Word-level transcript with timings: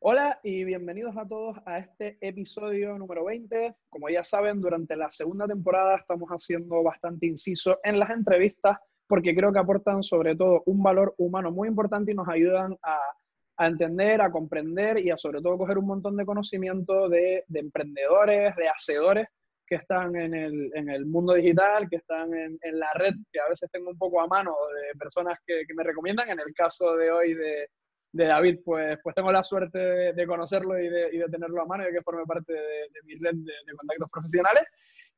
Hola 0.00 0.38
y 0.42 0.64
bienvenidos 0.64 1.16
a 1.16 1.26
todos 1.26 1.56
a 1.64 1.78
este 1.78 2.18
episodio 2.20 2.98
número 2.98 3.24
20. 3.24 3.74
Como 3.88 4.10
ya 4.10 4.22
saben, 4.22 4.60
durante 4.60 4.94
la 4.96 5.10
segunda 5.10 5.46
temporada 5.46 5.96
estamos 5.96 6.28
haciendo 6.28 6.82
bastante 6.82 7.28
inciso 7.28 7.78
en 7.82 7.98
las 7.98 8.10
entrevistas 8.10 8.76
porque 9.06 9.34
creo 9.34 9.54
que 9.54 9.60
aportan 9.60 10.02
sobre 10.02 10.36
todo 10.36 10.64
un 10.66 10.82
valor 10.82 11.14
humano 11.16 11.50
muy 11.50 11.68
importante 11.68 12.12
y 12.12 12.14
nos 12.14 12.28
ayudan 12.28 12.76
a, 12.82 13.66
entender, 13.66 14.20
a 14.20 14.30
comprender 14.30 14.98
y 14.98 15.10
a 15.10 15.16
sobre 15.16 15.40
todo 15.40 15.56
coger 15.56 15.78
un 15.78 15.86
montón 15.86 16.14
de 16.18 16.26
conocimiento 16.26 17.08
de, 17.08 17.44
emprendedores, 17.54 18.54
de 18.56 18.68
hacedores 18.68 19.28
que 19.66 19.76
están 19.76 20.14
en 20.16 20.34
el, 20.34 21.06
mundo 21.06 21.34
digital, 21.34 21.88
que 21.88 21.96
están 21.96 22.32
en, 22.34 22.78
la 22.78 22.92
red, 22.94 23.14
que 23.32 23.40
a 23.40 23.48
veces 23.48 23.70
tengo 23.70 23.90
un 23.90 23.98
poco 23.98 24.20
a 24.20 24.26
mano 24.26 24.54
de 24.74 24.98
personas 24.98 25.38
que, 25.46 25.64
me 25.74 25.82
recomiendan. 25.82 26.28
En 26.30 26.40
el 26.40 26.54
caso 26.54 26.96
de 26.96 27.10
hoy 27.10 27.34
de, 27.34 27.68
David, 28.12 28.60
pues, 28.64 28.98
pues 29.02 29.14
tengo 29.14 29.32
la 29.32 29.42
suerte 29.42 29.78
de, 29.78 30.26
conocerlo 30.26 30.78
y 30.78 30.88
de, 30.88 31.26
tenerlo 31.30 31.62
a 31.62 31.66
mano 31.66 31.82
y 31.82 31.86
de 31.86 31.92
que 31.92 32.02
forme 32.02 32.24
parte 32.26 32.52
de, 32.52 32.88
mi 33.04 33.14
red 33.14 33.34
de, 33.34 33.76
contactos 33.76 34.10
profesionales. 34.10 34.64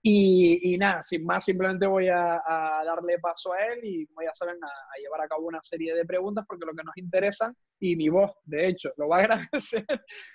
Y, 0.03 0.77
nada, 0.79 1.03
sin 1.03 1.25
más, 1.25 1.45
simplemente 1.45 1.85
voy 1.87 2.09
a, 2.09 2.41
darle 2.85 3.19
paso 3.19 3.53
a 3.53 3.67
él 3.67 3.81
y, 3.83 4.07
como 4.07 4.23
ya 4.23 4.33
saben, 4.33 4.57
a, 4.63 5.01
llevar 5.01 5.23
a 5.23 5.29
cabo 5.29 5.49
una 5.49 5.61
serie 5.63 5.95
de 5.95 6.05
preguntas 6.05 6.45
porque 6.47 6.65
lo 6.65 6.75
que 6.75 6.85
nos 6.85 6.97
interesa, 6.97 7.53
y 7.81 7.97
mi 7.97 8.09
voz, 8.09 8.31
de 8.45 8.69
hecho, 8.69 8.91
lo 8.97 9.09
va 9.09 9.19
a 9.19 9.21
agradecer, 9.51 9.85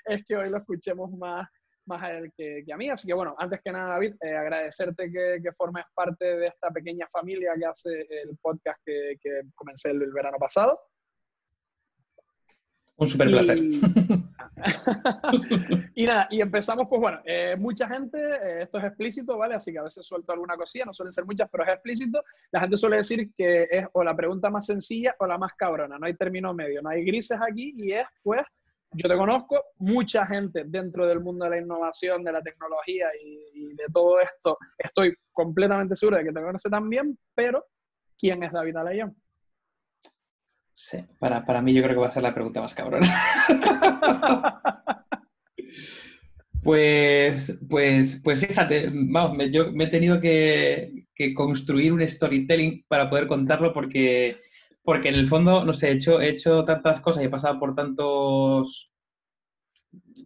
es 0.05 0.25
que 0.25 0.35
hoy 0.35 0.49
lo 0.49 0.57
escuchemos 0.57 1.09
más, 1.11 1.47
más 1.85 2.03
a 2.03 2.11
él 2.11 2.31
que, 2.35 2.63
a 2.71 2.77
mí. 2.77 2.89
Así 2.89 3.07
que 3.07 3.13
bueno, 3.13 3.35
antes 3.37 3.61
que 3.63 3.71
nada, 3.71 3.93
David, 3.93 4.15
eh, 4.21 4.35
agradecerte 4.35 5.11
que, 5.11 5.39
que, 5.43 5.51
formes 5.53 5.85
parte 5.93 6.25
de 6.25 6.47
esta 6.47 6.69
pequeña 6.69 7.07
familia 7.11 7.53
que 7.57 7.65
hace 7.65 8.01
el 8.09 8.37
podcast 8.41 8.79
que, 8.85 9.17
que 9.21 9.41
comencé 9.55 9.91
el 9.91 10.11
verano 10.11 10.37
pasado. 10.37 10.79
Un 12.97 13.07
súper 13.07 13.29
placer. 13.29 13.59
Y... 15.95 16.05
nada, 16.05 16.27
y 16.29 16.41
empezamos, 16.41 16.87
pues 16.89 17.01
bueno, 17.01 17.19
eh, 17.25 17.55
mucha 17.57 17.87
gente, 17.87 18.17
eh, 18.17 18.63
esto 18.63 18.77
es 18.77 18.85
explícito, 18.85 19.37
¿vale? 19.37 19.55
Así 19.55 19.71
que 19.71 19.79
a 19.79 19.83
veces 19.83 20.05
suelto 20.05 20.31
alguna 20.31 20.55
cosilla, 20.55 20.85
no 20.85 20.93
suelen 20.93 21.13
ser 21.13 21.25
muchas, 21.25 21.49
pero 21.51 21.63
es 21.63 21.69
explícito. 21.71 22.23
La 22.51 22.61
gente 22.61 22.77
suele 22.77 22.97
decir 22.97 23.31
que 23.35 23.67
es 23.69 23.85
o 23.93 24.03
la 24.03 24.15
pregunta 24.15 24.49
más 24.49 24.65
sencilla 24.65 25.15
o 25.19 25.27
la 25.27 25.37
más 25.37 25.53
cabrona, 25.55 25.97
no 25.97 26.05
hay 26.05 26.15
término 26.15 26.53
medio, 26.53 26.81
no 26.81 26.89
hay 26.89 27.03
grises 27.03 27.39
aquí 27.41 27.73
y 27.75 27.93
es, 27.93 28.07
pues, 28.23 28.41
yo 28.93 29.07
te 29.07 29.15
conozco, 29.15 29.63
mucha 29.77 30.25
gente 30.25 30.63
dentro 30.65 31.07
del 31.07 31.21
mundo 31.21 31.45
de 31.45 31.51
la 31.51 31.57
innovación, 31.59 32.23
de 32.23 32.31
la 32.31 32.41
tecnología 32.41 33.07
y, 33.23 33.73
de 33.73 33.85
todo 33.91 34.19
esto, 34.19 34.57
estoy 34.77 35.15
completamente 35.31 35.95
seguro 35.95 36.17
de 36.17 36.25
que 36.25 36.33
te 36.33 36.41
conoce 36.41 36.69
también, 36.69 37.17
pero 37.33 37.65
¿quién 38.17 38.43
es 38.43 38.51
David 38.51 38.75
Alayón? 38.75 39.15
Sí, 40.73 40.97
para, 41.19 41.45
para 41.45 41.61
mí 41.61 41.73
yo 41.73 41.83
creo 41.83 41.95
que 41.95 42.01
va 42.01 42.07
a 42.07 42.11
ser 42.11 42.23
la 42.23 42.33
pregunta 42.33 42.61
más 42.61 42.73
cabrona. 42.73 43.07
pues, 46.63 47.57
pues, 47.69 48.19
pues 48.23 48.45
fíjate, 48.45 48.89
vamos, 48.91 49.37
me, 49.37 49.51
yo 49.51 49.71
me 49.71 49.85
he 49.85 49.87
tenido 49.87 50.19
que, 50.19 51.05
construir 51.35 51.93
un 51.93 52.05
storytelling 52.07 52.83
para 52.87 53.07
poder 53.07 53.27
contarlo 53.27 53.71
porque, 53.73 54.41
porque 54.83 55.09
en 55.09 55.15
el 55.15 55.27
fondo, 55.27 55.63
no 55.65 55.73
sé, 55.73 55.89
he 55.89 55.93
hecho, 55.93 56.21
he 56.21 56.29
hecho 56.29 56.63
tantas 56.65 57.01
cosas 57.01 57.23
y 57.23 57.25
he 57.27 57.29
pasado 57.29 57.59
por 57.59 57.75
tantos... 57.75 58.91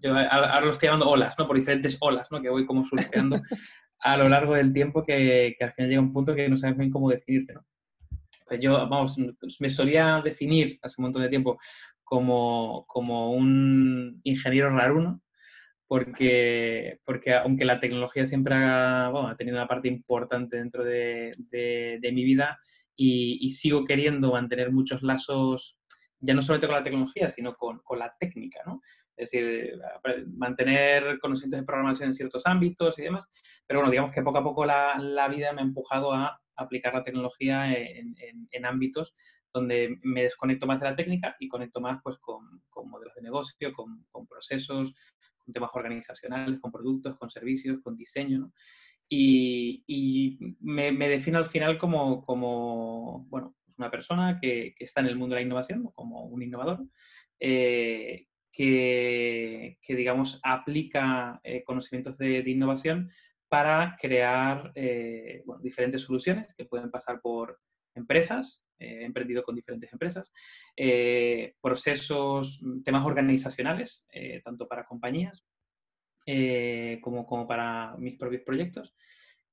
Yo 0.02 0.14
ahora 0.16 0.62
lo 0.62 0.72
estoy 0.72 0.88
llamando 0.88 1.10
olas, 1.10 1.36
¿no? 1.38 1.48
Por 1.48 1.58
diferentes 1.58 1.98
olas, 2.00 2.28
¿no? 2.32 2.42
Que 2.42 2.50
voy 2.50 2.66
como 2.66 2.84
surfeando 2.84 3.42
a 4.00 4.18
lo 4.18 4.30
largo 4.30 4.54
del 4.54 4.72
tiempo 4.72 5.04
que, 5.04 5.56
que 5.58 5.66
al 5.66 5.74
final 5.74 5.90
llega 5.90 6.02
un 6.02 6.14
punto 6.14 6.36
que 6.36 6.48
no 6.48 6.58
sabes 6.58 6.78
bien 6.78 6.92
cómo 6.92 7.10
definirte, 7.10 7.54
¿no? 7.54 7.66
Pues 8.46 8.60
yo, 8.60 8.74
vamos, 8.88 9.18
me 9.60 9.70
solía 9.70 10.22
definir 10.24 10.78
hace 10.84 10.96
un 11.00 11.04
montón 11.04 11.24
de 11.24 11.30
tiempo 11.30 11.58
como, 12.04 12.86
como 12.88 13.34
un 13.34 14.22
ingeniero 14.24 14.70
raruno, 14.70 15.22
porque, 15.88 17.00
porque 17.04 17.34
aunque 17.34 17.66
la 17.66 17.80
tecnología 17.80 18.26
siempre 18.26 18.56
ha, 18.56 19.10
bueno, 19.12 19.30
ha 19.30 19.36
tenido 19.36 19.58
una 19.58 19.68
parte 19.68 19.88
importante 19.88 20.58
dentro 20.58 20.84
de, 20.84 21.34
de, 21.50 22.12
mi 22.12 22.24
vida 22.24 22.60
y, 22.96 23.38
y, 23.42 23.50
sigo 23.50 23.86
queriendo 23.86 24.32
mantener 24.32 24.72
muchos 24.72 25.04
lazos, 25.04 25.78
ya 26.20 26.34
no 26.34 26.42
solamente 26.42 26.68
con 26.68 26.76
la 26.76 26.84
tecnología, 26.84 27.30
sino 27.30 27.56
con, 27.56 27.80
con 27.80 28.00
la 28.00 28.14
técnica, 28.20 28.62
¿no? 28.66 28.82
Es 29.18 29.32
decir, 29.32 29.80
mantener 30.36 31.20
conocimientos 31.20 31.62
de 31.62 31.66
programación 31.66 32.10
en 32.10 32.14
ciertos 32.14 32.46
ámbitos 32.46 33.00
y 33.00 33.04
demás, 33.04 33.26
pero 33.66 33.80
bueno, 33.80 33.92
digamos 33.92 34.14
que 34.14 34.22
poco 34.22 34.40
a 34.40 34.44
poco 34.44 34.66
la, 34.66 34.98
la 35.00 35.30
vida 35.30 35.54
me 35.54 35.62
ha 35.62 35.64
empujado 35.64 36.12
a 36.12 36.38
aplicar 36.58 36.94
la 36.94 37.04
tecnología 37.04 37.74
en, 37.74 38.66
ámbitos 38.66 39.14
donde 39.54 40.00
me 40.02 40.24
desconecto 40.24 40.66
más 40.66 40.82
de 40.82 40.90
la 40.90 40.96
técnica 40.96 41.36
y 41.40 41.48
conecto 41.48 41.80
más 41.80 42.02
pues, 42.04 42.18
con, 42.18 42.62
modelos 42.86 43.14
de 43.16 43.22
negocio, 43.22 43.74
con, 43.74 44.28
procesos, 44.28 44.94
con 45.38 45.54
temas 45.54 45.72
organizacionales, 45.74 46.60
con 46.60 46.72
productos, 46.72 47.18
con 47.18 47.30
servicios, 47.30 47.80
con 47.82 47.96
diseño. 47.96 48.52
Y, 49.08 50.38
me, 50.60 50.92
defino 51.10 51.38
al 51.38 51.46
final 51.46 51.78
como, 51.78 53.26
bueno, 53.30 53.56
pues 53.64 53.78
una 53.78 53.92
persona 53.92 54.40
que, 54.42 54.76
está 54.80 55.02
en 55.02 55.08
el 55.08 55.16
mundo 55.16 55.36
de 55.36 55.42
la 55.42 55.46
innovación, 55.46 55.92
como 55.94 56.26
un 56.26 56.42
innovador, 56.42 56.86
eh, 57.40 58.28
que, 58.52 59.78
digamos, 59.88 60.40
aplica 60.44 61.40
eh, 61.44 61.64
conocimientos 61.64 62.18
de, 62.18 62.44
innovación 62.46 63.12
para 63.48 63.98
crear 64.02 64.72
eh, 64.76 65.44
diferentes 65.62 66.02
soluciones 66.02 66.54
que 66.56 66.66
pueden 66.66 66.90
pasar 66.90 67.22
por 67.22 67.60
empresas, 67.94 68.64
he 68.78 69.06
emprendido 69.06 69.44
con 69.44 69.56
diferentes 69.56 69.94
empresas, 69.94 70.34
procesos, 71.62 72.60
temas 72.84 73.06
organizacionales, 73.06 74.06
tanto 74.44 74.68
para 74.68 74.86
compañías 74.86 75.46
como, 77.02 77.26
como, 77.26 77.48
para 77.48 77.96
mis 77.98 78.16
propios 78.16 78.44
proyectos. 78.44 78.96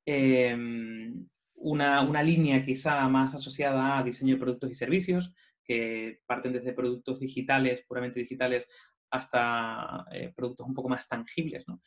Em, 0.04 1.26
una, 1.54 2.00
una, 2.02 2.22
línea 2.22 2.64
quizá 2.64 3.08
más 3.08 3.34
asociada 3.34 3.98
a 3.98 4.02
diseño 4.02 4.34
de 4.34 4.40
productos 4.40 4.70
y 4.70 4.74
servicios, 4.74 5.32
que 5.64 6.20
parten 6.26 6.52
desde 6.52 6.72
productos 6.72 7.20
digitales, 7.20 7.84
puramente 7.86 8.20
digitales, 8.20 8.66
hasta 9.10 10.04
productos 10.34 10.66
un 10.66 10.74
poco 10.74 10.88
más 10.88 11.06
tangibles. 11.06 11.68
¿no? 11.68 11.80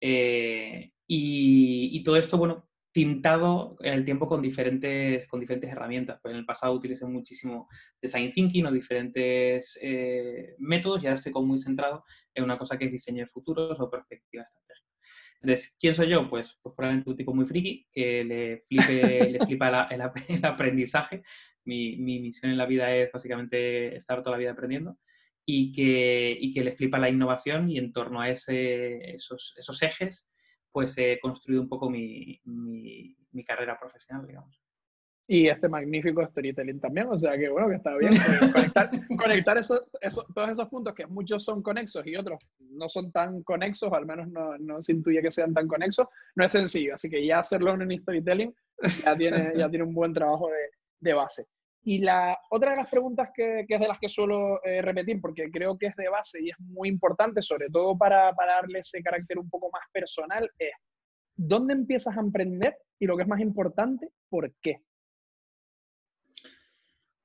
Eh, 0.00 0.92
y, 1.06 2.02
todo 2.02 2.16
esto, 2.16 2.38
bueno, 2.38 2.69
tintado 2.92 3.76
en 3.80 3.94
el 3.94 4.04
tiempo 4.04 4.26
con 4.26 4.42
diferentes, 4.42 5.26
con 5.28 5.40
diferentes 5.40 5.70
herramientas. 5.70 6.18
Pues 6.20 6.32
en 6.32 6.38
el 6.38 6.46
pasado 6.46 6.74
utilicé 6.74 7.06
muchísimo 7.06 7.68
design 8.00 8.30
thinking 8.30 8.66
o 8.66 8.72
diferentes 8.72 9.78
eh, 9.80 10.54
métodos 10.58 11.02
y 11.02 11.06
ahora 11.06 11.16
estoy 11.16 11.32
como 11.32 11.48
muy 11.48 11.60
centrado 11.60 12.04
en 12.34 12.44
una 12.44 12.58
cosa 12.58 12.76
que 12.76 12.86
es 12.86 12.92
diseño 12.92 13.20
de 13.24 13.26
futuros 13.26 13.78
o 13.78 13.90
perspectiva 13.90 14.42
estratégica. 14.42 14.90
Entonces, 15.42 15.74
¿quién 15.78 15.94
soy 15.94 16.08
yo? 16.08 16.28
Pues, 16.28 16.58
pues 16.62 16.74
probablemente 16.74 17.08
un 17.08 17.16
tipo 17.16 17.32
muy 17.32 17.46
friki 17.46 17.86
que 17.90 18.24
le, 18.24 18.64
flipe, 18.68 19.30
le 19.30 19.46
flipa 19.46 19.88
el, 19.90 20.44
aprendizaje. 20.44 21.22
Mi, 21.64 21.96
mi, 21.96 22.20
misión 22.20 22.50
en 22.52 22.58
la 22.58 22.66
vida 22.66 22.94
es 22.94 23.10
básicamente 23.12 23.96
estar 23.96 24.22
toda 24.22 24.32
la 24.32 24.38
vida 24.38 24.52
aprendiendo 24.52 24.98
y 25.46 25.72
que, 25.72 26.36
y 26.38 26.52
que 26.52 26.64
le 26.64 26.72
flipa 26.72 26.98
la 26.98 27.08
innovación 27.08 27.70
y 27.70 27.78
en 27.78 27.92
torno 27.92 28.20
a 28.20 28.28
ese, 28.28 29.14
esos, 29.14 29.54
esos 29.56 29.82
ejes 29.82 30.29
pues 30.72 30.96
he 30.98 31.18
construido 31.20 31.62
un 31.62 31.68
poco 31.68 31.90
mi, 31.90 32.40
mi, 32.44 33.16
mi, 33.32 33.44
carrera 33.44 33.78
profesional, 33.78 34.26
digamos. 34.26 34.60
Y 35.26 35.48
este 35.48 35.68
magnífico 35.68 36.26
storytelling 36.26 36.80
también, 36.80 37.06
o 37.06 37.18
sea 37.18 37.38
que 37.38 37.48
bueno, 37.48 37.68
que 37.68 37.76
está 37.76 37.96
bien 37.96 38.12
conectar, 38.52 38.90
conectar 39.16 39.58
eso, 39.58 39.86
todos 40.34 40.50
esos 40.50 40.68
puntos 40.68 40.92
que 40.92 41.06
muchos 41.06 41.44
son 41.44 41.62
conexos 41.62 42.04
y 42.06 42.16
otros 42.16 42.38
no 42.58 42.88
son 42.88 43.12
tan 43.12 43.42
conexos, 43.44 43.92
al 43.92 44.06
menos 44.06 44.26
no, 44.28 44.58
no 44.58 44.82
se 44.82 44.92
intuye 44.92 45.22
que 45.22 45.30
sean 45.30 45.54
tan 45.54 45.68
conexos, 45.68 46.08
no 46.34 46.44
es 46.44 46.50
sencillo, 46.50 46.94
así 46.94 47.08
que 47.08 47.24
ya 47.24 47.38
hacerlo 47.38 47.74
en 47.74 47.82
un 47.82 47.96
storytelling 47.96 48.52
ya 49.04 49.16
tiene, 49.16 49.52
ya 49.56 49.68
tiene 49.70 49.84
un 49.84 49.94
buen 49.94 50.12
trabajo 50.12 50.48
de, 50.48 50.70
de 50.98 51.14
base. 51.14 51.46
Y 51.82 51.98
la 51.98 52.38
otra 52.50 52.72
de 52.72 52.76
las 52.76 52.90
preguntas 52.90 53.30
que, 53.34 53.60
es 53.60 53.80
de 53.80 53.88
las 53.88 53.98
que 53.98 54.08
suelo 54.08 54.62
eh, 54.64 54.82
repetir, 54.82 55.20
porque 55.20 55.50
creo 55.50 55.78
que 55.78 55.86
es 55.86 55.96
de 55.96 56.08
base 56.08 56.42
y 56.42 56.50
es 56.50 56.60
muy 56.60 56.88
importante, 56.88 57.40
sobre 57.40 57.68
todo 57.70 57.96
para, 57.96 58.32
darle 58.32 58.80
ese 58.80 59.02
carácter 59.02 59.38
un 59.38 59.48
poco 59.48 59.70
más 59.72 59.82
personal, 59.90 60.50
es 60.58 60.72
¿dónde 61.34 61.72
empiezas 61.72 62.16
a 62.16 62.20
emprender? 62.20 62.76
Y 62.98 63.06
lo 63.06 63.16
que 63.16 63.22
es 63.22 63.28
más 63.28 63.40
importante, 63.40 64.10
¿por 64.28 64.52
qué? 64.60 64.82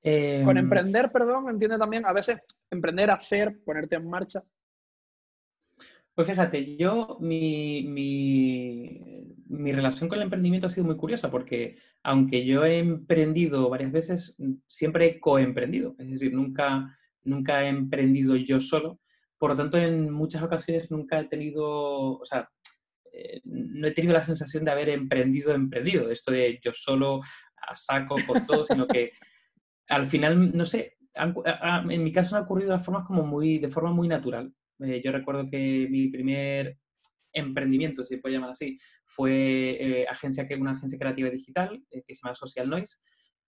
Con 0.01 0.57
em, 0.57 0.57
emprender, 0.57 1.11
perdón, 1.11 1.49
entiende 1.49 1.77
también 1.77 2.05
a 2.05 2.13
veces 2.13 2.41
emprender, 2.69 3.09
hacer, 3.09 3.59
ponerte 3.65 3.95
en 3.95 4.07
marcha. 4.07 4.41
Pues 6.15 6.27
fíjate, 6.27 6.77
yo, 6.77 7.17
mi, 7.19 7.83
mi, 7.83 9.71
relación 9.73 10.07
con 10.07 10.17
el 10.17 10.23
emprendimiento 10.23 10.67
ha 10.67 10.69
sido 10.69 10.85
muy 10.85 10.95
curiosa 10.95 11.29
porque 11.29 11.77
aunque 12.03 12.45
yo 12.45 12.63
he 12.65 12.79
emprendido 12.79 13.69
varias 13.69 13.91
veces, 13.91 14.37
siempre 14.65 15.07
he 15.07 15.19
coemprendido. 15.19 15.93
Es 15.99 16.09
decir, 16.09 16.33
nunca, 16.33 16.97
nunca 17.23 17.63
he 17.63 17.67
emprendido 17.67 18.37
yo 18.37 18.61
solo. 18.61 19.01
Por 19.37 19.49
lo 19.51 19.55
tanto, 19.57 19.77
en 19.77 20.09
muchas 20.09 20.41
ocasiones 20.41 20.89
nunca 20.89 21.19
he 21.19 21.25
tenido, 21.25 22.19
o 22.19 22.25
sea, 22.25 22.49
eh, 23.11 23.41
no 23.43 23.85
he 23.87 23.91
tenido 23.91 24.13
la 24.13 24.21
sensación 24.21 24.63
de 24.63 24.71
haber 24.71 24.89
emprendido, 24.89 25.53
emprendido, 25.53 26.09
esto 26.09 26.31
de 26.31 26.59
yo 26.63 26.71
solo 26.73 27.21
a 27.57 27.75
saco 27.75 28.15
con 28.25 28.45
todo, 28.45 28.63
sino 28.63 28.87
que 28.87 29.11
al 29.89 30.05
final, 30.05 30.55
no 30.55 30.65
sé, 30.65 30.97
en 31.13 32.03
mi 32.03 32.11
caso 32.13 32.37
ha 32.37 32.41
ocurrido 32.41 32.71
de 32.71 32.79
formas 32.79 33.05
como 33.05 33.23
muy, 33.23 33.57
de 33.59 33.69
forma 33.69 33.91
muy 33.91 34.07
natural. 34.07 34.53
Eh, 34.79 35.01
yo 35.03 35.11
recuerdo 35.11 35.45
que 35.45 35.87
mi 35.89 36.07
primer 36.09 36.77
emprendimiento, 37.31 38.03
si 38.03 38.15
se 38.15 38.21
puede 38.21 38.35
llamar 38.35 38.51
así, 38.51 38.77
fue 39.05 39.77
eh, 39.79 40.07
agencia, 40.07 40.47
una 40.57 40.71
agencia 40.71 40.97
creativa 40.97 41.29
digital 41.29 41.83
que 41.89 42.03
se 42.15 42.21
llama 42.23 42.35
Social 42.35 42.69
Noise, 42.69 42.97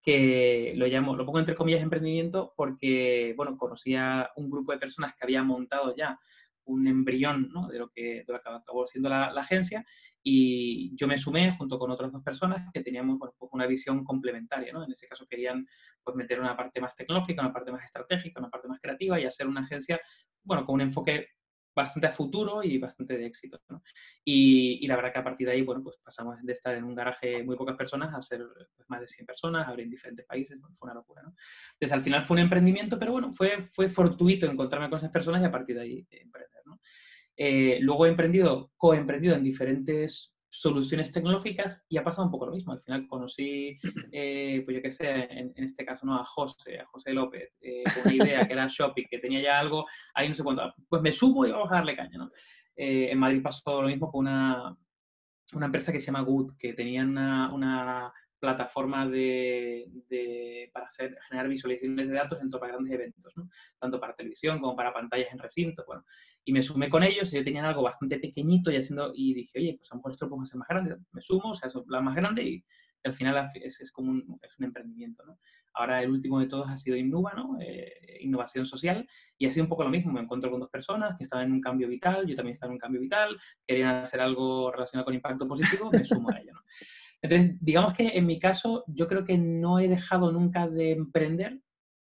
que 0.02 0.74
lo 0.76 0.88
llamo, 0.88 1.16
lo 1.16 1.26
pongo 1.26 1.40
entre 1.40 1.56
comillas 1.56 1.82
emprendimiento 1.82 2.54
porque, 2.56 3.34
bueno, 3.36 3.58
conocía 3.58 4.30
un 4.36 4.50
grupo 4.50 4.72
de 4.72 4.78
personas 4.78 5.14
que 5.16 5.26
había 5.26 5.44
montado 5.44 5.96
ya 5.96 6.18
un 6.68 6.88
embrión 6.88 7.52
de, 7.72 7.80
lo 7.80 7.90
que, 7.90 8.24
de 8.26 8.26
lo 8.28 8.36
acabó 8.36 8.86
siendo 8.86 9.10
la, 9.10 9.26
agencia 9.28 9.86
y 10.22 10.96
yo 10.96 11.08
me 11.08 11.18
sumé 11.18 11.52
junto 11.52 11.80
con 11.80 11.90
otras 11.92 12.12
dos 12.12 12.22
personas 12.24 12.70
que 12.74 12.82
teníamos 12.82 13.18
pues 13.20 13.52
una 13.54 13.66
visión 13.66 14.04
complementaria. 14.04 14.74
¿no? 14.74 14.84
En 14.84 14.92
ese 14.92 15.08
caso 15.08 15.26
querían 15.28 15.66
pues, 16.04 16.16
meter 16.16 16.40
una 16.40 16.56
parte 16.56 16.82
más 16.82 16.96
tecnológica, 16.96 17.42
una 17.42 17.54
parte 17.54 17.72
más 17.72 17.84
estratégica, 17.84 18.40
una 18.40 18.50
parte 18.50 18.68
más 18.68 18.80
creativa 18.82 19.20
y 19.20 19.26
hacer 19.26 19.48
una 19.48 19.62
agencia 19.62 20.00
bueno, 20.44 20.66
con 20.66 20.76
un 20.76 20.82
enfoque 20.82 21.28
bastante 21.78 22.08
a 22.08 22.12
futuro 22.12 22.64
y 22.64 22.80
bastante 22.80 23.16
de 23.18 23.28
éxito. 23.28 23.62
¿no? 23.70 23.84
Y, 24.26 24.80
y, 24.84 24.88
la 24.88 24.96
verdad 24.96 25.14
que 25.14 25.20
a 25.20 25.24
partir 25.24 25.46
de 25.46 25.54
ahí, 25.54 25.62
bueno, 25.62 25.84
pues 25.84 25.98
pasamos 26.04 26.38
de 26.42 26.52
estar 26.52 26.74
en 26.74 26.84
un 26.84 26.96
garaje 26.96 27.44
muy 27.44 27.56
pocas 27.56 27.78
personas 27.78 28.14
a 28.14 28.22
ser 28.22 28.44
pues, 28.76 28.90
más 28.90 29.00
de 29.00 29.08
100 29.08 29.26
personas, 29.28 29.68
abrir 29.68 29.86
en 29.86 29.92
diferentes 29.92 30.26
países, 30.26 30.60
fue 30.60 30.88
una 30.88 30.96
locura. 30.96 31.22
¿no? 31.22 31.36
Entonces, 31.74 31.94
al 31.94 32.02
final 32.02 32.24
fue 32.24 32.36
un 32.36 32.42
emprendimiento, 32.42 32.98
pero 32.98 33.12
bueno, 33.12 33.32
fue, 33.32 33.64
fue 33.64 33.88
fortuito 33.90 34.48
encontrarme 34.48 34.90
con 34.90 34.98
esas 34.98 35.12
personas 35.12 35.42
y 35.42 35.46
a 35.46 35.52
partir 35.52 35.76
de 35.76 35.82
ahí 35.84 36.08
emprender. 36.10 36.62
¿no? 36.66 36.80
Eh, 37.38 37.78
luego 37.82 38.08
he 38.08 38.10
emprendido, 38.10 38.72
coemprendido 38.76 39.36
en 39.36 39.44
diferentes 39.44 40.34
soluciones 40.58 41.12
tecnológicas 41.12 41.84
y 41.88 41.98
ha 41.98 42.04
pasado 42.04 42.26
un 42.26 42.32
poco 42.32 42.48
lo 42.48 42.52
mismo. 42.52 42.74
Al 42.74 42.82
final 42.82 43.08
conocí, 43.08 43.78
eh, 44.12 44.64
pues 44.66 44.76
yo 44.76 44.82
qué 44.82 44.92
sé, 44.92 45.28
en, 45.30 45.54
este 45.64 45.86
caso, 45.86 46.06
¿no? 46.08 46.20
A 46.20 46.24
José, 46.24 46.80
a 46.80 46.86
José 46.86 47.14
López, 47.14 47.54
eh, 47.62 47.84
con 47.94 48.04
una 48.06 48.26
idea 48.26 48.48
que 48.48 48.54
era 48.54 48.68
Shopping, 48.68 49.06
que 49.08 49.20
tenía 49.20 49.40
ya 49.42 49.60
algo, 49.60 49.86
ahí 50.16 50.28
no 50.28 50.34
sé 50.34 50.44
cuánto, 50.44 50.74
pues 50.90 51.02
me 51.02 51.12
subo 51.12 51.46
y 51.46 51.52
vamos 51.52 51.72
a 51.72 51.76
darle 51.76 51.96
caña, 51.96 52.18
¿no? 52.18 52.32
Eh, 52.76 53.12
en 53.12 53.20
Madrid 53.20 53.42
pasó 53.44 53.84
lo 53.84 53.88
mismo 53.88 54.12
con 54.12 54.22
una, 54.22 54.76
una 55.54 55.66
empresa 55.68 55.92
que 55.92 56.00
se 56.00 56.08
llama 56.08 56.22
Good, 56.22 56.54
que 56.58 56.74
tenía 56.74 57.04
una 57.04 58.12
plataforma 58.40 59.08
de, 59.08 60.70
para 60.74 60.86
hacer, 60.86 61.18
generar 61.28 61.50
visualizaciones 61.50 62.08
de 62.08 62.14
datos 62.14 62.42
en 62.42 62.50
para 62.50 62.74
grandes 62.74 62.94
eventos, 62.94 63.34
¿no? 63.36 63.50
tanto 63.80 64.00
para 64.00 64.16
televisión 64.16 64.60
como 64.60 64.76
para 64.76 64.94
pantallas 64.94 65.32
en 65.32 65.40
recinto. 65.40 65.84
Bueno, 65.86 66.04
y 66.44 66.54
me 66.54 66.62
sumé 66.62 66.90
con 66.90 67.04
ellos, 67.04 67.34
ellos 67.34 67.46
tenían 67.46 67.66
algo 67.66 67.82
bastante 67.82 68.20
pequeñito 68.20 68.72
y, 68.72 68.78
haciendo, 68.78 69.12
y 69.14 69.34
dije, 69.34 69.60
oye, 69.60 69.76
pues 69.78 69.92
a 69.92 69.96
lo 69.96 70.00
mejor 70.00 70.12
esto 70.12 70.26
lo 70.26 70.30
podemos 70.30 70.50
hacer 70.50 70.60
más 70.60 70.68
grande. 70.68 70.98
Me 71.12 71.22
sumo, 71.22 71.50
o 71.50 71.56
sea, 71.56 71.70
la 71.88 72.02
más 72.02 72.16
grande 72.16 72.44
y, 72.44 72.66
al 73.04 73.14
final 73.14 73.50
es, 73.56 73.80
es 73.80 73.92
como 73.92 74.12
un, 74.12 74.40
es 74.42 74.58
un 74.60 74.66
emprendimiento. 74.66 75.24
¿no? 75.26 75.40
Ahora 75.74 76.02
el 76.02 76.10
último 76.10 76.40
de 76.40 76.48
todos 76.48 76.70
ha 76.70 76.78
sido 76.78 76.98
Innuba, 76.98 77.34
¿no? 77.34 77.58
Eh, 77.62 78.18
innovación 78.22 78.66
social, 78.66 79.08
y 79.38 79.46
ha 79.46 79.50
sido 79.50 79.64
un 79.64 79.70
poco 79.70 79.84
lo 79.84 79.90
mismo. 79.90 80.12
Me 80.12 80.22
encuentro 80.22 80.50
con 80.50 80.60
dos 80.60 80.70
personas 80.70 81.16
que 81.18 81.24
estaban 81.24 81.46
en 81.46 81.54
un 81.54 81.62
cambio 81.62 81.88
vital, 81.88 82.26
yo 82.28 82.36
también 82.36 82.54
estaba 82.54 82.72
en 82.72 82.76
un 82.76 82.80
cambio 82.80 83.00
vital, 83.00 83.38
querían 83.66 83.98
hacer 83.98 84.20
algo 84.20 84.72
relacionado 84.72 85.06
con 85.06 85.14
impacto 85.14 85.48
positivo, 85.48 85.92
me 85.92 86.04
sumo 86.04 86.30
a 86.32 86.40
ello. 86.40 86.54
¿no? 86.54 86.62
Entonces, 87.22 87.58
digamos 87.60 87.94
que 87.94 88.10
en 88.10 88.26
mi 88.26 88.40
caso, 88.40 88.84
yo 88.88 89.08
creo 89.08 89.26
que 89.26 89.38
no 89.38 89.80
he 89.80 89.88
dejado 89.88 90.32
nunca 90.32 90.68
de 90.68 90.92
emprender, 90.92 91.60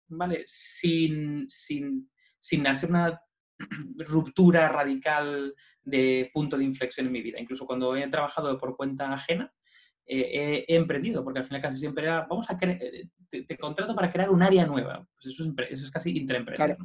¿vale? 0.08 0.44
Sin, 0.48 1.48
sin, 1.50 2.10
sin 2.40 2.68
hacer 2.68 2.90
una 2.90 3.22
ruptura 3.98 4.70
radical 4.70 5.54
de 5.84 6.30
punto 6.34 6.58
de 6.58 6.64
inflexión 6.64 7.08
en 7.08 7.12
mi 7.12 7.22
vida. 7.22 7.40
Incluso 7.40 7.66
cuando 7.66 7.96
he 7.96 8.08
trabajado 8.08 8.58
por 8.58 8.76
cuenta 8.76 9.14
ajena, 9.14 9.54
eh, 10.06 10.66
he, 10.68 10.76
emprendido, 10.76 11.24
porque 11.24 11.40
al 11.40 11.46
final 11.46 11.62
casi 11.62 11.80
siempre 11.80 12.04
era, 12.06 12.26
vamos 12.30 12.50
a 12.50 12.58
eh, 12.62 13.08
te, 13.30 13.58
contrato 13.58 13.96
para 13.96 14.12
crear 14.12 14.30
un 14.30 14.42
área 14.42 14.66
nueva. 14.66 15.08
Pues 15.16 15.34
eso, 15.34 15.44
es, 15.44 15.72
eso 15.72 15.84
es 15.84 15.92
casi 15.92 16.18
intraemprender. 16.18 16.78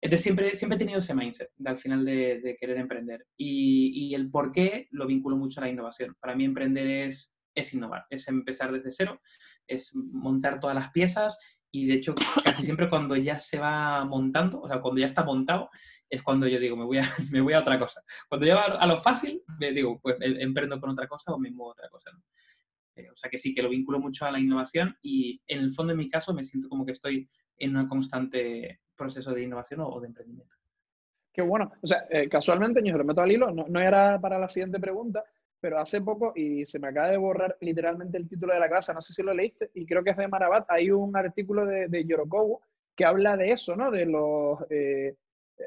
Entonces 0.00 0.22
siempre, 0.22 0.54
siempre 0.56 0.76
he 0.76 0.78
tenido 0.78 0.98
ese 0.98 1.14
mindset 1.14 1.50
de, 1.56 1.70
al 1.70 1.78
final 1.78 2.04
de, 2.04 2.56
querer 2.58 2.78
emprender. 2.78 3.26
Y, 3.36 4.08
y, 4.08 4.14
el 4.14 4.30
por 4.30 4.50
qué 4.50 4.88
lo 4.90 5.06
vinculo 5.06 5.36
mucho 5.36 5.60
a 5.60 5.64
la 5.64 5.70
innovación. 5.70 6.16
Para 6.20 6.34
mí 6.34 6.44
emprender 6.44 6.86
es 7.06 7.32
es 7.54 7.74
innovar, 7.74 8.06
es 8.10 8.28
empezar 8.28 8.72
desde 8.72 8.90
cero, 8.90 9.20
es 9.66 9.94
montar 9.94 10.60
todas 10.60 10.74
las 10.74 10.90
piezas 10.90 11.38
y 11.70 11.86
de 11.86 11.94
hecho 11.94 12.14
casi 12.44 12.62
siempre 12.62 12.88
cuando 12.88 13.16
ya 13.16 13.38
se 13.38 13.58
va 13.58 14.04
montando, 14.04 14.60
o 14.60 14.68
sea, 14.68 14.80
cuando 14.80 15.00
ya 15.00 15.06
está 15.06 15.24
montado, 15.24 15.70
es 16.08 16.22
cuando 16.22 16.46
yo 16.46 16.60
digo, 16.60 16.76
me 16.76 16.84
voy 16.84 16.98
a, 16.98 17.02
me 17.32 17.40
voy 17.40 17.54
a 17.54 17.60
otra 17.60 17.78
cosa. 17.78 18.02
Cuando 18.28 18.46
va 18.48 18.64
a 18.64 18.86
lo 18.86 19.00
fácil, 19.00 19.42
me 19.58 19.72
digo, 19.72 19.98
pues 20.00 20.16
em, 20.20 20.36
emprendo 20.40 20.78
con 20.78 20.90
otra 20.90 21.08
cosa 21.08 21.32
o 21.32 21.38
me 21.38 21.50
muevo 21.50 21.72
otra 21.72 21.88
cosa. 21.88 22.10
Eh, 22.94 23.08
o 23.10 23.16
sea 23.16 23.30
que 23.30 23.38
sí, 23.38 23.54
que 23.54 23.62
lo 23.62 23.70
vinculo 23.70 23.98
mucho 23.98 24.26
a 24.26 24.30
la 24.30 24.38
innovación 24.38 24.94
y 25.00 25.40
en 25.46 25.60
el 25.60 25.72
fondo 25.72 25.92
en 25.92 25.98
mi 25.98 26.10
caso 26.10 26.34
me 26.34 26.44
siento 26.44 26.68
como 26.68 26.84
que 26.84 26.92
estoy 26.92 27.28
en 27.56 27.74
un 27.74 27.88
constante 27.88 28.80
proceso 28.94 29.32
de 29.32 29.42
innovación 29.42 29.80
o, 29.80 29.98
de 30.00 30.08
emprendimiento. 30.08 30.56
Qué 31.32 31.40
bueno. 31.40 31.72
O 31.80 31.86
sea, 31.86 32.04
eh, 32.10 32.28
casualmente, 32.28 32.82
yo 32.84 32.98
lo 32.98 33.04
meto 33.04 33.22
al 33.22 33.32
hilo, 33.32 33.50
no, 33.50 33.64
no, 33.66 33.80
era 33.80 34.20
para 34.20 34.38
la 34.38 34.50
siguiente 34.50 34.78
pregunta, 34.78 35.24
pero 35.62 35.78
hace 35.78 36.00
poco, 36.00 36.32
y 36.34 36.66
se 36.66 36.80
me 36.80 36.88
acaba 36.88 37.08
de 37.08 37.16
borrar 37.16 37.56
literalmente 37.60 38.18
el 38.18 38.28
título 38.28 38.52
de 38.52 38.58
la 38.58 38.68
clase, 38.68 38.92
no 38.92 39.00
sé 39.00 39.14
si 39.14 39.22
lo 39.22 39.32
leíste, 39.32 39.70
y 39.74 39.86
creo 39.86 40.02
que 40.02 40.10
es 40.10 40.16
de 40.16 40.26
Marabat, 40.26 40.66
hay 40.68 40.90
un 40.90 41.16
artículo 41.16 41.64
de, 41.64 41.86
de 41.86 42.04
Yorokowo 42.04 42.60
que 42.96 43.04
habla 43.04 43.36
de 43.36 43.52
eso, 43.52 43.76
¿no? 43.76 43.92
De 43.92 44.04
los, 44.04 44.58
eh, 44.70 45.14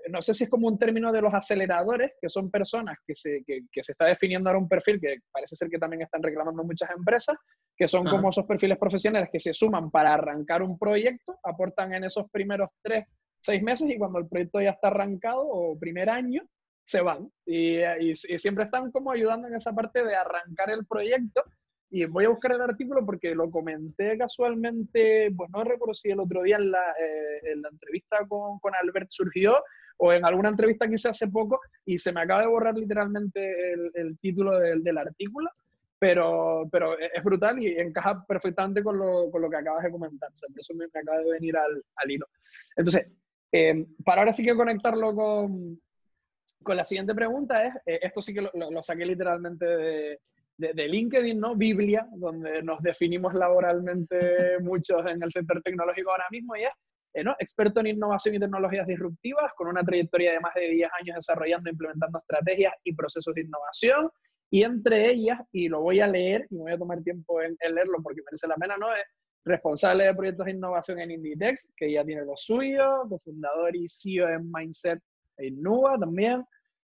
no 0.09 0.21
sé 0.21 0.33
si 0.33 0.43
es 0.43 0.49
como 0.49 0.67
un 0.67 0.77
término 0.77 1.13
de 1.13 1.21
los 1.21 1.33
aceleradores, 1.33 2.11
que 2.19 2.27
son 2.27 2.51
personas 2.51 2.97
que 3.07 3.15
se, 3.15 3.41
que, 3.45 3.61
que 3.71 3.83
se 3.83 3.93
está 3.93 4.05
definiendo 4.05 4.49
ahora 4.49 4.59
un 4.59 4.67
perfil 4.67 4.99
que 4.99 5.19
parece 5.31 5.55
ser 5.55 5.69
que 5.69 5.79
también 5.79 6.01
están 6.01 6.21
reclamando 6.21 6.65
muchas 6.65 6.89
empresas, 6.91 7.37
que 7.77 7.87
son 7.87 8.05
como 8.05 8.31
esos 8.31 8.45
perfiles 8.45 8.77
profesionales 8.77 9.29
que 9.31 9.39
se 9.39 9.53
suman 9.53 9.91
para 9.91 10.13
arrancar 10.13 10.61
un 10.61 10.77
proyecto, 10.77 11.39
aportan 11.41 11.93
en 11.93 12.03
esos 12.03 12.29
primeros 12.29 12.69
tres, 12.81 13.05
seis 13.41 13.63
meses 13.63 13.89
y 13.89 13.97
cuando 13.97 14.19
el 14.19 14.27
proyecto 14.27 14.59
ya 14.59 14.71
está 14.71 14.89
arrancado 14.89 15.41
o 15.41 15.79
primer 15.79 16.09
año, 16.09 16.41
se 16.85 17.01
van. 17.01 17.29
Y, 17.45 17.81
siempre 18.15 18.65
están 18.65 18.91
como 18.91 19.11
ayudando 19.11 19.47
en 19.47 19.55
esa 19.55 19.73
parte 19.73 20.03
de 20.03 20.15
arrancar 20.15 20.69
el 20.69 20.85
proyecto. 20.85 21.43
Y 21.89 22.05
voy 22.05 22.25
a 22.25 22.29
buscar 22.29 22.51
el 22.53 22.61
artículo 22.61 23.05
porque 23.05 23.35
lo 23.35 23.49
comenté 23.49 24.17
casualmente, 24.17 25.31
pues 25.35 25.49
no 25.51 25.63
recuerdo 25.63 25.93
si 25.93 26.09
el 26.09 26.19
otro 26.19 26.41
día 26.41 26.57
en 26.57 26.71
la, 26.71 26.91
eh, 26.99 27.51
en 27.53 27.61
la 27.61 27.69
entrevista 27.69 28.17
con, 28.27 28.59
con, 28.59 28.73
Albert 28.75 29.07
surgió 29.09 29.63
o 29.97 30.11
en 30.11 30.25
alguna 30.25 30.49
entrevista 30.49 30.87
que 30.87 30.95
hice 30.95 31.09
hace 31.09 31.27
poco 31.27 31.61
y 31.85 31.97
se 31.97 32.11
me 32.11 32.21
acaba 32.21 32.41
de 32.41 32.47
borrar 32.47 32.75
literalmente 32.75 33.73
el, 33.73 33.91
el 33.93 34.17
título 34.19 34.59
del, 34.59 34.83
del, 34.83 34.97
artículo, 34.97 35.49
pero, 35.97 36.67
pero 36.71 36.97
es 36.99 37.23
brutal 37.23 37.61
y 37.61 37.79
encaja 37.79 38.25
perfectamente 38.27 38.83
con 38.83 38.97
lo, 38.97 39.31
con 39.31 39.41
lo 39.43 39.49
que 39.49 39.57
acabas 39.57 39.83
de 39.83 39.91
comentar. 39.91 40.29
O 40.33 40.37
sea, 40.37 40.49
por 40.49 40.59
eso 40.59 40.73
me, 40.73 40.85
acaba 40.85 41.19
de 41.19 41.31
venir 41.31 41.55
al, 41.55 41.81
al 41.95 42.11
hilo. 42.11 42.27
Entonces, 42.75 43.09
eh, 43.51 43.85
para 44.03 44.21
ahora 44.21 44.33
sí 44.33 44.43
que 44.43 44.55
conectarlo 44.55 45.15
con, 45.15 45.79
con 46.65 46.75
la 46.75 46.83
siguiente 46.83 47.15
pregunta 47.15 47.65
es, 47.65 47.75
eh, 47.85 47.99
esto 48.01 48.21
sí 48.21 48.33
que 48.33 48.41
lo, 48.41 48.83
saqué 48.83 49.05
literalmente 49.05 49.65
de, 49.65 50.19
de, 50.57 50.87
LinkedIn, 50.87 51.39
¿no? 51.39 51.55
Biblia, 51.55 52.07
donde 52.13 52.61
nos 52.63 52.81
definimos 52.81 53.33
laboralmente 53.33 54.17
muchos 54.61 55.05
en 55.05 55.23
el 55.23 55.31
sector 55.31 55.61
tecnológico 55.61 56.11
ahora 56.11 56.25
mismo, 56.31 56.55
y 56.57 56.63
es 56.63 56.71
eh, 57.13 57.23
¿no? 57.23 57.33
experto 57.39 57.79
en 57.79 57.87
innovación 57.87 58.35
y 58.35 58.39
tecnologías 58.39 58.87
disruptivas, 58.87 59.53
con 59.55 59.67
una 59.67 59.83
trayectoria 59.83 60.33
de 60.33 60.39
más 60.41 60.53
de 60.53 60.69
10 60.69 60.89
años 60.99 61.15
desarrollando 61.15 61.69
e 61.69 61.71
implementando 61.71 62.19
estrategias 62.19 62.73
y 62.83 62.93
procesos 62.93 63.33
de 63.33 63.41
innovación, 63.41 64.09
y 64.51 64.63
entre 64.63 65.11
ellas, 65.11 65.39
y 65.51 65.69
lo 65.69 65.81
voy 65.81 66.01
a 66.01 66.07
leer, 66.07 66.45
y 66.49 66.55
me 66.55 66.61
voy 66.63 66.71
a 66.73 66.77
tomar 66.77 67.01
tiempo 67.03 67.41
en, 67.41 67.55
leerlo 67.73 68.01
porque 68.03 68.21
merece 68.25 68.47
la 68.47 68.55
pena, 68.55 68.75
¿no? 68.77 68.93
Es 68.93 69.03
responsable 69.45 70.05
de 70.05 70.15
proyectos 70.15 70.45
de 70.45 70.51
innovación 70.53 70.99
en 70.99 71.11
Inditex, 71.11 71.71
que 71.77 71.91
ya 71.91 72.03
tiene 72.03 72.25
lo 72.25 72.35
suyo, 72.35 73.03
cofundador 73.07 73.75
y 73.75 73.87
CEO 73.87 74.27
en 74.27 74.51
Mindset 74.51 74.99
e 75.37 75.47
Innova 75.47 75.97
también, 75.97 76.43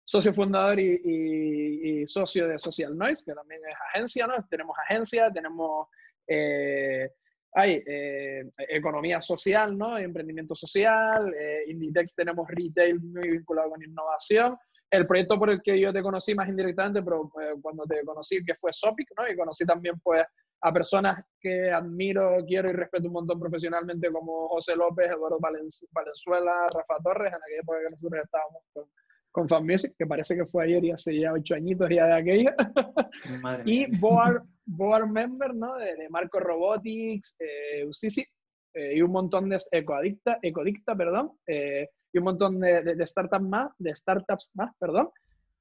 socio 0.07 0.33
fundador 0.33 0.79
y, 0.79 2.05
socio 2.07 2.47
de 2.47 2.57
Social 2.57 2.97
Noise, 2.97 3.25
que 3.25 3.33
también 3.33 3.59
es 3.69 3.75
agencia, 3.89 4.25
¿no? 4.25 4.35
Tenemos 4.49 4.77
agencia, 4.85 5.29
tenemos 5.29 5.87
eh, 6.25 7.09
hay 7.53 7.83
eh, 7.85 8.49
economía 8.69 9.21
social, 9.21 9.77
¿no? 9.77 9.97
Emprendimiento 9.97 10.55
social, 10.55 11.33
eh, 11.37 11.65
Inditex 11.67 12.15
tenemos 12.15 12.47
retail 12.47 13.01
muy 13.01 13.31
vinculado 13.31 13.71
con 13.71 13.83
innovación. 13.83 14.57
El 14.89 15.05
proyecto 15.05 15.37
por 15.37 15.49
el 15.49 15.61
que 15.61 15.77
yo 15.77 15.91
te 15.91 16.01
conocí 16.01 16.33
más 16.33 16.47
indirectamente, 16.47 17.03
pero 17.03 17.29
cuando 17.61 17.83
te 17.83 18.01
conocí, 18.05 18.41
que 18.45 18.55
fue 18.55 18.71
Sopic, 18.71 19.09
¿no? 19.17 19.27
Y 19.27 19.35
conocí 19.35 19.65
también, 19.65 19.99
pues, 19.99 20.23
a 20.61 20.71
personas 20.71 21.21
que 21.41 21.69
admiro, 21.69 22.37
quiero 22.47 22.69
y 22.69 22.73
respeto 22.73 23.07
un 23.07 23.13
montón 23.13 23.39
profesionalmente, 23.41 24.09
como 24.09 24.47
José 24.47 24.73
López, 24.77 25.09
Eduardo 25.09 25.37
Valenzuela, 25.39 26.67
Rafa 26.73 27.03
Torres, 27.03 27.33
en 27.33 27.39
aquella 27.43 27.61
época 27.61 27.79
que 27.79 27.95
nosotros 27.95 28.23
estábamos 28.23 28.63
con, 28.71 28.85
con 29.31 29.47
Fan 29.47 29.65
Music, 29.65 29.93
que 29.97 30.05
parece 30.05 30.35
que 30.35 30.45
fue 30.45 30.65
ayer 30.65 30.83
y 30.85 30.91
hace 30.91 31.19
ya 31.19 31.33
ocho 31.33 31.55
añitos 31.55 31.89
ya 31.89 32.07
de 32.07 32.13
aquella. 32.13 32.55
y 33.65 33.97
Board, 33.97 34.43
Board 34.65 35.09
Member, 35.09 35.53
¿no? 35.55 35.75
De, 35.75 36.09
Marco 36.09 36.39
Robotics, 36.39 37.37
eh, 37.39 37.85
Usisi, 37.85 38.25
eh, 38.73 38.95
y 38.95 39.01
un 39.01 39.11
montón 39.11 39.49
de 39.49 39.59
Ecodicta, 39.71 40.39
Ecodicta 40.41 40.95
perdón, 40.95 41.31
eh, 41.47 41.89
y 42.13 42.17
un 42.17 42.23
montón 42.23 42.59
de, 42.59 42.81
de, 42.83 43.07
startups 43.07 43.43
más, 43.43 43.71
de 43.77 43.95
startups 43.95 44.51
más, 44.55 44.71
perdón. 44.79 45.09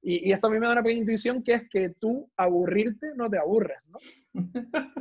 Y, 0.02 0.30
esto 0.30 0.46
a 0.46 0.50
mí 0.50 0.60
me 0.60 0.66
da 0.66 0.72
una 0.72 0.82
pequeña 0.82 1.00
intuición 1.00 1.42
que 1.42 1.54
es 1.54 1.68
que 1.68 1.88
tú 1.98 2.30
aburrirte 2.36 3.08
no 3.16 3.28
te 3.28 3.38
aburres, 3.38 3.78
¿no? 3.88 3.98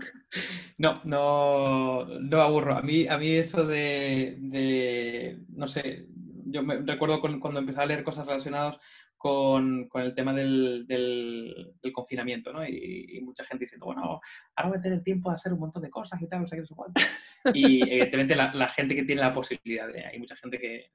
no, 0.78 1.02
no, 1.04 2.06
no 2.06 2.42
aburro. 2.42 2.76
A 2.76 2.82
mí, 2.82 3.08
a 3.08 3.18
mí 3.18 3.36
eso 3.36 3.64
de, 3.64 5.38
no 5.50 5.68
sé, 5.68 6.08
yo 6.46 6.64
me 6.64 6.78
recuerdo 6.78 7.20
cuando 7.20 7.60
empecé 7.60 7.82
a 7.82 7.86
leer 7.86 8.04
cosas 8.04 8.26
relacionadas 8.26 8.78
con, 9.18 9.88
con, 9.88 10.04
el 10.04 10.14
tema 10.14 10.34
del, 10.34 10.86
del, 10.88 11.74
confinamiento, 11.94 12.54
¿no? 12.54 12.66
Y, 12.68 13.20
mucha 13.24 13.44
gente 13.44 13.64
diciendo, 13.64 13.88
bueno, 13.88 14.22
ahora 14.56 14.70
voy 14.70 14.78
a 14.78 14.82
tener 14.82 15.02
tiempo 15.02 15.30
de 15.30 15.36
hacer 15.36 15.54
un 15.54 15.60
montón 15.60 15.82
de 15.82 15.90
cosas 15.90 16.22
y 16.22 16.28
tal, 16.28 16.42
no 16.42 16.48
sé 16.48 16.56
qué, 16.56 16.62
no 16.62 16.68
sé 16.68 16.76
cuánto. 16.76 17.02
Y 17.54 17.82
evidentemente 17.82 18.36
la, 18.36 18.54
la, 18.54 18.68
gente 18.68 18.96
que 18.96 19.04
tiene 19.04 19.22
la 19.22 19.34
posibilidad, 19.34 19.88
de, 19.88 20.06
hay 20.06 20.20
mucha 20.20 20.36
gente 20.36 20.60
que 20.60 20.92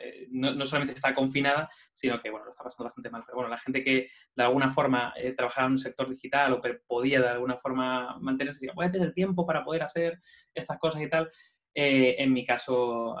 eh, 0.00 0.28
no, 0.30 0.64
solamente 0.64 0.94
está 0.94 1.14
confinada, 1.14 1.68
sino 1.92 2.20
que 2.20 2.30
bueno, 2.30 2.46
lo 2.46 2.50
está 2.50 2.64
pasando 2.64 2.84
bastante 2.84 3.10
mal. 3.10 3.22
Pero 3.26 3.36
bueno, 3.36 3.50
la 3.50 3.58
gente 3.58 3.82
que 3.82 4.08
de 4.34 4.42
alguna 4.42 4.68
forma 4.68 5.12
eh, 5.16 5.32
trabajaba 5.32 5.66
en 5.66 5.72
un 5.72 5.78
sector 5.78 6.08
digital 6.08 6.52
o 6.52 6.62
podía 6.86 7.20
de 7.20 7.28
alguna 7.28 7.56
forma 7.56 8.18
mantenerse, 8.20 8.60
decía, 8.60 8.72
voy 8.74 8.86
a 8.86 8.90
tener 8.90 9.12
tiempo 9.12 9.46
para 9.46 9.64
poder 9.64 9.82
hacer 9.82 10.20
estas 10.54 10.78
cosas 10.78 11.02
y 11.02 11.08
tal. 11.08 11.30
Eh, 11.74 12.16
en 12.18 12.32
mi 12.32 12.44
caso, 12.44 13.16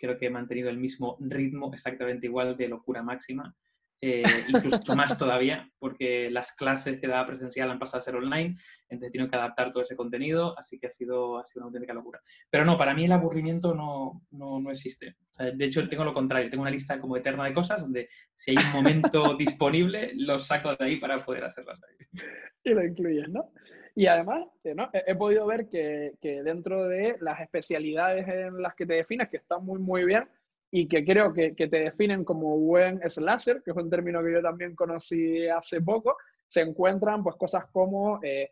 creo 0.00 0.18
que 0.18 0.26
he 0.26 0.30
mantenido 0.30 0.70
el 0.70 0.78
mismo 0.78 1.16
ritmo 1.20 1.72
exactamente 1.72 2.26
igual 2.26 2.56
de 2.56 2.68
locura 2.68 3.02
máxima. 3.02 3.54
Eh, 4.02 4.22
incluso 4.48 4.96
más 4.96 5.18
todavía, 5.18 5.70
porque 5.78 6.30
las 6.30 6.52
clases 6.52 6.98
que 6.98 7.06
daba 7.06 7.26
presencial 7.26 7.70
han 7.70 7.78
pasado 7.78 7.98
a 7.98 8.02
ser 8.02 8.16
online, 8.16 8.56
entonces 8.88 9.12
tengo 9.12 9.28
que 9.28 9.36
adaptar 9.36 9.70
todo 9.70 9.82
ese 9.82 9.94
contenido, 9.94 10.58
así 10.58 10.78
que 10.78 10.86
ha 10.86 10.90
sido, 10.90 11.38
ha 11.38 11.44
sido 11.44 11.60
una 11.60 11.66
auténtica 11.66 11.92
locura. 11.92 12.18
Pero 12.48 12.64
no, 12.64 12.78
para 12.78 12.94
mí 12.94 13.04
el 13.04 13.12
aburrimiento 13.12 13.74
no, 13.74 14.22
no, 14.30 14.58
no 14.58 14.70
existe. 14.70 15.16
de 15.38 15.64
hecho, 15.66 15.86
tengo 15.86 16.04
lo 16.04 16.14
contrario, 16.14 16.48
tengo 16.48 16.62
una 16.62 16.70
lista 16.70 16.98
como 16.98 17.18
eterna 17.18 17.44
de 17.44 17.52
cosas 17.52 17.82
donde 17.82 18.08
si 18.32 18.52
hay 18.52 18.56
un 18.56 18.72
momento 18.72 19.34
disponible, 19.38 20.12
los 20.14 20.46
saco 20.46 20.74
de 20.74 20.84
ahí 20.84 20.96
para 20.96 21.22
poder 21.22 21.44
hacerlas 21.44 21.78
ahí. 21.82 22.22
Y 22.64 22.70
lo 22.70 22.82
incluyes, 22.82 23.28
¿no? 23.28 23.52
Y 23.94 24.06
además, 24.06 24.46
¿no? 24.74 24.88
he, 24.92 25.14
podido 25.14 25.46
ver 25.46 25.68
que, 25.68 26.14
que, 26.20 26.42
dentro 26.42 26.88
de 26.88 27.16
las 27.20 27.40
especialidades 27.40 28.26
en 28.28 28.62
las 28.62 28.74
que 28.74 28.86
te 28.86 28.94
defines, 28.94 29.28
que 29.28 29.38
están 29.38 29.64
muy, 29.64 29.78
muy 29.78 30.04
bien, 30.04 30.28
y 30.70 30.86
que 30.86 31.04
creo 31.04 31.32
que, 31.32 31.54
que, 31.54 31.68
te 31.68 31.80
definen 31.80 32.24
como 32.24 32.56
buen 32.58 33.00
slasher, 33.08 33.62
que 33.62 33.72
es 33.72 33.76
un 33.76 33.90
término 33.90 34.22
que 34.22 34.32
yo 34.32 34.42
también 34.42 34.74
conocí 34.74 35.48
hace 35.48 35.80
poco, 35.80 36.16
se 36.46 36.60
encuentran 36.60 37.22
pues 37.22 37.36
cosas 37.36 37.66
como 37.72 38.20
eh, 38.22 38.50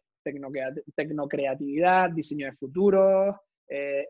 tecnocreatividad, 0.95 2.11
diseño 2.11 2.47
de 2.47 2.53
futuros, 2.53 3.37
eh, 3.69 4.09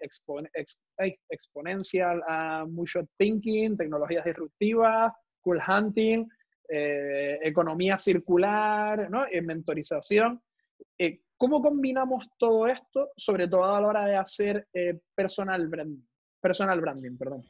exponencial 1.28 2.20
uh, 2.20 2.68
motion 2.68 3.08
thinking, 3.16 3.76
tecnologías 3.76 4.24
disruptivas, 4.24 5.12
cool 5.40 5.60
hunting, 5.66 6.28
eh, 6.68 7.38
economía 7.42 7.98
circular, 7.98 9.10
¿no? 9.10 9.24
mentorización. 9.42 10.40
Eh, 10.98 11.20
¿Cómo 11.36 11.62
combinamos 11.62 12.26
todo 12.36 12.66
esto, 12.66 13.10
sobre 13.16 13.46
todo 13.46 13.64
a 13.64 13.80
la 13.80 13.86
hora 13.86 14.04
de 14.06 14.16
hacer 14.16 14.66
personal 15.14 15.68
branding? 15.68 16.02
Personal 16.40 16.80
branding, 16.80 17.16
perdón. 17.16 17.44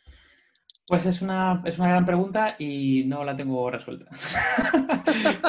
Pues 0.88 1.04
es 1.04 1.20
una, 1.20 1.62
es 1.66 1.78
una 1.78 1.90
gran 1.90 2.06
pregunta 2.06 2.56
y 2.58 3.04
no 3.04 3.22
la 3.22 3.36
tengo 3.36 3.70
resuelta. 3.70 4.10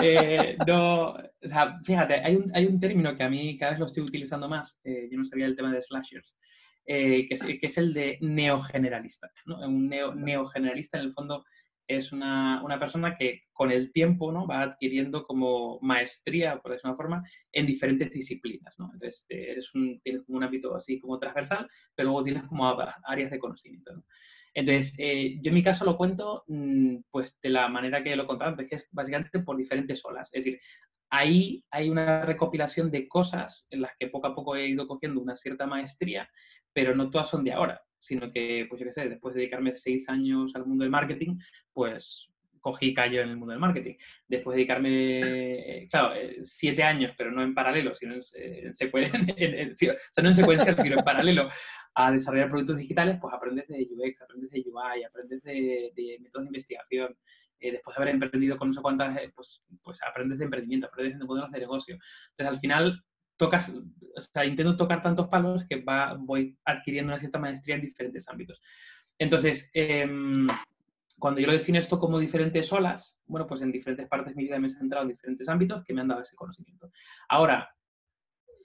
Eh, 0.02 0.58
no, 0.66 1.10
o 1.10 1.48
sea, 1.48 1.78
fíjate, 1.84 2.16
hay 2.16 2.36
un, 2.36 2.50
hay 2.56 2.66
un, 2.66 2.80
término 2.80 3.14
que 3.16 3.24
a 3.24 3.30
mí 3.30 3.58
cada 3.58 3.72
vez 3.72 3.80
lo 3.80 3.86
estoy 3.86 4.04
utilizando 4.04 4.48
más, 4.48 4.80
eh, 4.84 5.10
yo 5.12 5.18
no 5.18 5.26
sabía 5.26 5.46
el 5.46 5.56
tema 5.56 5.72
de 5.74 5.82
slashers, 5.82 6.38
eh, 6.86 7.28
que, 7.28 7.34
es, 7.34 7.44
que, 7.44 7.60
es, 7.62 7.78
el 7.78 7.94
de 7.94 8.18
neogeneralista. 8.22 9.30
¿no? 9.46 9.60
Un 9.60 9.90
neo, 9.90 10.16
neogeneralista 10.16 10.98
en 10.98 11.06
el 11.06 11.14
fondo 11.14 11.44
es 11.90 12.12
una, 12.12 12.64
una, 12.64 12.80
persona 12.80 13.18
que 13.18 13.46
con 13.52 13.72
el 13.72 13.92
tiempo 13.92 14.32
¿no? 14.32 14.46
va 14.46 14.62
adquiriendo 14.62 15.24
como 15.24 15.80
maestría, 15.82 16.60
por 16.60 16.72
decirlo 16.72 16.92
una 16.92 16.98
forma, 16.98 17.24
en 17.52 17.66
diferentes 17.66 18.12
disciplinas. 18.12 18.78
¿no? 18.78 18.92
Entonces, 18.94 19.26
eres 19.28 19.74
un, 19.74 20.00
tienes 20.02 20.22
un 20.28 20.44
ámbito 20.44 20.76
así 20.76 21.00
como 21.00 21.18
transversal, 21.18 21.68
pero 21.96 22.10
luego 22.10 22.24
tienes 22.24 22.44
como 22.44 22.70
áreas 23.04 23.32
de 23.32 23.40
conocimiento. 23.40 23.94
¿no? 23.96 24.04
Entonces, 24.54 24.94
eh, 25.00 25.40
yo 25.42 25.50
en 25.50 25.56
mi 25.56 25.64
caso 25.64 25.84
lo 25.84 25.98
cuento 25.98 26.44
mm, 26.48 26.98
pues 27.10 27.40
de 27.42 27.50
la 27.50 27.68
manera 27.70 28.04
que 28.04 28.16
lo 28.16 28.24
he 28.24 28.28
contado 28.28 28.52
antes, 28.52 28.70
que 28.70 28.76
es 28.76 28.88
básicamente 28.92 29.40
por 29.40 29.58
diferentes 29.58 30.06
olas. 30.06 30.30
Es 30.32 30.46
decir, 30.46 30.60
ahí 31.10 31.66
hay 31.72 31.90
una 31.90 32.24
recopilación 32.24 32.92
de 32.92 33.08
cosas 33.08 33.66
en 33.72 33.82
las 33.82 33.94
que 33.98 34.08
poco 34.08 34.28
a 34.28 34.36
poco 34.36 34.56
he 34.56 34.68
ido 34.68 34.88
cogiendo 34.88 35.22
una 35.22 35.36
cierta 35.36 35.66
maestría, 35.66 36.30
pero 36.72 36.96
no 36.96 37.10
todas 37.10 37.30
son 37.30 37.44
de 37.44 37.54
ahora, 37.54 37.82
sino 38.00 38.32
que, 38.32 38.66
pues 38.70 38.80
yo 38.80 38.86
qué 38.88 38.94
sé, 38.94 39.10
después 39.10 39.36
de 39.36 39.42
dedicarme 39.42 39.76
seis 39.76 40.10
años 40.10 40.56
al 40.56 40.66
mundo 40.66 40.84
del 40.84 40.92
marketing, 40.92 41.38
pues 41.74 42.30
cogí 42.60 42.94
callo 42.94 43.22
en 43.22 43.30
el 43.30 43.38
mundo 43.38 43.52
del 43.52 43.62
marketing. 43.62 43.96
Después 44.28 44.56
de 44.56 44.60
dedicarme, 44.60 45.82
eh, 45.82 45.88
claro, 45.90 46.14
eh, 46.16 46.40
siete 46.44 46.84
años, 46.84 47.14
pero 47.18 47.32
no 47.32 47.42
en 47.42 47.54
paralelo, 47.54 47.94
sino 47.94 48.14
en, 48.14 48.22
en, 49.38 49.60
en, 49.60 49.72
o 49.72 49.76
sea, 49.76 50.24
no 50.24 50.30
en 50.30 50.36
secuencial, 50.36 50.78
sino 50.80 50.98
en 50.98 51.06
paralelo 51.06 51.48
a 51.96 52.12
desarrollar 52.12 52.50
productos 52.50 52.78
digitales, 52.78 53.18
pues 53.20 53.34
aprendes 53.34 53.68
de 53.68 53.88
UX, 53.90 54.22
aprendes 54.22 54.52
de 54.52 54.60
UI, 54.60 55.04
aprendes 55.04 55.44
de, 55.44 55.92
de 55.96 56.18
métodos 56.22 56.46
de 56.46 56.50
investigación. 56.50 57.18
Eh, 57.62 57.74
después 57.74 57.96
de 57.96 58.04
haber 58.04 58.16
emprendido 58.16 58.58
con 58.58 58.70
no 58.70 58.74
sé 58.74 58.82
cuántas, 58.82 59.20
pues, 59.36 59.62
pues 59.84 60.00
aprendes 60.08 60.40
de 60.40 60.46
emprendimiento, 60.46 60.88
aprendes 60.88 61.20
de 61.20 61.26
modelos 61.26 61.52
de 61.52 61.60
negocio. 61.60 61.98
Entonces, 62.30 62.56
al 62.56 62.60
final, 62.60 63.04
tocas, 63.40 63.70
o 63.70 64.22
sea, 64.22 64.46
intento 64.46 64.76
tocar 64.76 65.02
tantos 65.02 65.30
palos 65.30 65.66
que 65.68 65.82
va, 65.82 66.14
voy 66.20 66.58
adquiriendo 66.66 67.12
una 67.12 67.20
cierta 67.20 67.40
maestría 67.40 67.76
en 67.76 67.82
diferentes 67.82 68.28
ámbitos. 68.28 68.62
Entonces, 69.18 69.72
eh, 69.74 70.06
cuando 71.18 71.40
yo 71.40 71.48
lo 71.48 71.54
defino 71.54 71.80
esto 71.80 71.98
como 71.98 72.20
diferentes 72.20 72.72
olas, 72.74 73.22
bueno, 73.26 73.48
pues 73.48 73.62
en 73.62 73.72
diferentes 73.72 74.08
partes 74.08 74.36
de 74.36 74.36
mi 74.36 74.44
vida 74.44 74.60
me 74.60 74.68
he 74.68 74.70
centrado 74.70 75.04
en 75.04 75.12
diferentes 75.12 75.48
ámbitos 75.48 75.84
que 75.86 75.94
me 75.94 76.02
han 76.02 76.10
dado 76.10 76.22
ese 76.22 76.36
conocimiento. 76.36 76.92
Ahora, 77.30 77.74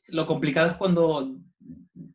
lo 0.08 0.26
complicado 0.26 0.68
es 0.68 0.76
cuando 0.76 1.38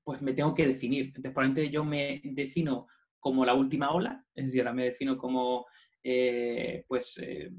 pues 0.03 0.21
me 0.21 0.33
tengo 0.33 0.53
que 0.53 0.67
definir. 0.67 1.05
Entonces, 1.05 1.31
probablemente 1.31 1.69
yo 1.69 1.85
me 1.85 2.21
defino 2.23 2.87
como 3.19 3.45
la 3.45 3.53
última 3.53 3.91
ola, 3.91 4.25
es 4.35 4.45
decir, 4.45 4.61
ahora 4.61 4.73
me 4.73 4.85
defino 4.85 5.17
como 5.17 5.65
eh, 6.03 6.83
pues 6.87 7.17
eh, 7.21 7.51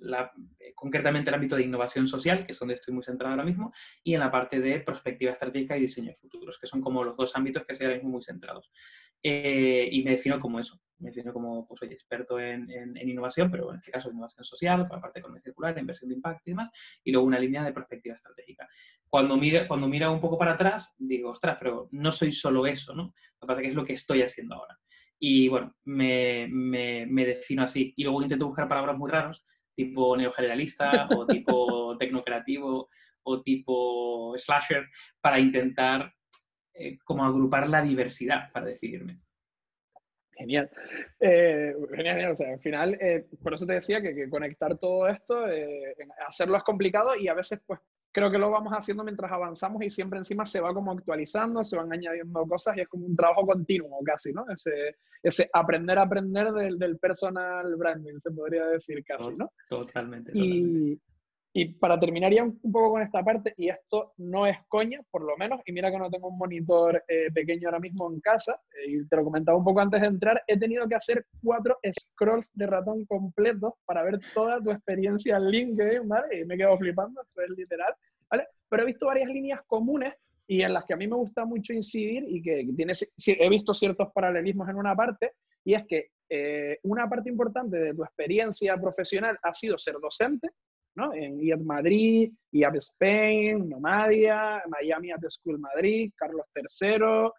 eh, 0.00 0.72
concretamente 0.74 1.30
el 1.30 1.34
ámbito 1.34 1.56
de 1.56 1.62
innovación 1.62 2.06
social, 2.06 2.44
que 2.46 2.52
es 2.52 2.58
donde 2.58 2.74
estoy 2.74 2.94
muy 2.94 3.02
centrado 3.02 3.32
ahora 3.32 3.44
mismo, 3.44 3.72
y 4.02 4.14
en 4.14 4.20
la 4.20 4.30
parte 4.30 4.60
de 4.60 4.80
perspectiva 4.80 5.32
estratégica 5.32 5.76
y 5.76 5.82
diseño 5.82 6.08
de 6.08 6.14
futuros, 6.14 6.58
que 6.58 6.66
son 6.66 6.80
como 6.80 7.04
los 7.04 7.16
dos 7.16 7.34
ámbitos 7.36 7.64
que 7.64 7.72
estoy 7.72 7.86
ahora 7.86 7.96
mismo 7.96 8.10
muy 8.10 8.22
centrados. 8.22 8.70
Eh, 9.22 9.88
y 9.90 10.02
me 10.04 10.12
defino 10.12 10.38
como 10.38 10.60
eso, 10.60 10.80
me 10.98 11.10
defino 11.10 11.32
como, 11.32 11.66
pues 11.66 11.82
experto 11.90 12.38
en, 12.38 12.68
innovación, 12.96 13.50
pero 13.50 13.70
en 13.70 13.78
este 13.78 13.90
caso 13.90 14.10
innovación 14.10 14.44
social, 14.44 14.82
para 14.86 14.96
la 14.96 15.02
parte 15.02 15.18
de 15.18 15.20
economía 15.20 15.42
circular, 15.42 15.78
inversión 15.78 16.08
de 16.08 16.16
impacto 16.16 16.42
y 16.46 16.50
demás, 16.52 16.70
y 17.02 17.10
luego 17.10 17.26
una 17.26 17.38
línea 17.38 17.64
de 17.64 17.72
perspectiva 17.72 18.14
estratégica. 18.14 18.68
Cuando 19.08 19.36
mira, 19.36 19.66
cuando 19.66 19.88
mira 19.88 20.10
un 20.10 20.20
poco 20.20 20.38
para 20.38 20.52
atrás, 20.52 20.94
digo, 20.98 21.30
ostras, 21.30 21.56
pero 21.58 21.88
no 21.92 22.12
soy 22.12 22.30
solo 22.30 22.66
eso, 22.66 22.94
¿no? 22.94 23.04
Lo 23.04 23.40
que 23.40 23.46
pasa 23.46 23.60
es 23.60 23.64
que 23.64 23.70
es 23.70 23.76
lo 23.76 23.84
que 23.84 23.92
estoy 23.94 24.22
haciendo 24.22 24.54
ahora. 24.54 24.78
Y 25.18 25.48
bueno, 25.48 25.74
me, 25.84 26.46
me 26.48 27.26
defino 27.26 27.64
así. 27.64 27.92
Y 27.96 28.04
luego 28.04 28.22
intento 28.22 28.46
buscar 28.46 28.68
palabras 28.68 28.96
muy 28.96 29.10
raras 29.10 29.44
tipo 29.78 30.16
neogeneralista 30.16 31.06
o 31.16 31.24
tipo 31.34 31.96
tecnocreativo 31.96 32.90
o 33.22 33.42
tipo 33.42 34.34
slasher 34.36 34.88
para 35.20 35.38
intentar 35.38 36.12
eh, 36.74 36.98
como 37.04 37.24
agrupar 37.24 37.68
la 37.68 37.80
diversidad 37.80 38.50
para 38.52 38.66
decidirme. 38.66 39.20
Genial. 40.32 40.68
Eh, 41.20 41.74
genial, 41.94 42.32
o 42.32 42.36
sea, 42.36 42.52
al 42.54 42.60
final, 42.60 42.94
eh, 43.00 43.26
por 43.40 43.54
eso 43.54 43.66
te 43.66 43.74
decía 43.74 44.00
que, 44.00 44.14
que 44.14 44.28
conectar 44.28 44.76
todo 44.78 45.06
esto, 45.08 45.44
hacerlo 46.26 46.56
es 46.56 46.64
complicado 46.64 47.14
y 47.16 47.28
a 47.28 47.34
veces 47.34 47.62
pues 47.64 47.80
creo 48.12 48.30
que 48.30 48.38
lo 48.38 48.50
vamos 48.50 48.72
haciendo 48.72 49.04
mientras 49.04 49.30
avanzamos 49.30 49.82
y 49.82 49.90
siempre 49.90 50.18
encima 50.18 50.46
se 50.46 50.60
va 50.60 50.72
como 50.72 50.92
actualizando, 50.92 51.62
se 51.62 51.76
van 51.76 51.92
añadiendo 51.92 52.46
cosas 52.46 52.76
y 52.76 52.80
es 52.80 52.88
como 52.88 53.06
un 53.06 53.16
trabajo 53.16 53.46
continuo 53.46 53.98
casi, 54.04 54.32
¿no? 54.32 54.44
Ese, 54.50 54.96
ese 55.22 55.48
aprender 55.52 55.98
a 55.98 56.02
aprender 56.02 56.52
del, 56.52 56.78
del, 56.78 56.98
personal 56.98 57.76
branding, 57.76 58.18
se 58.22 58.30
podría 58.30 58.66
decir 58.66 59.04
casi, 59.04 59.34
¿no? 59.34 59.52
Totalmente. 59.68 60.32
Y, 60.34 61.00
y 61.58 61.64
para 61.74 61.98
terminar 61.98 62.32
ya 62.32 62.44
un, 62.44 62.60
poco 62.60 62.92
con 62.92 63.02
esta 63.02 63.24
parte, 63.24 63.52
y 63.56 63.68
esto 63.68 64.12
no 64.18 64.46
es 64.46 64.56
coña, 64.68 65.00
por 65.10 65.22
lo 65.22 65.36
menos, 65.36 65.60
y 65.66 65.72
mira 65.72 65.90
que 65.90 65.98
no 65.98 66.08
tengo 66.08 66.28
un 66.28 66.38
monitor 66.38 67.02
eh, 67.08 67.32
pequeño 67.34 67.66
ahora 67.66 67.80
mismo 67.80 68.08
en 68.12 68.20
casa, 68.20 68.60
eh, 68.72 68.92
y 68.92 69.08
te 69.08 69.16
lo 69.16 69.24
comentaba 69.24 69.58
un 69.58 69.64
poco 69.64 69.80
antes 69.80 70.00
de 70.00 70.06
entrar, 70.06 70.40
he 70.46 70.56
tenido 70.56 70.86
que 70.86 70.94
hacer 70.94 71.26
cuatro 71.42 71.76
scrolls 71.90 72.52
de 72.54 72.64
ratón 72.68 73.04
completos 73.06 73.72
para 73.84 74.04
ver 74.04 74.20
toda 74.32 74.62
tu 74.62 74.70
experiencia 74.70 75.36
en 75.36 75.50
LinkedIn, 75.50 76.06
¿vale? 76.06 76.42
Y 76.42 76.44
me 76.44 76.56
quedo 76.56 76.78
flipando, 76.78 77.20
esto 77.22 77.42
es 77.42 77.50
literal. 77.50 77.92
¿vale? 78.30 78.46
Pero 78.68 78.84
he 78.84 78.86
visto 78.86 79.06
varias 79.06 79.28
líneas 79.28 79.60
comunes 79.66 80.14
y 80.46 80.62
en 80.62 80.72
las 80.72 80.84
que 80.84 80.94
a 80.94 80.96
mí 80.96 81.08
me 81.08 81.16
gusta 81.16 81.44
mucho 81.44 81.72
incidir 81.72 82.24
y 82.28 82.40
que 82.40 82.68
tiene, 82.76 82.92
he 83.26 83.48
visto 83.48 83.74
ciertos 83.74 84.12
paralelismos 84.14 84.68
en 84.68 84.76
una 84.76 84.94
parte, 84.94 85.32
y 85.64 85.74
es 85.74 85.84
que 85.88 86.10
eh, 86.30 86.78
una 86.84 87.08
parte 87.08 87.28
importante 87.28 87.78
de 87.78 87.94
tu 87.94 88.04
experiencia 88.04 88.76
profesional 88.76 89.36
ha 89.42 89.52
sido 89.52 89.76
ser 89.76 89.96
docente, 90.00 90.50
¿no? 90.98 91.14
En 91.14 91.40
IAD 91.40 91.60
Madrid, 91.60 92.32
IAP 92.52 92.74
Spain, 92.76 93.68
Nomadia, 93.68 94.62
Miami 94.68 95.12
Art 95.12 95.22
School 95.30 95.58
Madrid, 95.58 96.12
Carlos 96.16 96.44
III, 96.54 97.30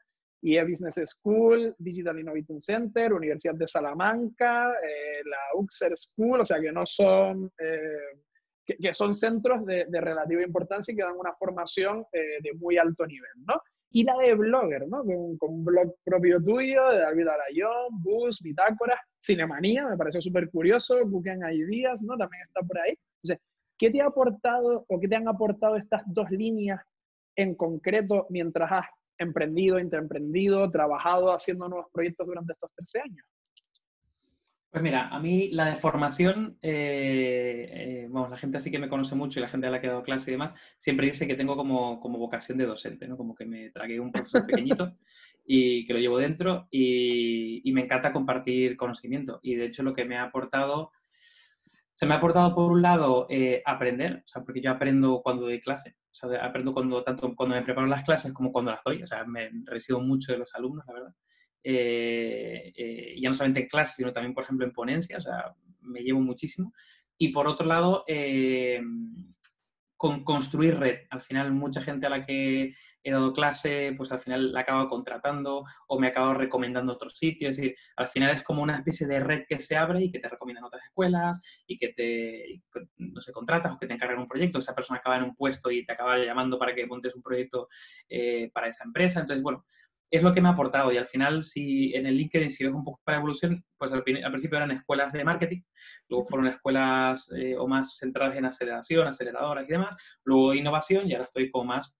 IE 0.41 0.63
Business 0.63 1.01
School, 1.05 1.75
Digital 1.77 2.19
Innovation 2.19 2.61
Center, 2.61 3.13
Universidad 3.13 3.55
de 3.55 3.67
Salamanca, 3.67 4.71
eh, 4.71 5.21
la 5.25 5.59
Uxer 5.59 5.97
School, 5.97 6.41
o 6.41 6.45
sea 6.45 6.61
que 6.61 6.71
no 6.71 6.85
son, 6.85 7.51
eh, 7.59 8.23
que, 8.65 8.93
son 8.93 9.13
centros 9.13 9.65
de, 9.65 9.85
relativa 9.91 10.41
importancia 10.41 10.93
y 10.93 10.95
que 10.95 11.03
dan 11.03 11.17
una 11.17 11.33
formación 11.33 12.05
eh, 12.13 12.39
de 12.41 12.53
muy 12.53 12.77
alto 12.77 13.05
nivel, 13.05 13.31
¿no? 13.45 13.61
Y 13.91 14.03
la 14.03 14.15
de 14.17 14.35
blogger, 14.35 14.87
¿no? 14.87 15.03
Con, 15.03 15.37
con 15.37 15.53
un 15.55 15.65
blog 15.65 15.95
propio 16.05 16.41
tuyo, 16.41 16.89
de 16.89 16.99
David 16.99 17.27
Arayón, 17.27 18.01
Bus, 18.01 18.39
Bitácora, 18.41 19.01
Cinemanía, 19.19 19.87
me 19.87 19.97
parece 19.97 20.21
súper 20.21 20.49
curioso, 20.49 21.01
Cooking 21.01 21.43
Ideas, 21.51 22.01
¿no? 22.01 22.15
También 22.15 22.43
está 22.47 22.61
por 22.61 22.79
ahí. 22.79 22.97
Entonces, 23.21 23.45
¿qué 23.79 23.89
te 23.89 24.01
ha 24.01 24.07
aportado 24.07 24.86
o 24.88 25.00
qué 25.00 25.07
te 25.07 25.15
han 25.15 25.27
aportado 25.27 25.77
estas 25.77 26.03
dos 26.05 26.29
líneas 26.29 26.81
en 27.36 27.55
concreto 27.55 28.27
mientras 28.29 28.71
has 28.71 28.86
emprendido, 29.17 29.79
interemprendido, 29.79 30.69
trabajado 30.69 31.33
haciendo 31.33 31.67
nuevos 31.67 31.88
proyectos 31.91 32.27
durante 32.27 32.53
estos 32.53 32.69
13 32.75 33.00
años? 33.00 33.25
Pues 34.71 34.83
mira, 34.83 35.07
a 35.07 35.19
mí 35.19 35.50
la 35.51 35.65
de 35.65 35.77
formación, 35.77 36.59
eh, 36.62 38.05
eh, 38.05 38.09
la 38.12 38.38
gente 38.38 38.57
así 38.57 38.69
que 38.69 38.77
me 38.77 38.88
conoce 38.88 39.15
mucho 39.15 39.39
y 39.39 39.41
la 39.41 39.48
gente 39.48 39.65
a 39.65 39.71
la 39.71 39.81
que 39.81 39.88
he 39.88 39.89
dado 39.89 40.03
clase 40.03 40.29
y 40.29 40.33
demás, 40.33 40.53
siempre 40.77 41.07
dice 41.07 41.25
que 41.25 41.33
tengo 41.33 41.55
como, 41.55 42.00
como 42.00 42.19
vocación 42.19 42.59
de 42.59 42.67
docente, 42.67 43.07
¿no? 43.07 43.17
Como 43.17 43.33
que 43.33 43.45
me 43.45 43.71
tragué 43.71 44.00
un 44.00 44.12
profesor 44.12 44.45
pequeñito 44.45 44.95
y 45.43 45.86
que 45.86 45.93
lo 45.93 46.00
llevo 46.00 46.19
dentro 46.19 46.67
y, 46.69 47.67
y, 47.67 47.74
me 47.74 47.81
encanta 47.81 48.13
compartir 48.13 48.77
conocimiento. 48.77 49.39
Y 49.41 49.55
de 49.55 49.65
hecho 49.65 49.81
lo 49.81 49.93
que 49.93 50.05
me 50.05 50.17
ha 50.17 50.24
aportado 50.25 50.91
se 51.99 52.05
me 52.05 52.13
ha 52.13 52.17
aportado, 52.17 52.55
por 52.55 52.71
un 52.71 52.81
lado, 52.81 53.27
eh, 53.29 53.61
aprender, 53.65 54.23
o 54.25 54.27
sea, 54.29 54.41
porque 54.41 54.61
yo 54.61 54.71
aprendo 54.71 55.21
cuando 55.21 55.43
doy 55.43 55.59
clase, 55.59 55.97
o 56.09 56.15
sea, 56.15 56.45
aprendo 56.45 56.73
cuando, 56.73 57.03
tanto 57.03 57.35
cuando 57.35 57.55
me 57.57 57.61
preparo 57.61 57.87
las 57.87 58.03
clases 58.03 58.31
como 58.31 58.53
cuando 58.53 58.71
las 58.71 58.81
doy, 58.85 59.03
o 59.03 59.05
sea, 59.05 59.25
me 59.25 59.49
recibo 59.65 59.99
mucho 59.99 60.31
de 60.31 60.37
los 60.37 60.55
alumnos, 60.55 60.85
la 60.87 60.93
verdad. 60.93 61.13
Eh, 61.61 62.71
eh, 62.73 63.15
ya 63.19 63.27
no 63.27 63.35
solamente 63.35 63.59
en 63.59 63.67
clase, 63.67 63.95
sino 63.97 64.13
también, 64.13 64.33
por 64.33 64.45
ejemplo, 64.45 64.65
en 64.65 64.71
ponencia, 64.71 65.17
o 65.17 65.19
sea, 65.19 65.53
me 65.81 65.99
llevo 65.99 66.21
muchísimo. 66.21 66.71
Y 67.17 67.33
por 67.33 67.49
otro 67.49 67.67
lado, 67.67 68.05
con 69.99 70.23
construir 70.23 70.79
red. 70.79 70.99
Al 71.09 71.21
final, 71.21 71.51
mucha 71.51 71.81
gente 71.81 72.07
a 72.07 72.09
la 72.09 72.25
que 72.25 72.73
he 73.03 73.11
dado 73.11 73.33
clase, 73.33 73.93
pues 73.97 74.13
al 74.13 74.21
final 74.21 74.53
la 74.53 74.61
acabo 74.61 74.87
contratando 74.87 75.65
o 75.87 75.99
me 75.99 76.07
acabo 76.07 76.33
recomendando 76.33 76.93
otros 76.93 77.17
sitios. 77.17 77.49
Es 77.49 77.57
decir, 77.57 77.75
al 77.97 78.07
final 78.07 78.31
es 78.31 78.41
como 78.41 78.63
una 78.63 78.77
especie 78.77 79.05
de 79.07 79.19
red 79.19 79.43
que 79.45 79.59
se 79.59 79.75
abre 79.75 80.01
y 80.01 80.09
que 80.09 80.19
te 80.19 80.29
recomiendan 80.29 80.63
otras 80.63 80.85
escuelas 80.85 81.41
y 81.67 81.77
que 81.77 81.89
te, 81.89 82.61
no 82.95 83.19
sé, 83.19 83.33
contratas 83.33 83.73
o 83.73 83.77
que 83.77 83.87
te 83.87 83.93
encargan 83.93 84.19
un 84.19 84.27
proyecto. 84.29 84.59
Esa 84.59 84.73
persona 84.73 84.99
acaba 84.99 85.17
en 85.17 85.23
un 85.23 85.35
puesto 85.35 85.69
y 85.69 85.85
te 85.85 85.91
acaba 85.91 86.17
llamando 86.17 86.57
para 86.57 86.73
que 86.73 86.87
montes 86.87 87.13
un 87.13 87.21
proyecto 87.21 87.67
eh, 88.07 88.49
para 88.53 88.69
esa 88.69 88.85
empresa. 88.85 89.19
Entonces, 89.19 89.43
bueno, 89.43 89.65
es 90.11 90.23
lo 90.23 90.33
que 90.33 90.41
me 90.41 90.49
ha 90.49 90.53
aportado. 90.53 90.91
Y 90.91 90.97
al 90.97 91.05
final, 91.05 91.43
si 91.43 91.93
en 91.93 92.05
el 92.05 92.17
LinkedIn, 92.17 92.49
si 92.49 92.63
ves 92.63 92.73
un 92.73 92.83
poco 92.83 93.01
para 93.03 93.17
evolución, 93.17 93.63
pues 93.77 93.91
al, 93.93 94.03
principio 94.03 94.57
eran 94.57 94.71
escuelas 94.71 95.13
de 95.13 95.23
marketing, 95.23 95.61
luego 96.07 96.25
fueron 96.25 96.47
escuelas 96.47 97.31
eh, 97.35 97.55
o 97.57 97.67
más 97.67 97.97
centradas 97.97 98.35
en 98.37 98.45
aceleración, 98.45 99.07
aceleradoras 99.07 99.67
y 99.67 99.71
demás, 99.71 99.95
luego 100.23 100.53
innovación 100.53 101.07
y 101.07 101.13
ahora 101.13 101.25
estoy 101.25 101.51
como 101.51 101.65
más 101.65 101.95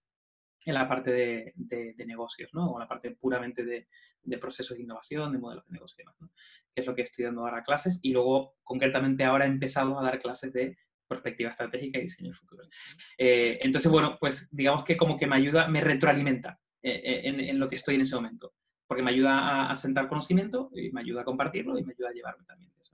en 0.66 0.74
la 0.74 0.86
parte 0.86 1.10
de, 1.10 1.52
de, 1.54 2.06
negocios, 2.06 2.50
¿no? 2.52 2.72
O 2.72 2.78
la 2.78 2.86
parte 2.86 3.12
puramente 3.12 3.64
de, 3.64 3.88
de, 4.22 4.38
procesos 4.38 4.76
de 4.76 4.82
innovación, 4.82 5.32
de 5.32 5.38
modelos 5.38 5.64
de 5.66 5.72
negocio 5.72 5.96
y 5.98 6.02
demás, 6.02 6.16
¿no? 6.20 6.30
Que 6.74 6.82
es 6.82 6.86
lo 6.86 6.94
que 6.94 7.02
estoy 7.02 7.24
dando 7.24 7.42
ahora 7.42 7.62
clases 7.62 7.98
y 8.02 8.12
luego, 8.12 8.56
concretamente, 8.62 9.24
ahora 9.24 9.46
he 9.46 9.48
empezado 9.48 9.98
a 9.98 10.02
dar 10.02 10.18
clases 10.18 10.52
de 10.52 10.76
perspectiva 11.08 11.48
estratégica 11.48 11.98
y 11.98 12.02
diseño 12.02 12.30
de 12.30 12.36
futuros. 12.36 12.68
Eh, 13.16 13.58
entonces, 13.62 13.90
bueno, 13.90 14.18
pues 14.20 14.48
digamos 14.52 14.84
que 14.84 14.98
como 14.98 15.16
que 15.16 15.26
me 15.26 15.36
ayuda, 15.36 15.66
me 15.66 15.80
retroalimenta 15.80 16.60
eh, 16.82 17.02
eh, 17.04 17.20
en, 17.24 17.58
lo 17.58 17.68
que 17.68 17.76
estoy 17.76 17.94
en 17.96 18.02
ese 18.02 18.16
momento. 18.16 18.52
Porque 18.86 19.02
me 19.02 19.10
ayuda 19.10 19.70
a, 19.70 19.76
sentar 19.76 20.08
conocimiento 20.08 20.70
y 20.74 20.90
me 20.90 21.02
ayuda 21.02 21.22
a 21.22 21.24
compartirlo 21.24 21.78
y 21.78 21.84
me 21.84 21.92
ayuda 21.92 22.08
a 22.08 22.12
llevarme 22.12 22.44
también 22.44 22.72
eso. 22.80 22.92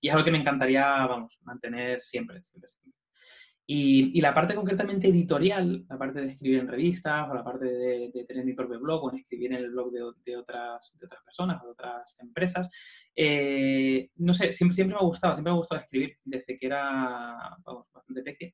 Y 0.00 0.08
es 0.08 0.14
algo 0.14 0.24
que 0.24 0.30
me 0.30 0.38
encantaría, 0.38 0.84
vamos, 1.06 1.38
mantener 1.42 2.02
siempre, 2.02 2.42
siempre, 2.42 2.68
Y, 3.66 4.20
la 4.20 4.34
parte 4.34 4.54
concretamente 4.54 5.08
editorial, 5.08 5.86
la 5.88 5.96
parte 5.96 6.20
de 6.20 6.28
escribir 6.32 6.58
en 6.58 6.68
revistas 6.68 7.30
o 7.30 7.34
la 7.34 7.44
parte 7.44 7.64
de, 7.64 8.24
tener 8.26 8.44
mi 8.44 8.52
propio 8.52 8.78
blog 8.78 9.04
o 9.04 9.12
escribir 9.12 9.52
en 9.52 9.58
el 9.58 9.70
blog 9.70 9.90
de, 9.90 10.02
otras, 10.36 10.98
de 10.98 11.06
otras 11.06 11.22
personas 11.24 11.62
o 11.62 11.66
de 11.66 11.72
otras 11.72 12.16
empresas, 12.18 12.68
eh, 13.16 14.10
no 14.16 14.34
sé, 14.34 14.52
siempre, 14.52 14.74
siempre 14.74 14.96
me 14.96 15.00
ha 15.00 15.06
gustado, 15.06 15.34
siempre 15.34 15.50
me 15.50 15.56
ha 15.56 15.60
gustado 15.60 15.80
escribir 15.80 16.18
desde 16.24 16.58
que 16.58 16.66
era 16.66 17.56
vamos, 17.64 17.86
bastante 17.92 18.22
pequeño 18.22 18.52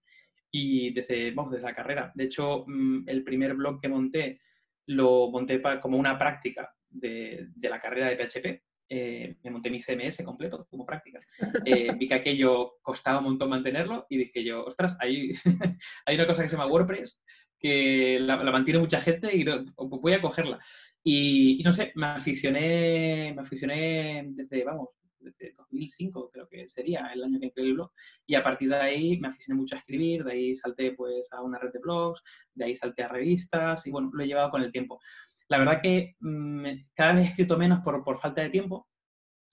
y 0.56 0.92
desde, 0.92 1.32
vamos, 1.32 1.50
desde 1.50 1.66
la 1.66 1.74
carrera. 1.74 2.12
De 2.14 2.24
hecho, 2.24 2.64
mm, 2.68 3.08
el 3.08 3.24
primer 3.24 3.54
blog 3.54 3.80
que 3.80 3.88
monté 3.88 4.40
lo 4.86 5.30
monté 5.30 5.60
como 5.80 5.98
una 5.98 6.18
práctica 6.18 6.74
de, 6.88 7.48
la 7.60 7.78
carrera 7.78 8.08
de 8.08 8.16
PHP. 8.16 8.62
Eh, 8.86 9.36
me 9.42 9.50
monté 9.50 9.70
mi 9.70 9.80
CMS 9.80 10.22
completo 10.22 10.66
como 10.70 10.84
práctica. 10.84 11.20
Eh, 11.64 11.92
vi 11.96 12.06
que 12.06 12.14
aquello 12.14 12.76
costaba 12.82 13.18
un 13.18 13.24
montón 13.24 13.48
mantenerlo 13.48 14.06
y 14.10 14.18
dije 14.18 14.44
yo, 14.44 14.64
ostras, 14.64 14.96
hay, 15.00 15.32
hay 16.06 16.14
una 16.14 16.26
cosa 16.26 16.42
que 16.42 16.48
se 16.48 16.56
llama 16.56 16.70
WordPress 16.70 17.18
que 17.64 18.18
la, 18.20 18.36
mantiene 18.36 18.78
mucha 18.78 19.00
gente 19.00 19.34
y 19.34 19.42
voy 19.76 20.12
a 20.12 20.20
cogerla. 20.20 20.58
Y, 21.02 21.62
no 21.64 21.72
sé, 21.72 21.92
me 21.94 22.08
aficioné, 22.08 23.32
me 23.34 23.40
aficioné 23.40 24.22
desde, 24.28 24.64
vamos, 24.64 24.90
desde 25.24 25.54
2005 25.56 26.30
creo 26.30 26.48
que 26.48 26.68
sería 26.68 27.06
el 27.12 27.24
año 27.24 27.40
que 27.40 27.50
creé 27.50 27.66
el 27.66 27.74
blog, 27.74 27.90
y 28.26 28.34
a 28.34 28.42
partir 28.42 28.68
de 28.68 28.76
ahí 28.76 29.18
me 29.18 29.28
aficioné 29.28 29.58
mucho 29.58 29.74
a 29.74 29.78
escribir, 29.78 30.24
de 30.24 30.32
ahí 30.32 30.54
salté 30.54 30.92
pues 30.92 31.32
a 31.32 31.42
una 31.42 31.58
red 31.58 31.72
de 31.72 31.80
blogs, 31.80 32.22
de 32.54 32.66
ahí 32.66 32.76
salté 32.76 33.02
a 33.02 33.08
revistas 33.08 33.86
y 33.86 33.90
bueno, 33.90 34.10
lo 34.12 34.22
he 34.22 34.26
llevado 34.26 34.50
con 34.50 34.62
el 34.62 34.70
tiempo. 34.70 35.00
La 35.48 35.58
verdad 35.58 35.80
que 35.82 36.14
mm, 36.20 36.66
cada 36.94 37.14
vez 37.14 37.24
he 37.24 37.28
escrito 37.30 37.56
menos 37.58 37.80
por, 37.80 38.02
por 38.02 38.18
falta 38.18 38.42
de 38.42 38.50
tiempo, 38.50 38.88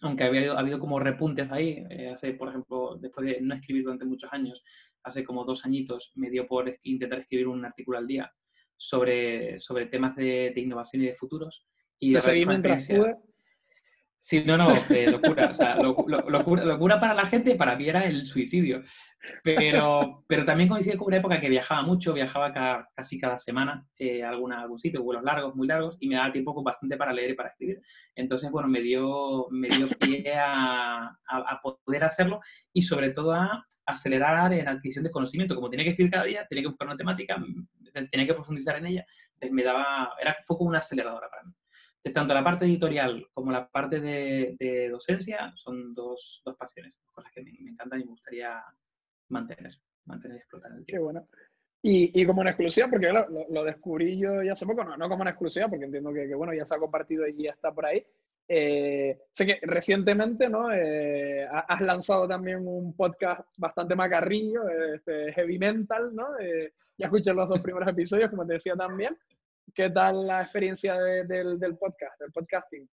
aunque 0.01 0.23
había, 0.23 0.53
ha 0.53 0.59
habido 0.59 0.79
como 0.79 0.99
repuntes 0.99 1.51
ahí, 1.51 1.83
eh, 1.89 2.09
hace, 2.09 2.33
por 2.33 2.49
ejemplo, 2.49 2.97
después 2.99 3.25
de 3.27 3.39
no 3.41 3.53
escribir 3.53 3.83
durante 3.83 4.05
muchos 4.05 4.33
años, 4.33 4.63
hace 5.03 5.23
como 5.23 5.45
dos 5.45 5.65
añitos 5.65 6.11
me 6.15 6.29
dio 6.29 6.47
por 6.47 6.75
intentar 6.83 7.19
escribir 7.19 7.47
un 7.47 7.63
artículo 7.63 7.97
al 7.97 8.07
día 8.07 8.31
sobre, 8.77 9.59
sobre 9.59 9.85
temas 9.85 10.15
de, 10.15 10.51
de 10.55 10.61
innovación 10.61 11.03
y 11.03 11.07
de 11.07 11.13
futuros. 11.13 11.67
Y 11.99 12.13
de 12.13 12.21
seguí 12.21 12.45
mientras 12.47 12.89
Sí, 14.23 14.43
no, 14.45 14.55
no, 14.55 14.71
eh, 14.91 15.09
locura. 15.09 15.49
O 15.49 15.53
sea, 15.55 15.75
locura, 15.77 16.63
locura, 16.63 16.99
para 16.99 17.15
la 17.15 17.25
gente, 17.25 17.55
para 17.55 17.75
mí 17.75 17.89
era 17.89 18.05
el 18.05 18.23
suicidio. 18.27 18.83
Pero, 19.43 20.23
pero 20.27 20.45
también 20.45 20.69
coincide 20.69 20.95
con 20.95 21.07
una 21.07 21.17
época 21.17 21.41
que 21.41 21.49
viajaba 21.49 21.81
mucho, 21.81 22.13
viajaba 22.13 22.53
casi 22.95 23.19
cada 23.19 23.39
semana 23.39 23.83
eh, 23.97 24.23
a, 24.23 24.29
alguna, 24.29 24.61
algún 24.61 24.77
sitio, 24.77 25.01
vuelos 25.01 25.23
largos, 25.23 25.55
muy 25.55 25.67
largos, 25.67 25.97
y 25.99 26.07
me 26.07 26.17
daba 26.17 26.31
tiempo 26.31 26.53
bastante 26.61 26.97
para 26.97 27.13
leer 27.13 27.31
y 27.31 27.33
para 27.33 27.49
escribir. 27.49 27.81
Entonces, 28.13 28.51
bueno, 28.51 28.67
me 28.67 28.81
dio, 28.81 29.47
me 29.49 29.69
dio 29.69 29.89
pie 29.89 30.31
a, 30.37 31.17
a, 31.27 31.61
poder 31.83 32.03
hacerlo 32.03 32.41
y 32.71 32.83
sobre 32.83 33.09
todo 33.09 33.33
a 33.33 33.65
acelerar 33.87 34.53
en 34.53 34.67
adquisición 34.67 35.03
de 35.03 35.09
conocimiento. 35.09 35.55
Como 35.55 35.71
tenía 35.71 35.85
que 35.85 35.91
escribir 35.91 36.11
cada 36.11 36.25
día, 36.25 36.45
tenía 36.47 36.65
que 36.65 36.69
buscar 36.69 36.87
una 36.87 36.97
temática, 36.97 37.43
tenía 38.11 38.27
que 38.27 38.35
profundizar 38.35 38.77
en 38.77 38.85
ella, 38.85 39.05
entonces 39.33 39.51
me 39.51 39.63
daba, 39.63 40.11
era, 40.21 40.37
fue 40.45 40.57
como 40.57 40.69
una 40.69 40.77
aceleradora 40.77 41.27
para 41.27 41.43
mí 41.43 41.53
tanto 42.09 42.33
la 42.33 42.43
parte 42.43 42.65
editorial 42.65 43.27
como 43.33 43.51
la 43.51 43.67
parte 43.67 43.99
de, 43.99 44.89
docencia 44.89 45.53
son 45.55 45.93
dos, 45.93 46.41
dos, 46.43 46.55
pasiones, 46.57 46.97
cosas 47.13 47.31
que 47.33 47.43
me, 47.43 47.51
encantan 47.69 48.01
y 48.01 48.05
me 48.05 48.09
gustaría 48.11 48.63
mantener, 49.29 49.73
mantener 50.05 50.37
y 50.37 50.39
explotar 50.39 50.71
el 50.71 50.85
tiempo. 50.85 50.91
Qué 50.91 50.99
bueno. 50.99 51.27
Y, 51.83 52.21
y, 52.21 52.25
como 52.25 52.41
una 52.41 52.51
exclusiva, 52.51 52.87
porque 52.89 53.11
lo, 53.11 53.63
descubrí 53.63 54.17
yo 54.17 54.43
ya 54.43 54.53
hace 54.53 54.67
poco, 54.67 54.83
no, 54.83 54.97
no 54.97 55.09
como 55.09 55.21
una 55.21 55.31
exclusiva, 55.31 55.67
porque 55.67 55.85
entiendo 55.85 56.13
que, 56.13 56.33
bueno, 56.35 56.53
ya 56.53 56.65
se 56.65 56.75
ha 56.75 56.79
compartido 56.79 57.27
y 57.27 57.43
ya 57.43 57.51
está 57.51 57.71
por 57.71 57.85
ahí. 57.85 58.05
Eh, 58.47 59.17
sé 59.31 59.45
que 59.45 59.59
recientemente, 59.63 60.49
¿no? 60.49 60.71
Eh, 60.73 61.47
has 61.47 61.81
lanzado 61.81 62.27
también 62.27 62.67
un 62.67 62.93
podcast 62.95 63.47
bastante 63.57 63.95
macarrillo, 63.95 64.67
este, 64.93 65.31
Heavy 65.33 65.57
Mental, 65.57 66.13
¿no? 66.13 66.37
Eh, 66.37 66.73
ya 66.97 67.05
escuché 67.05 67.33
los 67.33 67.47
dos 67.47 67.61
primeros 67.61 67.87
episodios, 67.87 68.29
como 68.29 68.45
te 68.45 68.53
decía 68.53 68.75
también. 68.75 69.17
¿Qué 69.73 69.89
tal 69.89 70.27
la 70.27 70.41
experiencia 70.41 70.95
del, 70.95 71.59
del, 71.59 71.77
podcast, 71.77 72.19
del 72.19 72.31
podcasting? 72.31 72.89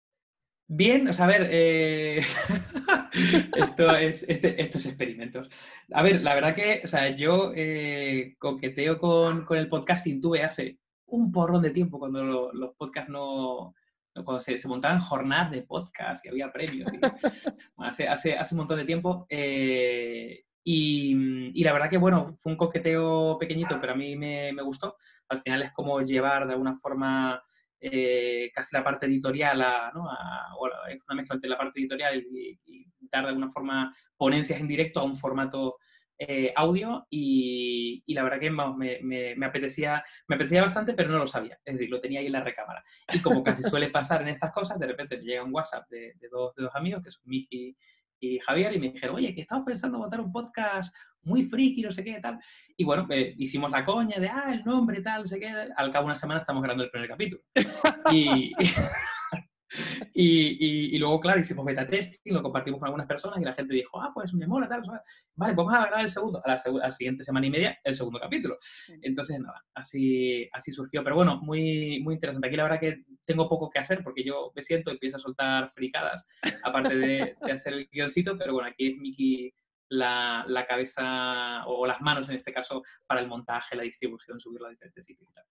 Bien, 0.69 1.07
o 1.09 1.13
sea, 1.13 1.27
a 1.27 1.29
ver, 1.29 1.49
eh, 1.51 2.19
esto 3.57 3.95
es, 3.97 4.25
este, 4.27 4.61
estos 4.61 4.87
experimentos. 4.87 5.51
A 5.93 6.03
ver, 6.03 6.23
la 6.23 6.35
verdad 6.35 6.55
que, 6.55 6.81
o 6.83 6.87
sea, 6.87 7.11
yo 7.11 7.53
eh, 7.55 8.37
coqueteo 8.39 8.99
con, 8.99 9.45
con, 9.45 9.59
el 9.59 9.69
podcasting 9.69 10.21
tuve 10.21 10.43
hace 10.43 10.79
un 11.07 11.31
porrón 11.31 11.63
de 11.63 11.71
tiempo 11.71 11.99
cuando 11.99 12.53
los 12.53 12.75
podcasts 12.75 13.11
no, 13.11 13.75
cuando 14.15 14.41
se, 14.41 14.59
se, 14.59 14.69
montaban 14.69 14.99
jornadas 14.99 15.51
de 15.51 15.63
podcast 15.63 16.25
y 16.25 16.29
había 16.29 16.53
premios. 16.53 16.91
hace, 17.77 18.09
hace, 18.09 18.37
hace 18.37 18.55
un 18.55 18.59
montón 18.61 18.79
de 18.79 18.85
tiempo. 18.85 19.27
Eh, 19.29 20.45
y, 20.65 21.59
y, 21.59 21.65
la 21.65 21.73
verdad 21.73 21.91
que, 21.91 21.99
bueno, 21.99 22.35
fue 22.37 22.53
un 22.53 22.59
coqueteo 22.59 23.37
pequeñito, 23.39 23.81
pero 23.81 23.93
a 23.93 23.97
mí 23.97 24.17
me, 24.17 24.53
me 24.53 24.63
gustó. 24.63 24.97
Al 25.29 25.41
final 25.41 25.63
es 25.63 25.73
como 25.73 26.01
llevar 26.01 26.47
de 26.47 26.53
alguna 26.53 26.75
forma 26.77 27.43
eh, 27.85 28.53
casi 28.55 28.77
la 28.77 28.85
parte 28.85 29.07
editorial 29.07 29.61
a, 29.61 29.91
¿no? 29.93 30.09
a, 30.09 30.55
es 30.89 31.01
una 31.09 31.17
mezcla 31.17 31.35
entre 31.35 31.51
la 31.51 31.59
parte 31.59 31.81
editorial 31.81 32.25
y, 32.31 32.87
dar 33.11 33.25
de 33.25 33.31
alguna 33.31 33.51
forma 33.51 33.95
ponencias 34.17 34.61
en 34.61 34.69
directo 34.69 35.01
a 35.01 35.03
un 35.03 35.17
formato 35.17 35.77
eh, 36.17 36.53
audio 36.55 37.07
y, 37.11 38.05
la 38.07 38.23
verdad 38.23 38.39
que 38.39 38.51
me, 38.51 39.45
apetecía, 39.45 40.03
me 40.29 40.37
apetecía 40.37 40.63
bastante, 40.63 40.95
pero 40.95 41.11
no 41.11 41.19
lo 41.19 41.27
sabía. 41.27 41.59
Es 41.65 41.75
decir, 41.75 41.91
lo 41.91 42.01
tenía 42.01 42.21
ahí 42.21 42.27
en 42.27 42.33
la 42.33 42.45
recámara. 42.45 42.85
Y 43.13 43.21
como 43.21 43.43
casi 43.43 43.65
suele 43.65 43.91
pasar 43.91 44.23
en 44.23 44.29
estas 44.29 44.53
cosas, 44.53 44.79
de 44.79 44.87
repente 44.87 45.17
me 45.17 45.25
llega 45.25 45.43
un 45.43 45.53
WhatsApp 45.53 45.89
de, 45.91 46.15
dos, 46.31 46.55
de 46.55 46.63
dos 46.63 46.75
amigos, 46.77 47.03
que 47.03 47.11
son 47.11 47.25
Miki 47.27 47.77
y 48.23 48.39
Javier, 48.39 48.73
y 48.73 48.79
me 48.79 48.93
dijeron, 48.93 49.17
oye, 49.17 49.35
que 49.35 49.41
estamos 49.41 49.65
pensando 49.67 49.99
montar 49.99 50.21
un 50.21 50.31
podcast 50.31 50.95
muy 51.25 51.43
friki, 51.43 51.83
no 51.83 51.91
sé 51.91 52.05
qué, 52.05 52.21
tal. 52.21 52.39
Y 52.77 52.85
bueno, 52.85 53.05
eh, 53.11 53.35
hicimos 53.37 53.71
la 53.71 53.85
coña 53.85 54.21
de, 54.21 54.29
ah, 54.29 54.53
el 54.53 54.65
nombre, 54.65 55.01
tal, 55.01 55.23
no 55.23 55.27
sé 55.27 55.41
qué. 55.41 55.49
Al 55.49 55.91
cabo 55.91 56.05
de 56.05 56.13
una 56.13 56.15
semana 56.15 56.41
estamos 56.41 56.63
grabando 56.63 56.85
el 56.85 56.91
primer 56.91 57.09
capítulo. 57.09 57.43
y, 58.13 58.53
y, 60.15 60.95
y, 60.95 60.99
luego, 60.99 61.21
claro, 61.21 61.41
hicimos 61.41 61.65
beta 61.65 61.87
testing, 61.87 62.33
lo 62.33 62.43
compartimos 62.43 62.79
con 62.79 62.89
algunas 62.89 63.07
personas 63.07 63.41
y 63.41 63.45
la 63.45 63.53
gente 63.53 63.75
dijo, 63.75 64.01
ah, 64.01 64.11
pues 64.15 64.33
me 64.35 64.47
mola, 64.47 64.69
tal, 64.69 64.83
vale, 64.83 65.55
pues 65.55 65.57
vamos 65.57 65.75
a 65.75 65.87
grabar 65.87 66.01
el 66.01 66.11
segundo, 66.11 66.43
a 66.45 66.49
la, 66.49 66.91
siguiente 66.91 67.25
semana 67.25 67.47
y 67.47 67.51
media, 67.51 67.79
el 67.85 67.95
segundo 67.95 68.19
capítulo. 68.21 68.59
Entonces, 69.01 69.41
nada, 69.41 69.63
así, 69.75 70.49
así 70.53 70.73
surgió. 70.73 71.03
Pero 71.03 71.17
bueno, 71.17 71.41
muy, 71.43 72.01
muy 72.03 72.15
interesante. 72.15 72.49
Aquí 72.49 72.57
la 72.57 72.65
verdad 72.65 72.81
que 72.81 73.05
tengo 73.25 73.49
poco 73.49 73.71
que 73.71 73.79
hacer 73.79 74.03
porque 74.03 74.25
yo 74.25 74.53
me 74.55 74.63
siento 74.63 74.91
y 74.91 74.95
empiezo 74.95 75.17
a 75.17 75.21
soltar 75.21 75.73
fricadas, 75.75 76.27
aparte 76.63 76.97
de, 76.97 77.37
de 77.41 77.53
hacer 77.53 77.73
el 77.75 77.89
guioncito, 77.91 78.37
pero 78.37 78.53
bueno, 78.53 78.69
aquí 78.69 78.89
es 78.89 78.97
Miki 78.99 79.55
la, 79.93 80.67
cabeza 80.67 81.67
o 81.67 81.87
las 81.87 82.01
manos 82.01 82.29
en 82.29 82.37
este 82.37 82.53
caso 82.53 82.83
para 83.07 83.21
el 83.21 83.29
montaje, 83.29 83.77
la 83.77 83.83
distribución, 83.83 84.41
subirlo 84.41 84.67
a 84.67 84.71
diferentes 84.71 85.09
y 85.09 85.15
tal. 85.15 85.45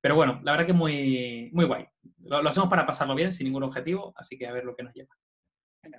Pero 0.00 0.16
bueno, 0.16 0.40
la 0.42 0.52
verdad 0.52 0.66
que 0.66 0.72
muy, 0.72 1.50
muy 1.52 1.64
guay. 1.64 1.86
Lo, 2.24 2.48
hacemos 2.48 2.68
para 2.68 2.86
pasarlo 2.86 3.14
bien, 3.14 3.32
sin 3.32 3.46
ningún 3.46 3.62
objetivo, 3.62 4.12
así 4.16 4.36
que 4.36 4.46
a 4.46 4.52
ver 4.52 4.64
lo 4.64 4.74
que 4.74 4.82
nos 4.82 4.94
lleva. 4.94 5.14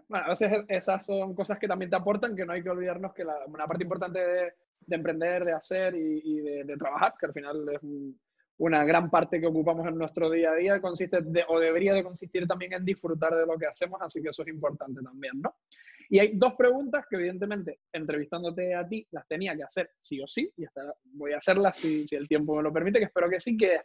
Bueno, 0.08 0.26
a 0.26 0.30
veces 0.30 0.52
esas 0.70 1.06
son 1.06 1.36
cosas 1.36 1.60
que 1.60 1.68
también 1.68 1.90
te 1.90 1.98
aportan, 1.98 2.36
que 2.36 2.46
no 2.46 2.54
hay 2.54 2.64
que 2.64 2.70
olvidarnos 2.70 3.14
que 3.14 3.26
la, 3.26 3.36
una 3.48 3.68
parte 3.68 3.84
importante 3.84 4.20
de, 4.20 4.54
de 4.86 4.96
emprender, 4.96 5.44
de 5.44 5.54
hacer 5.54 5.96
y, 5.96 6.40
de, 6.40 6.78
trabajar, 6.78 7.14
que 7.20 7.26
al 7.26 7.34
final 7.34 7.70
es 7.70 7.80
una 8.58 8.84
gran 8.86 9.10
parte 9.10 9.40
que 9.40 9.48
ocupamos 9.48 9.88
en 9.88 9.98
nuestro 9.98 10.30
día 10.30 10.52
a 10.52 10.56
día, 10.56 10.82
consiste 10.82 11.20
o 11.48 11.60
debería 11.60 11.94
de 11.94 12.04
consistir 12.04 12.48
también 12.48 12.74
en 12.74 12.86
disfrutar 12.86 13.36
de 13.36 13.46
lo 13.46 13.58
que 13.58 13.68
hacemos, 13.68 14.02
así 14.02 14.22
que 14.22 14.30
eso 14.30 14.44
es 14.44 14.50
importante 14.50 15.02
también, 15.02 15.42
¿no? 15.42 15.56
Y 16.10 16.20
hay 16.20 16.32
dos 16.36 16.54
preguntas 16.56 17.06
que 17.10 17.16
evidentemente, 17.16 17.80
entrevistándote 17.92 18.74
a 18.76 18.88
ti, 18.88 19.08
las 19.12 19.28
tenía 19.28 19.56
que 19.56 19.64
hacer 19.64 19.92
sí 19.98 20.22
o 20.22 20.28
sí, 20.28 20.52
y 20.58 20.66
hasta 20.66 20.94
voy 21.04 21.34
a 21.34 21.38
hacerlas 21.38 21.78
si, 21.78 22.08
si 22.08 22.16
el 22.16 22.28
tiempo 22.28 22.56
me 22.56 22.64
lo 22.64 22.74
permite, 22.74 23.00
que 23.00 23.06
espero 23.06 23.30
que 23.30 23.40
sí, 23.40 23.58
que 23.58 23.82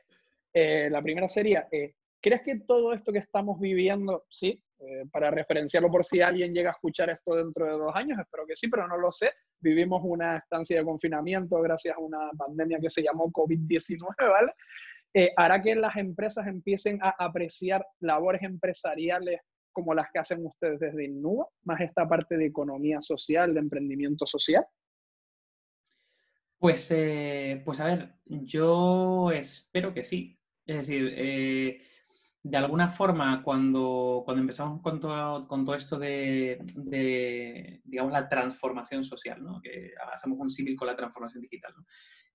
eh, 0.53 0.89
la 0.91 1.03
primera 1.03 1.29
sería, 1.29 1.69
eh, 1.71 1.95
¿crees 2.21 2.43
que 2.43 2.61
todo 2.61 2.93
esto 2.93 3.13
que 3.13 3.19
estamos 3.19 3.61
viviendo, 3.61 4.25
sí, 4.29 4.63
eh, 4.81 5.05
para 5.11 5.31
referenciarlo 5.31 5.91
por 5.91 6.05
si 6.05 6.21
alguien 6.21 6.55
llega 6.55 6.71
a 6.71 6.73
escuchar 6.73 7.11
esto 7.11 7.35
dentro 7.35 7.65
de 7.67 7.73
dos 7.73 7.95
años, 7.95 8.19
espero 8.19 8.47
que 8.47 8.57
sí, 8.57 8.69
pero 8.69 8.87
no 8.87 8.97
lo 8.97 9.13
sé, 9.13 9.33
vivimos 9.61 10.01
una 10.05 10.39
estancia 10.39 10.79
de 10.79 10.85
confinamiento 10.85 11.61
gracias 11.61 11.97
a 11.97 12.01
una 12.01 12.31
pandemia 12.37 12.79
que 12.81 12.91
se 12.91 13.03
llamó 13.03 13.31
COVID-19, 13.31 14.15
¿vale? 14.19 14.53
hará 15.37 15.61
que 15.61 15.75
las 15.75 15.97
empresas 15.97 16.47
empiecen 16.47 16.99
a 17.03 17.15
apreciar 17.19 17.85
labores 17.99 18.43
empresariales 18.43 19.41
como 19.79 19.95
las 19.95 20.11
que 20.13 20.19
hacen 20.19 20.45
ustedes 20.45 20.81
desde 20.81 21.05
Innova, 21.05 21.47
más 21.63 21.81
esta 21.81 22.09
parte 22.09 22.37
de 22.37 22.47
economía 22.47 23.01
social, 23.01 23.55
de 23.55 23.61
emprendimiento 23.61 24.27
social? 24.27 24.67
Pues, 26.59 26.91
eh, 26.91 27.63
pues 27.65 27.79
a 27.79 27.85
ver, 27.85 28.15
yo 28.25 29.31
espero 29.31 29.95
que 29.95 30.03
sí. 30.03 30.37
Es 30.67 30.79
decir, 30.79 31.15
eh, 31.17 31.81
de 32.43 32.57
alguna 32.57 32.89
forma, 32.89 33.41
cuando, 33.45 34.23
cuando 34.25 34.41
empezamos 34.41 34.83
con 34.83 34.99
todo, 34.99 35.47
con 35.47 35.65
todo 35.65 35.77
esto 35.77 35.97
de, 35.97 36.61
digamos, 37.85 38.13
la 38.13 38.29
transformación 38.29 39.05
social, 39.05 39.41
¿no? 39.41 39.61
que 39.63 39.93
hacemos 40.13 40.41
un 40.41 40.51
símil 40.51 40.75
con 40.75 40.89
la 40.89 40.97
transformación 40.97 41.43
digital, 41.43 41.73
¿no? 41.77 41.85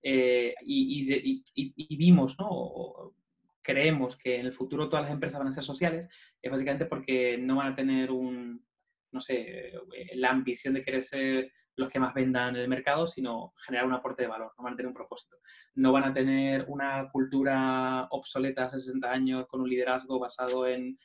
Eh, 0.02 0.54
y, 0.62 1.42
y, 1.54 1.96
vimos, 1.96 2.38
¿no? 2.38 3.14
Creemos 3.64 4.16
que 4.16 4.38
en 4.38 4.46
el 4.46 4.52
futuro 4.52 4.88
todas 4.88 5.06
las 5.06 5.12
empresas 5.12 5.38
van 5.38 5.48
a 5.48 5.52
ser 5.52 5.64
sociales, 5.64 6.06
es 6.40 6.50
básicamente 6.50 6.86
porque 6.86 7.38
no 7.38 7.56
van 7.56 7.72
a 7.72 7.74
tener 7.74 8.12
un, 8.12 8.64
no 9.10 9.20
sé, 9.20 9.68
eh, 9.68 10.10
la 10.14 10.30
ambición 10.30 10.74
de 10.74 10.84
querer 10.84 11.02
ser 11.02 11.50
los 11.76 11.88
que 11.88 11.98
más 11.98 12.14
vendan 12.14 12.54
en 12.54 12.62
el 12.62 12.68
mercado, 12.68 13.08
sino 13.08 13.52
generar 13.66 13.86
un 13.86 13.94
aporte 13.94 14.22
de 14.22 14.28
valor, 14.28 14.52
no 14.56 14.64
van 14.64 14.74
a 14.74 14.76
tener 14.76 14.88
un 14.88 14.94
propósito. 14.94 15.36
No 15.74 15.90
van 15.90 16.04
a 16.04 16.12
tener 16.12 16.66
una 16.68 17.08
cultura 17.10 18.06
obsoleta 18.10 18.64
hace 18.64 18.78
60 18.78 19.10
años 19.10 19.46
con 19.48 19.60
un 19.60 19.68
liderazgo 19.68 20.20
basado 20.20 20.68
en 20.68 20.98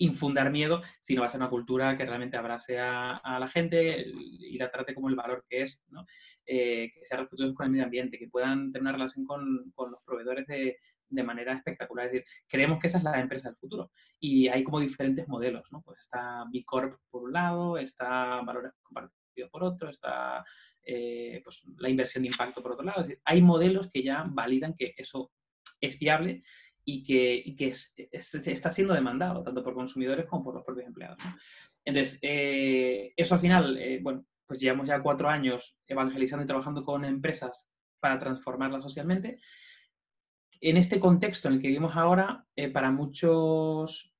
infundar 0.00 0.50
miedo, 0.50 0.82
sino 1.00 1.20
va 1.20 1.26
a 1.26 1.30
ser 1.30 1.40
una 1.40 1.50
cultura 1.50 1.96
que 1.96 2.06
realmente 2.06 2.36
abrace 2.36 2.78
a, 2.78 3.20
la 3.38 3.48
gente 3.48 4.06
y 4.06 4.56
la 4.56 4.70
trate 4.70 4.94
como 4.94 5.08
el 5.08 5.16
valor 5.16 5.44
que 5.48 5.62
es, 5.62 5.84
¿no? 5.88 6.06
Eh, 6.46 6.92
que 6.94 7.04
sea 7.04 7.18
respetuoso 7.18 7.54
con 7.54 7.66
el 7.66 7.72
medio 7.72 7.84
ambiente, 7.84 8.18
que 8.18 8.28
puedan 8.28 8.72
tener 8.72 8.82
una 8.82 8.92
relación 8.92 9.24
con, 9.24 9.72
con 9.74 9.90
los 9.90 10.00
proveedores 10.04 10.46
de, 10.46 10.78
de 11.08 11.22
manera 11.22 11.52
espectacular. 11.54 12.06
Es 12.06 12.12
decir, 12.12 12.26
creemos 12.46 12.78
que 12.78 12.86
esa 12.86 12.98
es 12.98 13.04
la 13.04 13.20
empresa 13.20 13.48
del 13.48 13.56
futuro. 13.56 13.90
Y 14.18 14.48
hay 14.48 14.64
como 14.64 14.80
diferentes 14.80 15.28
modelos, 15.28 15.66
¿no? 15.70 15.82
Pues 15.82 16.00
está 16.00 16.44
B 16.52 16.62
Corp 16.64 17.00
por 17.10 17.24
un 17.24 17.32
lado, 17.32 17.78
está 17.78 18.40
valores 18.42 18.72
compartidos 18.82 19.50
por 19.50 19.64
otro, 19.64 19.88
está 19.88 20.44
eh, 20.82 21.40
pues, 21.44 21.62
la 21.76 21.88
inversión 21.88 22.22
de 22.22 22.28
impacto 22.28 22.62
por 22.62 22.72
otro 22.72 22.84
lado. 22.84 23.02
Es 23.02 23.20
hay 23.24 23.42
modelos 23.42 23.90
que 23.90 24.02
ya 24.02 24.24
validan 24.28 24.74
que 24.74 24.94
eso 24.96 25.30
es 25.80 25.98
viable 25.98 26.42
y 26.84 27.02
que, 27.02 27.54
que 27.56 27.74
está 28.12 28.70
siendo 28.70 28.94
demandado 28.94 29.42
tanto 29.42 29.62
por 29.62 29.74
consumidores 29.74 30.24
como 30.26 30.44
por 30.44 30.54
los 30.54 30.64
propios 30.64 30.86
empleados. 30.86 31.18
Entonces, 31.84 32.18
eh, 32.22 33.12
eso 33.14 33.34
al 33.34 33.40
final, 33.40 33.76
eh, 33.76 34.00
bueno, 34.02 34.24
pues 34.46 34.58
llevamos 34.58 34.88
ya 34.88 35.02
cuatro 35.02 35.28
años 35.28 35.76
evangelizando 35.86 36.44
y 36.44 36.46
trabajando 36.46 36.82
con 36.82 37.04
empresas 37.04 37.70
para 38.00 38.18
transformarlas 38.18 38.82
socialmente 38.82 39.38
en 40.60 40.76
este 40.76 41.00
contexto 41.00 41.48
en 41.48 41.54
el 41.54 41.60
que 41.60 41.68
vivimos 41.68 41.96
ahora, 41.96 42.46
eh, 42.56 42.68
para 42.68 42.90
muchos, 42.90 44.12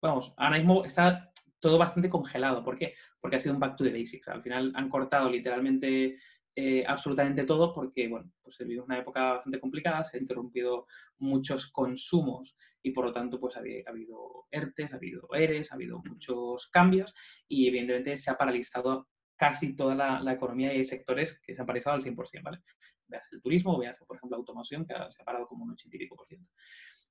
vamos, 0.00 0.34
ahora 0.36 0.58
mismo 0.58 0.84
está 0.84 1.32
todo 1.58 1.78
bastante 1.78 2.10
congelado. 2.10 2.62
¿Por 2.62 2.78
qué? 2.78 2.94
Porque 3.20 3.36
ha 3.36 3.40
sido 3.40 3.54
un 3.54 3.60
back 3.60 3.76
to 3.76 3.84
the 3.84 3.92
basics. 3.92 4.28
Al 4.28 4.42
final 4.42 4.72
han 4.74 4.88
cortado 4.88 5.30
literalmente 5.30 6.18
eh, 6.54 6.84
absolutamente 6.86 7.44
todo 7.44 7.74
porque, 7.74 8.08
bueno, 8.08 8.32
pues 8.42 8.56
vivimos 8.58 8.86
una 8.86 8.98
época 8.98 9.32
bastante 9.34 9.60
complicada, 9.60 10.02
se 10.04 10.16
han 10.16 10.22
interrumpido 10.22 10.86
muchos 11.18 11.70
consumos 11.70 12.56
y 12.82 12.92
por 12.92 13.04
lo 13.04 13.12
tanto 13.12 13.38
pues 13.38 13.56
ha, 13.56 13.60
habido 13.60 14.46
ERTES, 14.50 14.94
ha 14.94 14.96
habido 14.96 15.28
ERES, 15.34 15.70
ha 15.70 15.74
habido 15.74 16.02
muchos 16.02 16.68
cambios 16.68 17.14
y 17.46 17.68
evidentemente 17.68 18.16
se 18.16 18.30
ha 18.30 18.38
paralizado 18.38 19.08
casi 19.36 19.74
toda 19.74 19.94
la, 19.94 20.32
economía 20.32 20.72
y 20.72 20.78
hay 20.78 20.84
sectores 20.84 21.40
que 21.40 21.54
se 21.54 21.60
han 21.60 21.66
paralizado 21.66 21.96
al 21.96 22.02
100%, 22.02 22.42
¿vale? 22.42 22.60
Veas 23.06 23.28
el 23.32 23.40
turismo, 23.40 23.78
veas, 23.78 23.98
por 24.06 24.16
ejemplo, 24.16 24.36
la 24.36 24.40
automoción, 24.40 24.84
que 24.84 24.94
se 25.10 25.22
ha 25.22 25.24
parado 25.24 25.46
como 25.46 25.64
un 25.64 25.72
80 25.72 25.96
y 25.96 26.00
pico 26.00 26.16
por 26.16 26.26
ciento. 26.26 26.50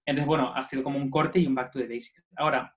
Entonces, 0.05 0.27
bueno, 0.27 0.53
ha 0.53 0.61
sido 0.63 0.83
como 0.83 0.97
un 0.97 1.09
corte 1.09 1.39
y 1.39 1.47
un 1.47 1.55
back 1.55 1.71
to 1.71 1.79
the 1.79 1.87
basics. 1.87 2.23
Ahora, 2.35 2.75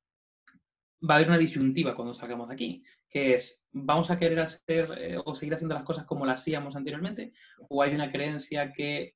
va 1.08 1.14
a 1.14 1.16
haber 1.16 1.28
una 1.28 1.38
disyuntiva 1.38 1.94
cuando 1.94 2.14
salgamos 2.14 2.48
de 2.48 2.54
aquí, 2.54 2.84
que 3.08 3.34
es, 3.34 3.66
¿vamos 3.72 4.10
a 4.10 4.18
querer 4.18 4.40
hacer 4.40 4.90
eh, 4.98 5.18
o 5.24 5.34
seguir 5.34 5.54
haciendo 5.54 5.74
las 5.74 5.84
cosas 5.84 6.04
como 6.04 6.26
las 6.26 6.40
hacíamos 6.40 6.76
anteriormente? 6.76 7.32
¿O 7.68 7.82
hay 7.82 7.94
una 7.94 8.10
creencia 8.10 8.72
que 8.72 9.14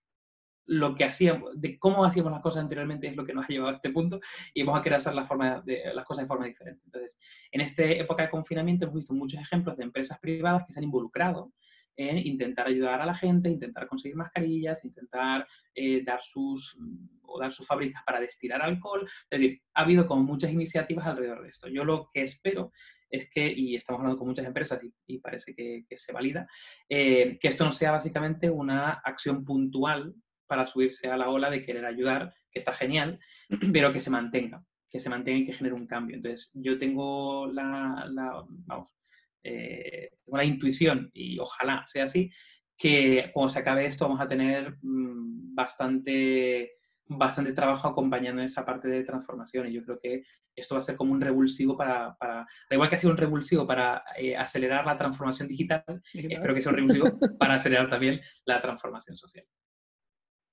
lo 0.66 0.94
que 0.94 1.04
hacíamos, 1.04 1.60
de 1.60 1.78
cómo 1.78 2.04
hacíamos 2.04 2.32
las 2.32 2.42
cosas 2.42 2.62
anteriormente 2.62 3.08
es 3.08 3.16
lo 3.16 3.24
que 3.24 3.34
nos 3.34 3.44
ha 3.44 3.48
llevado 3.48 3.70
a 3.70 3.74
este 3.74 3.90
punto 3.90 4.20
y 4.54 4.62
vamos 4.62 4.80
a 4.80 4.82
querer 4.82 4.98
hacer 4.98 5.14
la 5.14 5.26
forma 5.26 5.60
de, 5.62 5.82
las 5.94 6.04
cosas 6.04 6.24
de 6.24 6.28
forma 6.28 6.46
diferente. 6.46 6.82
Entonces, 6.84 7.18
en 7.50 7.60
esta 7.60 7.84
época 7.84 8.22
de 8.22 8.30
confinamiento 8.30 8.84
hemos 8.84 8.96
visto 8.96 9.14
muchos 9.14 9.40
ejemplos 9.40 9.76
de 9.76 9.84
empresas 9.84 10.18
privadas 10.20 10.64
que 10.66 10.72
se 10.72 10.80
han 10.80 10.84
involucrado 10.84 11.52
en 11.96 12.18
intentar 12.18 12.66
ayudar 12.66 13.02
a 13.02 13.06
la 13.06 13.14
gente, 13.14 13.50
intentar 13.50 13.86
conseguir 13.86 14.16
mascarillas, 14.16 14.84
intentar 14.84 15.46
eh, 15.74 16.02
dar 16.02 16.22
sus 16.22 16.76
o 17.24 17.38
dar 17.38 17.52
sus 17.52 17.66
fábricas 17.66 18.02
para 18.04 18.20
destilar 18.20 18.62
alcohol. 18.62 19.06
Es 19.30 19.40
decir, 19.40 19.62
ha 19.74 19.82
habido 19.82 20.06
como 20.06 20.22
muchas 20.22 20.52
iniciativas 20.52 21.06
alrededor 21.06 21.42
de 21.42 21.48
esto. 21.48 21.68
Yo 21.68 21.84
lo 21.84 22.10
que 22.12 22.22
espero 22.22 22.72
es 23.10 23.28
que, 23.30 23.50
y 23.50 23.76
estamos 23.76 24.00
hablando 24.00 24.18
con 24.18 24.28
muchas 24.28 24.46
empresas 24.46 24.80
y, 25.06 25.18
parece 25.18 25.54
que, 25.54 25.84
se 25.96 26.12
valida, 26.12 26.46
eh, 26.88 27.38
que 27.40 27.48
esto 27.48 27.64
no 27.64 27.72
sea 27.72 27.92
básicamente 27.92 28.50
una 28.50 28.92
acción 28.92 29.44
puntual 29.44 30.14
para 30.52 30.66
subirse 30.66 31.08
a 31.08 31.16
la 31.16 31.30
ola 31.30 31.48
de 31.48 31.62
querer 31.62 31.86
ayudar, 31.86 32.34
que 32.50 32.58
está 32.58 32.74
genial, 32.74 33.18
pero 33.72 33.90
que 33.90 34.00
se 34.00 34.10
mantenga, 34.10 34.62
que 34.90 35.00
se 35.00 35.08
mantenga 35.08 35.38
y 35.38 35.46
que 35.46 35.54
genere 35.54 35.74
un 35.74 35.86
cambio. 35.86 36.16
Entonces, 36.16 36.50
yo 36.52 36.78
tengo 36.78 37.46
la, 37.46 38.04
vamos, 38.66 38.94
eh, 39.42 40.10
tengo 40.22 40.36
la 40.36 40.44
intuición, 40.44 41.10
y 41.14 41.38
ojalá 41.38 41.86
sea 41.86 42.04
así, 42.04 42.30
que 42.76 43.30
cuando 43.32 43.48
se 43.48 43.60
acabe 43.60 43.86
esto 43.86 44.04
vamos 44.04 44.20
a 44.20 44.28
tener 44.28 44.76
mm, 44.82 45.54
bastante, 45.54 46.72
bastante 47.06 47.54
trabajo 47.54 47.88
acompañando 47.88 48.42
esa 48.42 48.66
parte 48.66 48.88
de 48.88 49.02
transformación. 49.02 49.68
Y 49.68 49.72
yo 49.72 49.82
creo 49.84 49.98
que 49.98 50.22
esto 50.54 50.74
va 50.74 50.80
a 50.80 50.82
ser 50.82 50.96
como 50.96 51.14
un 51.14 51.20
revulsivo 51.22 51.78
para, 51.78 52.14
para 52.18 52.46
igual 52.70 52.90
que 52.90 52.96
ha 52.96 52.98
sido 52.98 53.12
un 53.12 53.16
revulsivo 53.16 53.66
para 53.66 54.04
eh, 54.18 54.36
acelerar 54.36 54.84
la 54.84 54.98
transformación 54.98 55.48
digital, 55.48 55.82
espero 56.12 56.54
que 56.54 56.60
sea 56.60 56.72
un 56.72 56.76
revulsivo 56.76 57.18
para 57.38 57.54
acelerar 57.54 57.88
también 57.88 58.20
la 58.44 58.60
transformación 58.60 59.16
social. 59.16 59.46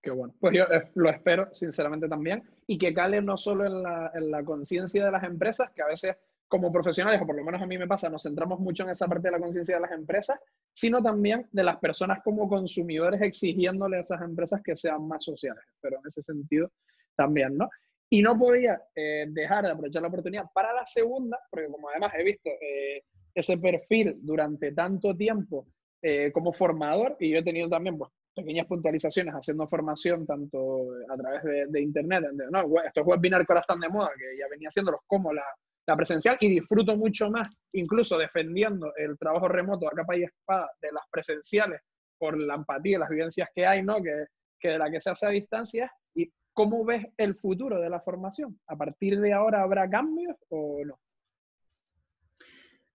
Qué 0.02 0.12
bueno. 0.12 0.34
Pues 0.40 0.54
yo 0.56 0.64
eh, 0.64 0.90
lo 0.96 1.10
espero, 1.10 1.54
sinceramente, 1.54 2.08
también. 2.08 2.44
Y 2.68 2.78
que 2.78 2.94
cale 2.94 3.22
no 3.22 3.38
solo 3.38 3.66
en 3.66 3.84
la, 3.84 4.12
en 4.14 4.32
la 4.32 4.44
conciencia 4.44 5.06
de 5.06 5.12
las 5.12 5.24
empresas, 5.24 5.72
que 5.72 5.82
a 5.82 5.88
veces 5.88 6.16
como 6.50 6.72
profesionales, 6.72 7.22
o 7.22 7.28
por 7.28 7.36
lo 7.36 7.44
menos 7.44 7.62
a 7.62 7.68
mí 7.68 7.78
me 7.78 7.88
pasa, 7.88 8.10
nos 8.10 8.24
centramos 8.24 8.60
mucho 8.60 8.84
en 8.84 8.90
esa 8.90 9.08
parte 9.08 9.28
de 9.28 9.34
la 9.34 9.40
conciencia 9.40 9.76
de 9.76 9.82
las 9.82 9.92
empresas, 9.92 10.40
sino 10.74 11.02
también 11.02 11.48
de 11.52 11.64
las 11.64 11.78
personas 11.78 12.20
como 12.24 12.50
consumidores 12.50 13.22
exigiéndole 13.22 13.98
a 13.98 14.00
esas 14.02 14.22
empresas 14.22 14.60
que 14.64 14.76
sean 14.76 15.08
más 15.08 15.24
sociales. 15.24 15.64
Pero 15.80 15.98
en 15.98 16.08
ese 16.08 16.24
sentido 16.24 16.72
también, 17.16 17.56
¿no? 17.56 17.70
Y 18.10 18.24
no 18.24 18.38
podía 18.38 18.82
eh, 18.96 19.28
dejar 19.30 19.66
de 19.66 19.72
aprovechar 19.72 20.02
la 20.02 20.08
oportunidad 20.08 20.46
para 20.52 20.74
la 20.74 20.86
segunda, 20.88 21.38
porque 21.52 21.68
como 21.68 21.90
además 21.90 22.14
he 22.18 22.24
visto 22.24 22.50
eh, 22.50 23.04
ese 23.36 23.60
perfil 23.60 24.18
durante 24.22 24.72
tanto 24.72 25.16
tiempo 25.16 25.68
eh, 26.02 26.32
como 26.32 26.52
formador, 26.52 27.16
y 27.20 27.30
yo 27.30 27.38
he 27.38 27.44
tenido 27.44 27.70
también 27.70 27.96
pues, 27.96 28.10
pequeñas 28.40 28.68
puntualizaciones 28.68 29.34
haciendo 29.34 29.68
formación 29.68 30.26
tanto 30.26 30.92
a 31.10 31.18
través 31.18 31.72
de, 31.72 31.82
internet, 31.82 32.24
no, 32.52 32.66
estos 32.86 33.06
webinars 33.06 33.46
que 33.46 33.54
ahora 33.54 33.62
están 33.62 33.80
de 33.80 33.90
moda, 33.90 34.12
que 34.18 34.38
ya 34.38 34.46
venía 34.50 34.70
haciéndolos 34.70 35.02
como 35.06 35.34
la, 35.34 35.44
la, 35.88 35.96
presencial, 35.96 36.38
y 36.40 36.50
disfruto 36.50 36.96
mucho 36.98 37.30
más, 37.30 37.50
incluso 37.74 38.18
defendiendo 38.18 38.94
el 38.96 39.18
trabajo 39.18 39.48
remoto 39.48 39.88
a 39.88 39.92
capa 39.92 40.18
y 40.18 40.24
espada 40.24 40.70
de 40.82 40.92
las 40.92 41.04
presenciales 41.12 41.82
por 42.18 42.38
la 42.38 42.56
empatía 42.56 43.00
las 43.00 43.10
vivencias 43.10 43.50
que 43.54 43.66
hay, 43.66 43.84
¿no? 43.84 44.02
que, 44.02 44.26
que 44.60 44.70
de 44.70 44.78
la 44.78 44.92
que 44.92 45.02
se 45.02 45.10
hace 45.10 45.26
a 45.26 45.30
distancia, 45.30 45.92
y 46.14 46.32
cómo 46.54 46.84
ves 46.84 47.06
el 47.18 47.36
futuro 47.36 47.80
de 47.80 47.90
la 47.90 48.02
formación. 48.02 48.60
¿A 48.68 48.76
partir 48.76 49.20
de 49.20 49.34
ahora 49.34 49.62
habrá 49.62 49.90
cambios 49.90 50.36
o 50.50 50.84
no? 50.86 51.00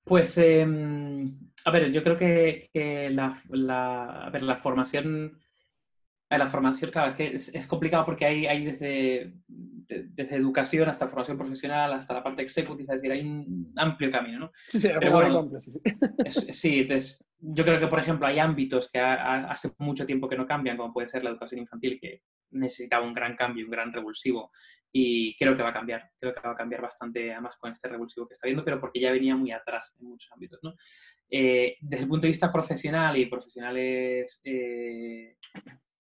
Pues, 0.05 0.37
em, 0.37 1.44
a 1.65 1.71
ver, 1.71 1.91
yo 1.91 2.03
creo 2.03 2.17
que, 2.17 2.71
la, 3.13 3.41
la, 3.51 4.27
a 4.27 4.31
ver, 4.31 4.43
la 4.43 4.57
formación, 4.57 5.39
la 6.31 6.47
formación, 6.47 6.91
claro, 6.91 7.13
es 7.13 7.17
que 7.17 7.59
es, 7.59 7.67
complicado 7.67 8.05
porque 8.05 8.27
hay, 8.27 8.47
hay 8.47 8.65
desde, 8.65 9.35
desde 9.47 10.37
educación 10.37 10.89
hasta 10.89 11.09
formación 11.09 11.39
profesional, 11.39 11.93
hasta 11.93 12.15
la 12.15 12.23
parte 12.23 12.43
executiva, 12.43 12.95
es 12.95 13.01
decir, 13.01 13.13
hay 13.13 13.27
un 13.27 13.73
amplio 13.77 14.11
camino, 14.11 14.39
¿no? 14.39 14.51
Sí, 14.69 14.81
sí, 14.81 14.89
Pero 14.99 15.13
bueno, 15.13 15.51
sí, 15.61 15.73
sí. 15.73 16.53
sí, 16.53 16.81
entonces, 16.81 17.25
yo 17.39 17.65
creo 17.65 17.81
que, 17.81 17.89
por 17.89 17.99
ejemplo, 17.99 18.27
hay 18.27 18.39
ámbitos 18.39 18.91
que 18.91 18.99
hace 19.01 19.73
mucho 19.79 20.05
tiempo 20.07 20.29
que 20.29 20.37
no 20.37 20.47
cambian, 20.47 20.77
como 20.77 20.93
puede 20.93 21.09
ser 21.09 21.25
la 21.25 21.31
educación 21.31 21.61
infantil, 21.61 21.99
que 22.01 22.23
necesitaba 22.55 23.07
un 23.07 23.15
gran 23.15 23.37
cambio, 23.37 23.65
un 23.65 23.71
gran 23.71 23.93
revulsivo, 23.93 24.51
y 24.97 25.37
creo 25.37 25.57
que 25.57 25.63
va 25.65 25.71
a 25.71 25.73
cambiar, 25.73 26.09
creo 26.21 26.33
que 26.33 26.41
va 26.41 26.53
a 26.53 26.57
cambiar 26.57 26.81
bastante 26.81 27.33
además 27.33 27.57
con 27.57 27.73
este 27.73 27.89
revulsivo 27.89 28.29
que 28.29 28.35
está 28.35 28.47
viendo, 28.47 28.65
pero 28.65 28.81
porque 28.81 29.01
ya 29.01 29.11
venía 29.11 29.35
muy 29.35 29.51
atrás 29.51 29.97
en 30.01 30.07
muchos 30.07 30.31
ámbitos. 30.33 30.61
¿no? 30.63 30.75
Eh, 31.29 31.77
desde 31.81 32.05
el 32.05 32.09
punto 32.09 32.23
de 32.23 32.29
vista 32.29 32.53
profesional 32.53 33.17
y 33.17 33.27
profesionales, 33.27 34.41
eh, 34.45 35.37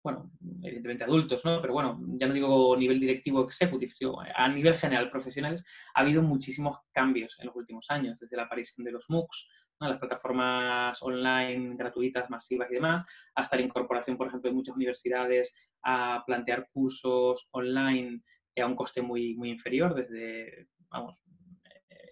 bueno, 0.03 0.29
evidentemente 0.61 1.05
adultos, 1.05 1.45
¿no? 1.45 1.61
pero 1.61 1.71
bueno, 1.71 2.01
ya 2.19 2.27
no 2.27 2.33
digo 2.33 2.75
nivel 2.75 2.99
directivo 2.99 3.45
executive, 3.45 3.93
sino 3.95 4.17
a 4.19 4.49
nivel 4.49 4.75
general 4.75 5.09
profesionales, 5.09 5.63
ha 5.95 6.01
habido 6.01 6.21
muchísimos 6.21 6.77
cambios 6.91 7.37
en 7.39 7.47
los 7.47 7.55
últimos 7.55 7.85
años, 7.89 8.19
desde 8.19 8.35
la 8.35 8.43
aparición 8.43 8.83
de 8.83 8.91
los 8.91 9.05
MOOCs, 9.07 9.47
las 9.89 9.99
plataformas 9.99 11.01
online 11.01 11.75
gratuitas, 11.75 12.29
masivas 12.29 12.69
y 12.71 12.75
demás, 12.75 13.05
hasta 13.35 13.55
la 13.55 13.63
incorporación, 13.63 14.17
por 14.17 14.27
ejemplo, 14.27 14.49
de 14.49 14.55
muchas 14.55 14.75
universidades 14.75 15.55
a 15.83 16.23
plantear 16.25 16.67
cursos 16.71 17.47
online 17.51 18.21
a 18.59 18.65
un 18.65 18.75
coste 18.75 19.01
muy, 19.01 19.35
muy 19.35 19.49
inferior, 19.49 19.95
desde, 19.95 20.67
vamos, 20.89 21.17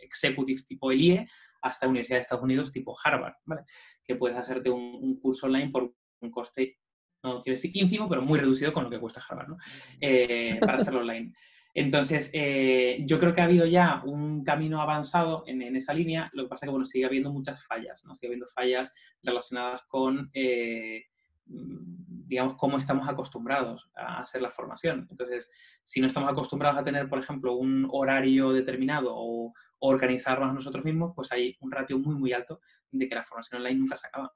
executive 0.01 0.61
tipo 0.63 0.91
el 0.91 1.01
IE 1.01 1.27
hasta 1.61 1.87
Universidad 1.87 2.17
de 2.17 2.21
Estados 2.21 2.43
Unidos 2.43 2.71
tipo 2.71 2.97
Harvard, 3.03 3.35
¿vale? 3.45 3.63
Que 4.03 4.15
puedes 4.15 4.37
hacerte 4.37 4.69
un, 4.69 5.19
curso 5.19 5.47
online 5.47 5.69
por 5.69 5.93
un 6.21 6.31
coste, 6.31 6.77
no 7.23 7.41
quiero 7.41 7.55
decir 7.55 7.71
ínfimo, 7.73 8.07
pero 8.07 8.21
muy 8.21 8.39
reducido 8.39 8.73
con 8.73 8.85
lo 8.85 8.89
que 8.89 8.99
cuesta 8.99 9.21
Harvard, 9.27 9.49
¿no? 9.49 9.57
Eh, 10.01 10.57
para 10.59 10.73
hacerlo 10.73 10.99
online. 11.01 11.33
Entonces, 11.79 12.29
eh, 12.33 12.97
yo 13.05 13.19
creo 13.19 13.33
que 13.33 13.39
ha 13.39 13.45
habido 13.45 13.65
ya 13.65 14.01
un 14.03 14.43
camino 14.43 14.81
avanzado 14.81 15.45
en, 15.47 15.61
esa 15.77 15.93
línea, 15.93 16.29
lo 16.33 16.43
que 16.43 16.49
pasa 16.49 16.65
es 16.65 16.67
que, 16.67 16.71
bueno, 16.71 16.83
sigue 16.83 17.05
habiendo 17.05 17.31
muchas 17.31 17.65
fallas, 17.65 18.03
¿no? 18.03 18.15
Sigue 18.15 18.31
habiendo 18.31 18.47
fallas 18.47 18.93
relacionadas 19.23 19.83
con... 19.83 20.29
Eh, 20.33 21.05
digamos, 21.45 22.55
cómo 22.55 22.77
estamos 22.77 23.07
acostumbrados 23.07 23.89
a 23.95 24.19
hacer 24.19 24.41
la 24.41 24.51
formación. 24.51 25.07
Entonces, 25.09 25.49
si 25.85 26.01
no 26.01 26.07
estamos 26.07 26.29
acostumbrados 26.29 26.77
a 26.77 26.83
tener, 26.83 27.07
por 27.07 27.17
ejemplo, 27.17 27.55
un 27.55 27.87
horario 27.89 28.51
determinado 28.51 29.13
o 29.15 29.53
organizarnos 29.79 30.53
nosotros 30.53 30.83
mismos, 30.83 31.13
pues 31.15 31.31
hay 31.31 31.55
un 31.61 31.71
ratio 31.71 31.97
muy, 31.97 32.15
muy 32.15 32.33
alto 32.33 32.59
de 32.91 33.07
que 33.07 33.15
la 33.15 33.23
formación 33.23 33.61
online 33.61 33.79
nunca 33.79 33.95
se 33.95 34.07
acaba. 34.07 34.33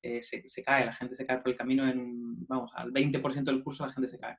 Eh, 0.00 0.22
se, 0.22 0.46
se, 0.48 0.62
cae, 0.62 0.86
la 0.86 0.92
gente 0.92 1.14
se 1.14 1.26
cae 1.26 1.38
por 1.38 1.50
el 1.50 1.58
camino 1.58 1.86
en, 1.86 2.46
vamos, 2.46 2.70
al 2.74 2.92
20% 2.92 3.42
del 3.42 3.62
curso 3.62 3.84
la 3.84 3.92
gente 3.92 4.08
se 4.08 4.18
cae. 4.18 4.38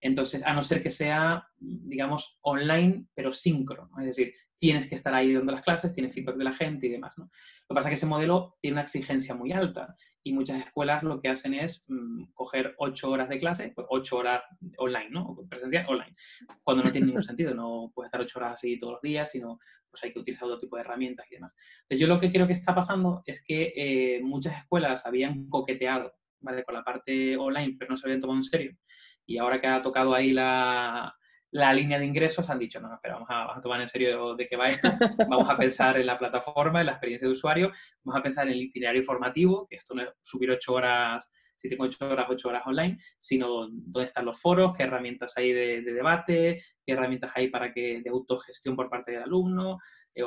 Entonces, 0.00 0.44
a 0.44 0.52
no 0.54 0.62
ser 0.62 0.82
que 0.82 0.90
sea, 0.90 1.46
digamos, 1.58 2.38
online, 2.42 3.06
pero 3.14 3.32
síncrono, 3.32 3.90
es 3.98 4.06
decir, 4.06 4.34
tienes 4.58 4.88
que 4.88 4.94
estar 4.94 5.14
ahí 5.14 5.32
dando 5.32 5.52
las 5.52 5.62
clases, 5.62 5.92
tienes 5.92 6.12
feedback 6.12 6.36
de 6.36 6.44
la 6.44 6.52
gente 6.52 6.86
y 6.86 6.90
demás. 6.90 7.12
¿no? 7.16 7.24
Lo 7.24 7.30
que 7.68 7.74
pasa 7.74 7.88
es 7.88 7.92
que 7.92 7.94
ese 7.94 8.06
modelo 8.06 8.56
tiene 8.60 8.74
una 8.74 8.82
exigencia 8.82 9.34
muy 9.34 9.52
alta 9.52 9.96
y 10.22 10.32
muchas 10.32 10.58
escuelas 10.58 11.02
lo 11.02 11.20
que 11.20 11.28
hacen 11.28 11.54
es 11.54 11.84
mm, 11.88 12.32
coger 12.34 12.74
ocho 12.78 13.10
horas 13.10 13.28
de 13.28 13.38
clase, 13.38 13.72
pues 13.74 13.86
ocho 13.90 14.16
horas 14.18 14.42
online, 14.76 15.10
¿no? 15.10 15.36
Presencial 15.48 15.86
online, 15.88 16.14
cuando 16.62 16.84
no 16.84 16.90
tiene 16.90 17.06
ningún 17.06 17.22
sentido, 17.22 17.54
no 17.54 17.92
puedes 17.94 18.08
estar 18.08 18.20
ocho 18.20 18.38
horas 18.38 18.54
así 18.54 18.78
todos 18.78 18.94
los 18.94 19.02
días, 19.02 19.30
sino 19.30 19.58
pues 19.90 20.04
hay 20.04 20.12
que 20.12 20.18
utilizar 20.18 20.44
otro 20.44 20.58
tipo 20.58 20.76
de 20.76 20.82
herramientas 20.82 21.26
y 21.30 21.36
demás. 21.36 21.54
Entonces 21.82 22.00
yo 22.00 22.06
lo 22.06 22.18
que 22.20 22.30
creo 22.30 22.46
que 22.46 22.52
está 22.52 22.74
pasando 22.74 23.22
es 23.24 23.42
que 23.42 23.72
eh, 23.74 24.20
muchas 24.22 24.58
escuelas 24.58 25.06
habían 25.06 25.48
coqueteado 25.48 26.12
¿vale? 26.40 26.64
con 26.64 26.74
la 26.74 26.84
parte 26.84 27.36
online, 27.36 27.76
pero 27.78 27.90
no 27.90 27.96
se 27.96 28.06
habían 28.06 28.20
tomado 28.20 28.38
en 28.38 28.44
serio. 28.44 28.76
Y 29.28 29.36
ahora 29.36 29.60
que 29.60 29.66
ha 29.66 29.82
tocado 29.82 30.14
ahí 30.14 30.32
la, 30.32 31.14
la 31.50 31.72
línea 31.74 31.98
de 31.98 32.06
ingresos 32.06 32.48
han 32.48 32.58
dicho, 32.58 32.80
no, 32.80 32.94
espera, 32.94 33.14
vamos 33.14 33.28
a, 33.30 33.60
tomar 33.60 33.80
en 33.80 33.86
serio 33.86 34.34
de 34.34 34.48
qué 34.48 34.56
va 34.56 34.68
esto, 34.68 34.88
vamos 35.28 35.50
a 35.50 35.56
pensar 35.56 35.98
en 35.98 36.06
la 36.06 36.18
plataforma, 36.18 36.80
en 36.80 36.86
la 36.86 36.92
experiencia 36.92 37.28
de 37.28 37.32
usuario, 37.32 37.70
vamos 38.02 38.18
a 38.18 38.22
pensar 38.22 38.46
en 38.46 38.54
el 38.54 38.62
itinerario 38.62 39.02
formativo, 39.02 39.66
que 39.68 39.76
esto 39.76 39.94
no 39.94 40.02
es 40.02 40.08
subir 40.22 40.50
ocho 40.50 40.72
horas, 40.72 41.30
si 41.56 41.68
tengo 41.68 41.84
ocho 41.84 42.08
horas, 42.08 42.26
ocho 42.30 42.48
horas 42.48 42.66
online, 42.66 42.96
sino 43.18 43.68
dónde 43.68 44.04
están 44.04 44.24
los 44.24 44.40
foros, 44.40 44.72
qué 44.74 44.84
herramientas 44.84 45.36
hay 45.36 45.52
de, 45.52 45.82
debate, 45.82 46.62
qué 46.86 46.92
herramientas 46.92 47.32
hay 47.34 47.48
para 47.48 47.70
que 47.70 48.00
de 48.00 48.10
autogestión 48.10 48.76
por 48.76 48.88
parte 48.88 49.12
del 49.12 49.24
alumno, 49.24 49.78
eh, 50.14 50.22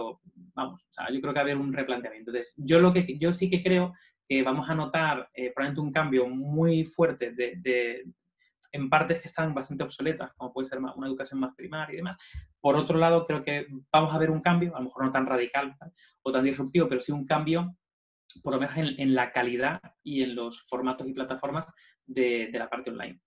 vamos, 0.53 0.87
yo 1.11 1.21
creo 1.21 1.33
que 1.33 1.39
va 1.39 1.39
a 1.39 1.43
haber 1.43 1.57
un 1.57 1.73
replanteamiento. 1.73 2.31
Entonces, 2.31 2.53
yo, 2.57 2.79
lo 2.79 2.93
que, 2.93 3.17
yo 3.17 3.33
sí 3.33 3.49
que 3.49 3.63
creo 3.63 3.93
que 4.27 4.43
vamos 4.43 4.69
a 4.69 4.75
notar 4.75 5.29
eh, 5.33 5.51
probablemente 5.53 5.81
un 5.81 5.91
cambio 5.91 6.27
muy 6.27 6.83
fuerte 6.83 7.31
de, 7.31 8.03
en 8.71 8.89
partes 8.89 9.21
que 9.21 9.27
están 9.27 9.53
bastante 9.53 9.83
obsoletas, 9.83 10.33
como 10.33 10.53
puede 10.53 10.67
ser 10.67 10.79
una 10.79 11.07
educación 11.07 11.39
más 11.39 11.53
primaria 11.55 11.93
y 11.93 11.97
demás. 11.97 12.17
Por 12.59 12.75
otro 12.75 12.97
lado, 12.97 13.25
creo 13.25 13.43
que 13.43 13.67
vamos 13.91 14.13
a 14.13 14.17
ver 14.17 14.31
un 14.31 14.41
cambio, 14.41 14.75
a 14.75 14.79
lo 14.79 14.85
mejor 14.85 15.05
no 15.05 15.11
tan 15.11 15.25
radical 15.25 15.75
o 16.21 16.31
tan 16.31 16.43
disruptivo, 16.43 16.87
pero 16.87 17.01
sí 17.01 17.11
un 17.11 17.25
cambio, 17.25 17.75
por 18.43 18.53
lo 18.53 18.59
menos 18.59 18.75
en, 18.77 19.13
la 19.13 19.31
calidad 19.31 19.81
y 20.03 20.23
en 20.23 20.35
los 20.35 20.61
formatos 20.63 21.07
y 21.07 21.13
plataformas 21.13 21.65
de, 22.05 22.49
la 22.53 22.69
parte 22.69 22.91
online. 22.91 23.19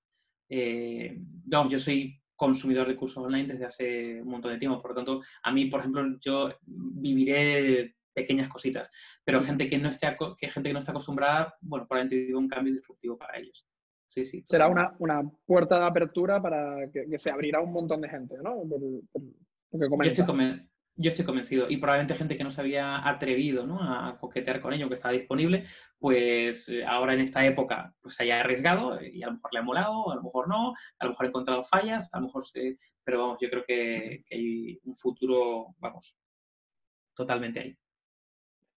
Eh, 0.49 1.21
yo 1.47 1.79
soy 1.79 2.21
consumidor 2.37 2.89
de 2.89 2.97
cursos 2.97 3.25
online 3.25 3.53
desde 3.53 3.67
hace 3.67 4.23
un 4.23 4.29
montón 4.29 4.53
de 4.53 4.59
tiempo, 4.59 4.81
por 4.81 4.93
lo 4.93 4.97
tanto, 4.97 5.23
a 5.43 5.53
mí, 5.53 5.67
por 5.67 5.81
ejemplo, 5.81 6.05
yo 6.21 6.51
viviré 6.67 7.95
pequeñas 8.15 8.49
cositas, 8.49 8.91
pero 9.25 9.41
gente 9.41 9.69
que 9.69 9.79
no 9.79 9.89
esté, 9.89 10.17
que 10.39 10.49
gente 10.49 10.69
que 10.69 10.73
no 10.73 10.79
está 10.79 10.93
acostumbrada, 10.93 11.55
bueno, 11.61 11.87
probablemente 11.87 12.27
viva 12.27 12.39
un 12.39 12.49
cambio 12.49 12.73
disruptivo 12.73 13.19
para 13.19 13.39
ellos. 13.39 13.67
Será 14.49 14.69
una, 14.69 14.95
una, 14.99 15.23
puerta 15.47 15.79
de 15.79 15.87
apertura 15.87 16.41
para 16.41 16.91
que, 16.91 17.19
se 17.19 17.31
abrirá 17.31 17.61
un 17.61 17.73
montón 17.73 18.01
de 18.01 18.09
gente, 18.09 18.37
¿no? 18.43 18.63
yo, 20.97 21.11
estoy 21.11 21.25
convencido. 21.25 21.69
Y 21.69 21.79
probablemente 21.79 22.15
gente 22.15 22.37
que 22.37 22.45
no 22.45 22.51
se 22.51 22.61
había 22.61 23.07
atrevido 23.09 23.67
¿no? 23.67 23.81
a 23.83 24.17
coquetear 24.19 24.61
con 24.61 24.73
ello, 24.73 24.89
que 24.89 24.95
estaba 24.95 25.13
disponible, 25.13 25.65
pues 25.99 26.69
eh, 26.69 26.85
ahora 26.85 27.15
en 27.15 27.21
esta 27.21 27.45
época 27.45 27.95
pues 28.01 28.15
se 28.15 28.25
haya 28.25 28.41
arriesgado 28.41 29.01
y 29.03 29.23
a 29.23 29.27
lo 29.27 29.35
mejor 29.35 29.53
le 29.53 29.59
ha 29.59 29.63
molado, 29.63 30.13
a 30.13 30.17
lo 30.17 30.23
mejor 30.23 30.49
no, 30.49 30.73
a 30.99 31.05
lo 31.05 31.11
mejor 31.11 31.27
ha 31.27 31.29
encontrado 31.29 31.65
fallas, 31.65 32.09
a 32.13 32.21
lo 32.21 32.27
mejor 32.27 32.47
sí, 32.47 32.79
pero 33.03 33.21
vamos, 33.21 33.39
yo 33.41 33.51
creo 33.51 33.65
que, 33.67 34.25
que 34.27 34.35
hay 34.35 34.81
un 34.85 34.95
futuro, 34.95 35.75
vamos, 35.79 36.17
totalmente 37.15 37.61
ahí. 37.61 37.79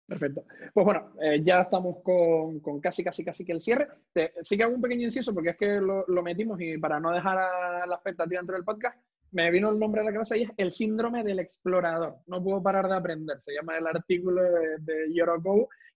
Perfecto. 0.07 0.45
Pues 0.73 0.85
bueno, 0.85 1.13
eh, 1.21 1.43
ya 1.43 1.63
estamos 1.63 1.97
con, 2.03 2.61
con, 2.61 2.81
casi, 2.81 3.03
casi, 3.03 3.25
casi 3.25 3.45
que 3.45 3.53
el 3.53 3.61
cierre. 3.61 3.89
Sí 4.41 4.57
que 4.57 4.63
hago 4.63 4.75
un 4.75 4.81
pequeño 4.81 5.03
inciso 5.03 5.35
porque 5.35 5.51
es 5.51 5.57
que 5.57 5.81
lo, 5.81 6.23
metimos 6.23 6.61
y 6.61 6.79
para 6.79 7.01
no 7.01 7.11
dejar 7.11 7.37
la 7.89 7.95
expectativa 7.95 8.41
dentro 8.41 8.55
del 8.55 8.65
podcast, 8.65 8.97
me 9.33 9.51
vino 9.51 9.69
el 9.71 9.79
nombre 9.79 10.03
de 10.03 10.07
la 10.07 10.17
clase 10.17 10.39
y 10.39 10.43
es 10.45 10.51
el 10.57 10.71
síndrome 10.71 11.25
del 11.25 11.41
explorador. 11.41 12.19
No 12.27 12.43
puedo 12.43 12.63
parar 12.63 12.89
de 12.89 12.95
aprender. 12.95 13.41
Se 13.41 13.53
llama 13.53 13.77
el 13.79 13.87
artículo 13.87 14.43
de, 14.43 14.79
de 14.79 15.09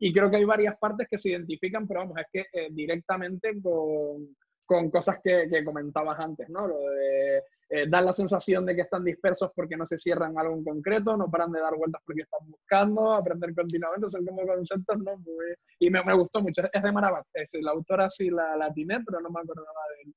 y 0.01 0.13
creo 0.13 0.31
que 0.31 0.37
hay 0.39 0.45
varias 0.45 0.77
partes 0.79 1.07
que 1.09 1.19
se 1.19 1.31
identifican, 1.31 1.87
pero 1.87 2.01
vamos, 2.01 2.19
es 2.19 2.27
que 2.33 2.41
eh, 2.53 2.69
directamente 2.73 3.61
con, 3.63 4.35
con 4.71 4.89
cosas 4.89 5.19
que, 5.21 5.49
que, 5.51 5.65
comentabas 5.65 6.17
antes, 6.21 6.49
¿no? 6.49 6.69
Lo 6.69 6.79
de 6.79 7.39
eh, 7.71 7.87
dan 7.89 8.07
la 8.07 8.13
sensación 8.13 8.65
de 8.65 8.77
que 8.77 8.83
están 8.83 9.03
dispersos 9.03 9.51
porque 9.53 9.77
no 9.77 9.85
se 9.85 9.99
cierran 9.99 10.39
algo 10.39 10.55
en 10.55 10.63
concreto, 10.63 11.17
no 11.17 11.29
paran 11.29 11.51
de 11.51 11.61
dar 11.61 11.75
vueltas 11.77 12.01
porque 12.07 12.23
están 12.23 12.49
buscando, 12.49 13.13
aprender 13.13 13.53
continuamente, 13.53 14.09
son 14.09 14.25
como 14.25 14.47
conceptos, 14.47 14.97
¿no? 14.99 15.21
y 15.81 15.91
me, 15.91 16.05
me, 16.05 16.15
gustó 16.15 16.41
mucho, 16.41 16.63
es 16.73 16.83
de 16.85 16.93
Marabat, 16.93 17.27
es, 17.35 17.51
la 17.61 17.73
autora 17.73 18.09
sí 18.09 18.31
la, 18.31 18.57
la 18.57 18.73
pero 18.73 19.21
no 19.21 19.29
me 19.31 19.41
acordaba 19.41 19.81
del, 20.05 20.15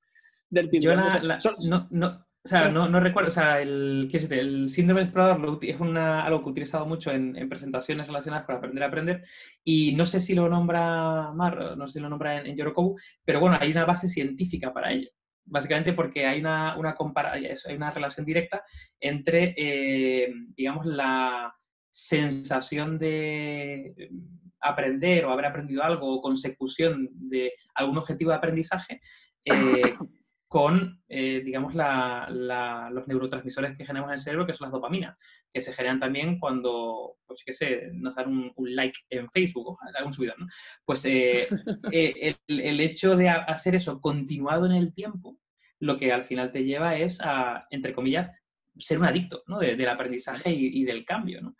del 0.51 0.69
título. 0.69 0.93
Yo 1.39 1.89
no, 1.89 2.25
O 2.45 2.49
sea, 2.49 2.67
no, 2.67 2.89
no 2.89 2.99
recuerdo, 2.99 3.29
o 3.29 3.31
sea, 3.31 3.61
el, 3.61 4.09
¿qué 4.11 4.17
es 4.17 4.23
este? 4.23 4.37
el 4.37 4.69
síndrome 4.69 4.99
del 4.99 5.07
explorador 5.07 5.59
es 5.61 5.79
una, 5.79 6.25
algo 6.25 6.41
que 6.41 6.49
he 6.49 6.51
utilizado 6.51 6.85
mucho 6.85 7.09
en, 7.11 7.37
en, 7.37 7.47
presentaciones 7.47 8.05
relacionadas 8.07 8.45
con 8.45 8.55
aprender 8.55 8.83
a 8.83 8.87
aprender 8.87 9.23
y 9.63 9.93
no 9.95 10.05
sé 10.05 10.19
si 10.19 10.35
lo 10.35 10.49
nombra 10.49 11.31
Mar, 11.31 11.77
no 11.77 11.87
sé 11.87 11.93
si 11.93 11.99
lo 12.01 12.09
nombra 12.09 12.39
en, 12.39 12.47
en 12.47 12.57
Yorokobu, 12.57 12.97
pero 13.23 13.39
bueno, 13.39 13.57
hay 13.61 13.71
una 13.71 13.85
base 13.85 14.09
científica 14.09 14.73
para 14.73 14.91
ello. 14.91 15.09
Básicamente 15.45 15.93
porque 15.93 16.25
hay 16.25 16.41
una, 16.41 16.77
una, 16.77 16.95
hay 17.65 17.75
una 17.75 17.91
relación 17.91 18.25
directa 18.25 18.63
entre, 18.99 19.53
eh, 19.57 20.33
digamos, 20.55 20.85
la 20.85 21.53
sensación 21.89 22.99
de 22.99 24.09
aprender 24.59 25.23
o 25.25 25.31
haber 25.31 25.45
aprendido 25.45 25.81
algo 25.83 26.13
o 26.13 26.21
consecución 26.21 27.07
de 27.13 27.53
algún 27.75 27.97
objetivo 27.97 28.31
de 28.31 28.37
aprendizaje 28.37 29.01
eh, 29.45 29.81
con, 30.53 31.01
eh, 31.09 31.41
digamos, 31.43 31.73
los 31.73 33.07
neurotransmisores 33.07 33.75
que 33.75 33.87
generamos 33.87 34.11
en 34.11 34.13
el 34.13 34.19
cerebro, 34.19 34.45
que 34.45 34.53
son 34.53 34.65
las 34.65 34.71
dopaminas, 34.71 35.17
que 35.51 35.61
se 35.61 35.73
generan 35.73 35.99
también 35.99 36.37
cuando, 36.37 37.15
pues 37.25 37.41
qué 37.43 37.51
sé, 37.51 37.89
nos 37.91 38.13
dan 38.13 38.53
un, 38.55 38.75
like 38.75 38.99
en 39.09 39.31
Facebook 39.31 39.69
o 39.69 39.79
algún 39.97 40.13
subidón, 40.13 40.35
¿no? 40.41 40.47
Pues 40.85 41.05
eh, 41.05 41.47
eh, 41.91 42.35
el, 42.45 42.79
hecho 42.81 43.15
de 43.15 43.29
hacer 43.29 43.73
eso 43.73 43.99
continuado 43.99 44.67
en 44.67 44.73
el 44.73 44.93
tiempo, 44.93 45.39
lo 45.79 45.97
que 45.97 46.13
al 46.13 46.23
final 46.23 46.51
te 46.51 46.63
lleva 46.63 46.97
es 46.97 47.19
a, 47.19 47.65
entre 47.71 47.95
comillas, 47.95 48.29
ser 48.77 48.99
un 48.99 49.05
adicto 49.05 49.41
¿no? 49.47 49.57
del 49.57 49.89
aprendizaje 49.89 50.51
y, 50.51 50.81
y, 50.81 50.83
del 50.83 51.03
cambio. 51.03 51.41
¿no? 51.41 51.55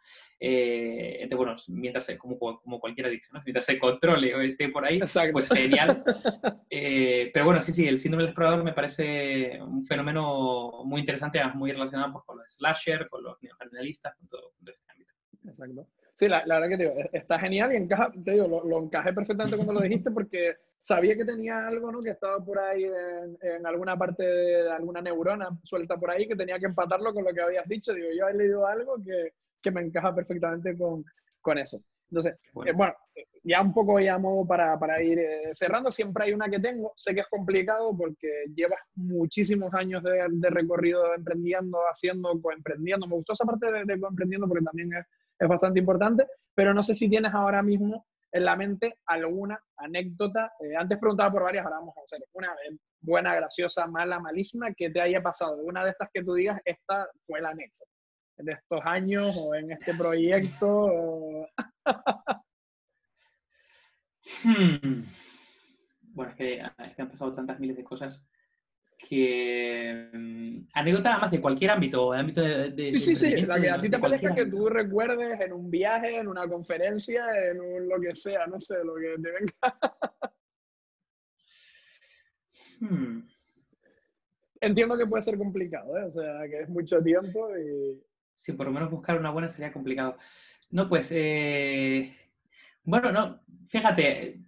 Eh, 0.46 1.26
bueno, 1.38 1.56
mientras 1.70 2.12
como, 2.18 2.38
como 2.38 2.78
cualquier 2.78 3.08
adicción, 3.08 3.42
mientras 3.46 3.66
se 3.66 3.80
controle 3.80 4.36
o 4.36 4.42
esté 4.42 4.68
por 4.68 4.84
ahí, 4.84 5.00
pues 5.32 5.48
genial. 5.48 6.04
Eh, 6.76 7.30
pero 7.32 7.46
bueno, 7.46 7.62
sí, 7.62 7.72
sí, 7.72 7.88
el 7.88 8.00
síndrome 8.00 8.24
del 8.24 8.30
explorador 8.32 8.64
me 8.64 8.74
parece 8.74 9.62
un 9.62 9.86
fenómeno 9.86 10.84
muy 10.84 11.02
interesante, 11.02 11.40
muy 11.54 11.72
relacionado 11.72 12.12
pues, 12.14 12.26
con 12.26 12.40
los 12.40 12.52
slasher, 12.52 13.08
con 13.10 13.24
los 13.24 13.42
neojarnalistas, 13.44 14.16
con 14.16 14.28
todo, 14.28 14.54
este 14.66 14.92
ámbito. 14.92 15.14
Exacto. 15.48 15.88
Sí, 16.16 16.28
la, 16.28 16.44
la, 16.48 16.56
verdad 16.56 16.70
que 16.70 16.78
te 16.78 16.90
digo, 16.90 17.10
está 17.14 17.40
genial 17.40 17.74
y 17.74 17.76
encaja, 17.78 18.12
te 18.12 18.32
digo, 18.32 18.48
lo, 18.48 18.64
lo, 18.66 18.80
encajé 18.80 19.14
perfectamente 19.14 19.56
cuando 19.56 19.74
lo 19.74 19.82
dijiste 19.82 20.10
porque 20.10 20.56
sabía 20.82 21.16
que 21.16 21.26
tenía 21.26 21.68
algo, 21.68 21.92
¿no? 21.92 22.02
Que 22.02 22.10
estaba 22.10 22.44
por 22.44 22.58
ahí 22.58 22.84
en, 22.86 23.38
en, 23.40 23.68
alguna 23.68 23.96
parte 23.96 24.24
de 24.24 24.72
alguna 24.72 25.02
neurona 25.02 25.50
suelta 25.64 25.96
por 25.98 26.10
ahí 26.10 26.28
que 26.28 26.36
tenía 26.36 26.58
que 26.58 26.66
empatarlo 26.66 27.14
con 27.14 27.24
lo 27.24 27.34
que 27.34 27.42
habías 27.42 27.68
dicho. 27.68 27.94
Digo, 27.94 28.08
yo 28.18 28.28
he 28.28 28.34
leído 28.34 28.66
algo 28.66 28.96
que, 29.04 29.32
que 29.64 29.72
me 29.72 29.82
encaja 29.82 30.14
perfectamente 30.14 30.78
con, 30.78 31.04
con 31.42 31.58
eso. 31.58 31.82
Entonces, 32.12 32.38
bueno. 32.54 32.94
Eh, 33.16 33.26
ya 33.44 33.62
un 33.62 33.74
poco 33.74 34.00
ya 34.00 34.18
modo 34.18 34.48
para, 34.48 34.80
para 34.80 35.02
ir 35.04 35.20
eh, 35.20 35.50
cerrando, 35.52 35.92
siempre 35.92 36.26
hay 36.26 36.34
una 36.34 36.50
que 36.50 36.60
tengo, 36.60 36.94
sé 36.96 37.14
que 37.14 37.22
es 37.22 37.28
complicado 37.28 37.96
porque 37.96 38.46
llevas 38.56 38.80
muchísimos 38.96 39.74
años 39.74 40.02
de, 40.02 40.26
de 40.30 40.50
recorrido 40.50 41.14
emprendiendo, 41.14 41.80
haciendo, 41.92 42.40
coemprendiendo, 42.42 43.06
me 43.06 43.16
gustó 43.16 43.34
esa 43.34 43.46
parte 43.46 43.72
de, 43.72 43.84
de 43.84 44.00
coemprendiendo 44.00 44.48
porque 44.48 44.64
también 44.64 44.94
es, 44.94 45.06
es 45.38 45.48
bastante 45.48 45.80
importante, 45.80 46.26
pero 46.56 46.74
no 46.74 46.84
sé 46.84 46.96
si 46.96 47.10
tienes 47.10 47.34
ahora 47.34 47.62
mismo 47.62 48.06
en 48.32 48.46
la 48.46 48.56
mente 48.56 48.98
alguna 49.06 49.62
anécdota, 49.78 50.54
eh, 50.62 50.76
antes 50.78 50.98
preguntaba 50.98 51.32
por 51.32 51.44
varias, 51.44 51.66
ahora 51.66 51.80
vamos 51.80 51.98
a 51.98 52.02
hacer 52.02 52.26
una 52.32 52.56
buena, 53.02 53.36
graciosa, 53.36 53.86
mala, 53.88 54.20
malísima, 54.20 54.74
que 54.74 54.90
te 54.90 55.02
haya 55.02 55.22
pasado, 55.22 55.58
una 55.58 55.84
de 55.84 55.92
estas 55.92 56.10
que 56.14 56.24
tú 56.24 56.34
digas, 56.34 56.62
esta 56.64 57.10
fue 57.28 57.42
la 57.42 57.50
anécdota 57.50 57.93
de 58.44 58.54
estos 58.54 58.82
años 58.84 59.36
o 59.38 59.56
en 59.56 59.72
este 59.72 59.94
proyecto? 59.94 61.48
Hmm. 64.44 65.04
Bueno, 66.14 66.32
es 66.32 66.38
que, 66.38 66.54
es 66.56 66.96
que, 66.96 67.02
han 67.02 67.10
pasado 67.10 67.34
tantas 67.34 67.60
miles 67.60 67.76
de 67.78 67.84
cosas 67.84 68.26
que... 68.98 70.10
Mm, 70.14 70.68
anécdota 70.74 71.18
más 71.18 71.32
de 71.32 71.42
cualquier 71.42 71.72
ámbito, 71.72 72.14
ámbito 72.14 72.42
de... 72.42 72.92
sí, 72.94 73.00
sí, 73.00 73.16
sí, 73.16 73.42
la 73.42 73.60
que 73.60 73.70
a 73.70 73.82
ti 73.82 73.90
te 73.90 74.00
parezca 74.00 74.34
que 74.34 74.46
tú 74.46 74.70
recuerdes 74.70 75.40
en 75.42 75.54
un 75.54 75.70
viaje, 75.70 76.18
en 76.18 76.28
una 76.28 76.48
conferencia, 76.48 77.26
en 77.50 77.60
un 77.60 77.88
lo 77.88 78.00
que 78.00 78.16
sea, 78.16 78.46
no 78.48 78.60
sé, 78.60 78.76
lo 78.84 78.96
que 78.96 79.22
te 79.22 79.32
venga. 79.32 79.54
hmm. 82.80 83.28
Entiendo 84.62 84.98
que 84.98 85.08
puede 85.08 85.24
ser 85.24 85.38
complicado, 85.38 85.98
¿eh? 85.98 86.06
o 86.06 86.12
sea, 86.14 86.48
que 86.48 86.62
es 86.62 86.70
mucho 86.70 87.02
tiempo 87.04 87.50
y 87.58 88.02
si 88.44 88.52
por 88.52 88.66
lo 88.66 88.74
menos 88.74 88.92
buscar 88.92 89.18
una 89.18 89.32
buena 89.32 89.48
sería 89.48 89.72
complicado. 89.72 90.18
No, 90.70 90.90
pues, 90.90 91.10
eh, 91.12 92.14
bueno, 92.84 93.10
no, 93.10 93.40
fíjate, 93.70 94.42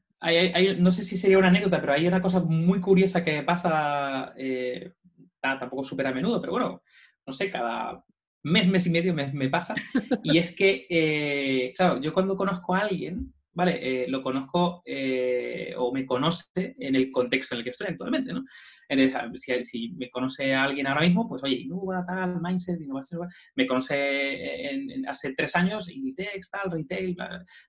no 0.79 0.91
sé 0.91 1.03
si 1.05 1.15
sería 1.15 1.37
una 1.37 1.47
anécdota, 1.47 1.79
pero 1.79 1.93
hay 1.93 2.05
una 2.05 2.21
cosa 2.21 2.41
muy 2.41 2.81
curiosa 2.81 3.23
que 3.23 3.41
pasa, 3.43 4.33
eh, 4.35 4.91
tampoco 5.39 5.85
súper 5.85 6.07
a 6.07 6.11
menudo, 6.11 6.41
pero 6.41 6.51
bueno, 6.51 6.83
no 7.25 7.31
sé, 7.31 7.49
cada 7.49 8.03
mes, 8.43 8.67
mes 8.67 8.85
y 8.85 8.89
medio 8.89 9.13
me, 9.13 9.49
pasa, 9.49 9.75
y 10.23 10.39
es 10.39 10.53
que, 10.53 10.87
eh, 10.89 11.73
claro, 11.77 12.01
yo 12.01 12.11
cuando 12.11 12.35
conozco 12.35 12.75
a 12.75 12.79
alguien, 12.79 13.33
¿vale? 13.55 13.79
Eh, 13.81 14.07
lo 14.09 14.21
conozco 14.21 14.83
eh, 14.85 15.73
o 15.77 15.91
me 15.93 16.05
conoce 16.05 16.75
en 16.77 16.95
el 16.95 17.09
contexto 17.09 17.55
en 17.55 17.59
el 17.59 17.63
que 17.63 17.69
estoy 17.71 17.87
actualmente, 17.87 18.33
¿no? 18.33 18.43
Entonces, 18.87 19.41
si, 19.41 19.63
si 19.63 19.89
me 19.93 20.09
conoce 20.09 20.53
a 20.53 20.65
alguien 20.65 20.85
ahora 20.87 21.01
mismo, 21.01 21.27
pues, 21.27 21.41
oye, 21.43 21.55
Innova, 21.55 22.05
tal, 22.05 22.39
Mindset, 22.41 22.81
innovación, 22.81 23.27
me 23.55 23.65
conoce 23.65 24.69
en, 24.69 25.07
hace 25.07 25.33
tres 25.33 25.55
años, 25.55 25.89
Inditex, 25.89 26.51
tal, 26.51 26.69
retail, 26.69 27.15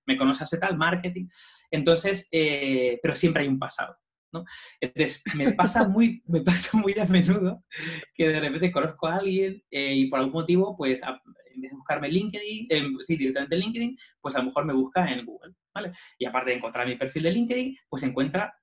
me 0.05 0.17
conoce 0.17 0.43
hace 0.43 0.59
tal, 0.59 0.77
marketing. 0.77 1.29
Entonces, 1.71 2.29
eh, 2.33 2.99
pero 3.01 3.15
siempre 3.15 3.45
hay 3.45 3.49
un 3.49 3.59
pasado. 3.59 3.97
¿no? 4.33 4.45
Entonces, 4.81 5.23
me 5.37 5.53
pasa 5.53 5.85
muy, 5.89 6.21
me 6.27 6.41
pasa 6.41 6.77
muy 6.77 6.99
a 6.99 7.07
menudo 7.07 7.63
que 8.13 8.29
de 8.29 8.41
repente 8.41 8.73
conozco 8.73 9.07
a 9.07 9.17
alguien 9.17 9.63
y 9.71 10.09
por 10.09 10.19
algún 10.19 10.35
motivo, 10.35 10.77
pues, 10.77 11.01
en 11.03 11.63
vez 11.63 11.71
de 11.71 11.77
buscarme 11.77 12.09
LinkedIn, 12.09 12.99
sí, 13.01 13.17
directamente 13.17 13.55
en 13.55 13.61
LinkedIn, 13.61 13.99
pues 14.21 14.35
a 14.35 14.39
lo 14.41 14.47
mejor 14.47 14.65
me 14.65 14.75
busca 14.75 15.11
en 15.11 15.25
Google. 15.25 15.55
Y 16.19 16.25
aparte 16.25 16.51
de 16.51 16.57
encontrar 16.57 16.87
mi 16.87 16.97
perfil 16.97 17.25
de 17.25 17.33
LinkedIn, 17.33 17.79
pues 17.89 18.03
encuentra 18.03 18.55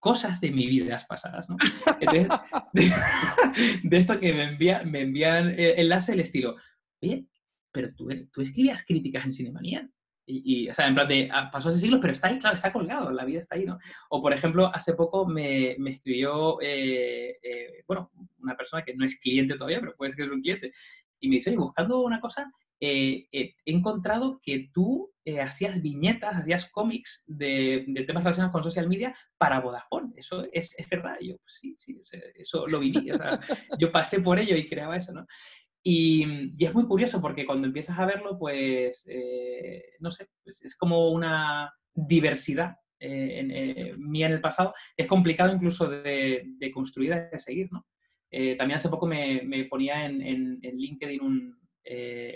cosas 0.00 0.40
de 0.40 0.50
mi 0.50 0.66
vida 0.66 0.98
pasadas, 1.08 1.48
¿no? 1.48 1.56
de, 2.72 3.96
esto 3.96 4.18
que 4.18 4.32
me, 4.32 4.44
envía, 4.44 4.82
me 4.82 5.02
envían 5.02 5.50
eh, 5.50 5.74
enlace 5.76 6.12
el 6.12 6.20
estilo, 6.20 6.56
oye, 7.02 7.26
pero 7.70 7.94
tú, 7.94 8.08
tú 8.32 8.40
escribías 8.40 8.82
críticas 8.84 9.24
en 9.26 9.32
Cinemanía. 9.32 9.88
Y, 10.32 10.68
o 10.68 10.74
sea, 10.74 10.86
en 10.86 10.94
plan 10.94 11.08
de, 11.08 11.28
ah, 11.32 11.50
pasó 11.50 11.70
hace 11.70 11.80
siglos, 11.80 11.98
pero 12.00 12.12
está 12.12 12.28
ahí, 12.28 12.38
claro, 12.38 12.54
está 12.54 12.72
colgado, 12.72 13.10
la 13.10 13.24
vida 13.24 13.40
está 13.40 13.56
ahí, 13.56 13.64
¿no? 13.64 13.78
O, 14.10 14.22
por 14.22 14.32
ejemplo, 14.32 14.70
hace 14.72 14.94
poco 14.94 15.26
me, 15.26 15.74
me 15.80 15.90
escribió, 15.90 16.60
eh, 16.62 17.36
eh, 17.42 17.82
bueno, 17.84 18.12
una 18.38 18.56
persona 18.56 18.84
que 18.84 18.94
no 18.94 19.04
es 19.04 19.18
cliente 19.18 19.56
todavía, 19.56 19.80
pero 19.80 19.96
puede 19.96 20.10
ser 20.10 20.18
que 20.18 20.22
es 20.24 20.30
un 20.30 20.40
cliente, 20.40 20.72
y 21.18 21.28
me 21.28 21.36
dice, 21.36 21.50
oye, 21.50 21.58
buscando 21.58 22.00
una 22.02 22.20
cosa, 22.20 22.48
he 22.80 23.54
encontrado 23.66 24.40
que 24.42 24.70
tú 24.72 25.10
eh, 25.30 25.40
hacías 25.40 25.82
viñetas, 25.82 26.34
hacías 26.34 26.70
cómics 26.70 27.24
de, 27.26 27.84
temas 28.06 28.24
relacionados 28.24 28.52
con 28.52 28.64
social 28.64 28.88
media 28.88 29.14
para 29.36 29.60
Vodafone. 29.60 30.12
Eso 30.16 30.46
es, 30.50 30.74
es 30.78 30.88
verdad. 30.88 31.16
yo, 31.20 31.36
pues 31.36 31.58
sí, 31.60 31.74
sí, 31.76 32.00
eso 32.34 32.66
lo 32.66 32.80
viví. 32.80 33.10
O 33.10 33.16
sea, 33.16 33.38
yo 33.78 33.92
pasé 33.92 34.20
por 34.20 34.38
ello 34.38 34.56
y 34.56 34.66
creaba 34.66 34.96
eso, 34.96 35.12
¿no? 35.12 35.26
Y, 35.82 36.52
y, 36.58 36.64
es 36.64 36.74
muy 36.74 36.86
curioso 36.86 37.20
porque 37.20 37.44
cuando 37.44 37.66
empiezas 37.66 37.98
a 37.98 38.06
verlo, 38.06 38.38
pues, 38.38 39.04
eh, 39.08 39.82
no 40.00 40.10
sé, 40.10 40.26
pues 40.42 40.62
es 40.62 40.74
como 40.74 41.10
una 41.10 41.72
diversidad 41.94 42.76
eh, 42.98 43.40
en, 43.40 44.10
mía 44.10 44.26
en 44.26 44.32
el 44.32 44.40
pasado. 44.40 44.72
Es 44.96 45.06
complicado 45.06 45.52
incluso 45.54 45.86
de, 45.88 46.44
de 46.46 46.70
construir, 46.72 47.14
de 47.30 47.38
seguir, 47.38 47.68
¿no? 47.70 47.86
también 48.56 48.76
hace 48.76 48.88
poco 48.88 49.08
me, 49.08 49.42
me 49.42 49.64
ponía 49.64 50.06
en, 50.06 50.22
en, 50.22 50.60
en 50.62 50.76
LinkedIn 50.76 51.20
un, 51.20 51.59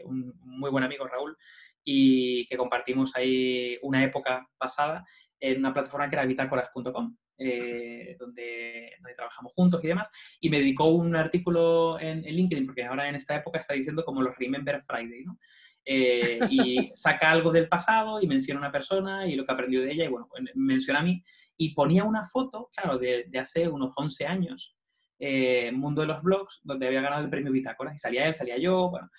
un, 0.05 0.33
muy 0.41 0.71
buen 0.71 0.85
amigo, 0.85 1.07
Raúl, 1.07 1.37
y 1.85 2.47
que 2.47 2.57
compartimos 2.57 3.15
ahí 3.15 3.79
una 3.83 4.03
época 4.03 4.49
pasada 4.57 5.05
en 5.41 5.59
una 5.59 5.73
plataforma 5.73 6.09
que 6.09 6.17
era 6.17 6.25
bitácoras.com, 6.25 7.17
eh, 7.39 8.17
donde, 8.19 8.93
donde, 8.99 9.15
trabajamos 9.15 9.53
juntos 9.53 9.83
y 9.85 9.89
demás, 9.89 10.11
y 10.41 10.49
me 10.49 10.59
dedicó 10.59 10.87
un 10.87 11.15
artículo 11.15 11.99
en, 12.01 12.23
LinkedIn, 12.23 12.67
porque 12.67 12.85
ahora 12.85 13.09
en 13.09 13.17
esta 13.17 13.37
época 13.37 13.59
está 13.59 13.75
diciendo 13.75 14.05
como 14.05 14.23
los 14.23 14.37
Remember 14.39 14.83
Friday, 14.87 15.25
¿no? 15.25 15.39
Eh, 15.85 16.39
y 16.49 16.91
saca 16.95 17.31
algo 17.31 17.53
del 17.53 17.69
pasado 17.69 18.23
y 18.23 18.27
menciona 18.27 18.61
a 18.61 18.63
una 18.63 18.73
persona 18.73 19.27
y 19.27 19.35
lo 19.35 19.45
que 19.45 19.53
aprendió 19.53 19.83
de 19.83 19.93
ella, 19.93 20.05
y 20.05 20.09
bueno, 20.09 20.29
menciona 20.55 21.01
a 21.01 21.05
mí, 21.05 21.23
y 21.57 21.75
ponía 21.75 22.05
una 22.05 22.25
foto, 22.25 22.71
claro, 22.75 22.99
de, 22.99 23.25
de 23.29 23.39
hace 23.39 23.69
unos 23.69 23.93
11 23.97 24.27
años, 24.27 24.74
eh, 25.19 25.73
Mundo 25.73 26.03
de 26.03 26.09
los 26.09 26.23
Blogs, 26.23 26.61
donde 26.63 26.87
había 26.87 27.01
ganado 27.01 27.25
el 27.25 27.31
premio 27.31 27.53
Bitácoras, 27.53 27.95
y 27.95 27.99
salía 27.99 28.27
él, 28.27 28.35
salía 28.35 28.59
yo, 28.59 28.91
bueno, 28.91 29.11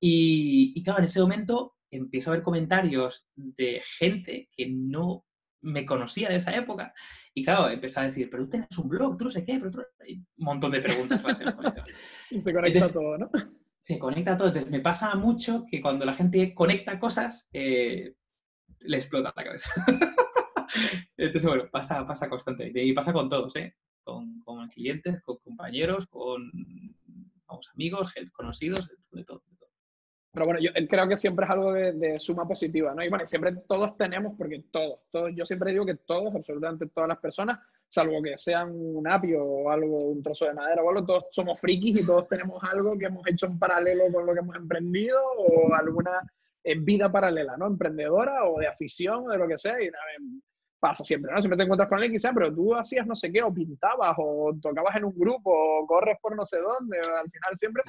y, 0.00 0.72
y 0.74 0.82
claro, 0.82 1.00
en 1.00 1.06
ese 1.06 1.20
momento 1.20 1.74
empiezo 1.90 2.30
a 2.30 2.34
ver 2.34 2.42
comentarios 2.42 3.26
de 3.34 3.80
gente 3.98 4.48
que 4.52 4.68
no 4.68 5.24
me 5.60 5.84
conocía 5.84 6.28
de 6.28 6.36
esa 6.36 6.54
época. 6.54 6.92
Y 7.34 7.44
claro, 7.44 7.68
empecé 7.68 8.00
a 8.00 8.04
decir, 8.04 8.28
pero 8.30 8.44
tú 8.44 8.50
tienes 8.50 8.78
un 8.78 8.88
blog, 8.88 9.16
tú 9.16 9.24
no 9.24 9.30
sé 9.30 9.44
qué, 9.44 9.58
pero 9.58 9.70
tú... 9.70 9.80
un 9.80 10.26
montón 10.36 10.70
de 10.72 10.80
preguntas 10.80 11.20
y 12.30 12.40
se 12.40 12.52
conecta 12.52 12.92
todo, 12.92 13.18
¿no? 13.18 13.30
Se 13.80 13.98
conecta 13.98 14.36
todo. 14.36 14.48
Entonces, 14.48 14.70
me 14.70 14.80
pasa 14.80 15.14
mucho 15.14 15.64
que 15.68 15.80
cuando 15.80 16.04
la 16.04 16.12
gente 16.12 16.54
conecta 16.54 16.98
cosas, 16.98 17.48
eh, 17.52 18.14
le 18.80 18.96
explota 18.96 19.32
la 19.34 19.44
cabeza. 19.44 19.70
Entonces, 21.16 21.48
bueno, 21.48 21.68
pasa, 21.70 22.06
pasa 22.06 22.28
constantemente. 22.28 22.84
Y 22.84 22.92
pasa 22.92 23.12
con 23.12 23.28
todos, 23.28 23.56
¿eh? 23.56 23.74
Con, 24.08 24.40
con 24.40 24.66
clientes, 24.68 25.20
con 25.22 25.36
compañeros, 25.36 26.06
con 26.06 26.50
vamos, 27.46 27.68
amigos, 27.74 28.14
conocidos, 28.32 28.90
de 29.12 29.22
todo. 29.22 29.42
Pero 30.32 30.46
bueno, 30.46 30.60
yo 30.60 30.70
creo 30.88 31.08
que 31.08 31.16
siempre 31.18 31.44
es 31.44 31.50
algo 31.50 31.72
de, 31.74 32.18
suma 32.18 32.48
positiva, 32.48 32.94
¿no? 32.94 33.04
Y 33.04 33.10
bueno, 33.10 33.26
siempre 33.26 33.52
todos 33.68 33.98
tenemos, 33.98 34.34
porque 34.38 34.64
todos, 34.70 35.00
todos, 35.10 35.30
yo 35.34 35.44
siempre 35.44 35.72
digo 35.72 35.84
que 35.84 35.96
todos, 35.96 36.34
absolutamente 36.34 36.86
todas 36.86 37.08
las 37.08 37.18
personas, 37.18 37.58
salvo 37.86 38.22
que 38.22 38.38
sean 38.38 38.70
un 38.72 39.06
apio 39.06 39.44
o 39.44 39.70
algo, 39.70 39.98
un 39.98 40.22
trozo 40.22 40.46
de 40.46 40.54
madera 40.54 40.82
o 40.82 40.88
algo, 40.88 41.04
todos 41.04 41.24
somos 41.30 41.60
frikis 41.60 42.00
y 42.00 42.06
todos 42.06 42.28
tenemos 42.28 42.64
algo 42.64 42.96
que 42.96 43.06
hemos 43.06 43.26
hecho 43.26 43.44
en 43.44 43.58
paralelo 43.58 44.04
con 44.10 44.24
lo 44.24 44.32
que 44.32 44.40
hemos 44.40 44.56
emprendido 44.56 45.18
o 45.36 45.74
alguna 45.74 46.22
eh, 46.64 46.78
vida 46.78 47.12
paralela, 47.12 47.58
¿no? 47.58 47.66
Emprendedora 47.66 48.44
o 48.44 48.58
de 48.58 48.68
afición 48.68 49.26
o 49.26 49.30
de 49.30 49.38
lo 49.38 49.46
que 49.46 49.58
sea. 49.58 49.82
Y 49.82 49.90
nada, 49.90 50.04
pasa 50.78 51.04
siempre, 51.04 51.32
¿no? 51.32 51.40
Siempre 51.40 51.56
te 51.56 51.64
encuentras 51.64 51.88
con 51.88 51.96
alguien 51.96 52.12
quizá, 52.12 52.32
pero 52.32 52.54
tú 52.54 52.74
hacías 52.74 53.06
no 53.06 53.14
sé 53.14 53.32
qué, 53.32 53.42
o 53.42 53.52
pintabas, 53.52 54.14
o 54.18 54.52
tocabas 54.60 54.96
en 54.96 55.04
un 55.04 55.14
grupo, 55.16 55.50
o 55.50 55.86
corres 55.86 56.16
por 56.20 56.36
no 56.36 56.44
sé 56.46 56.58
dónde, 56.58 56.98
al 56.98 57.30
final 57.30 57.56
siempre, 57.56 57.82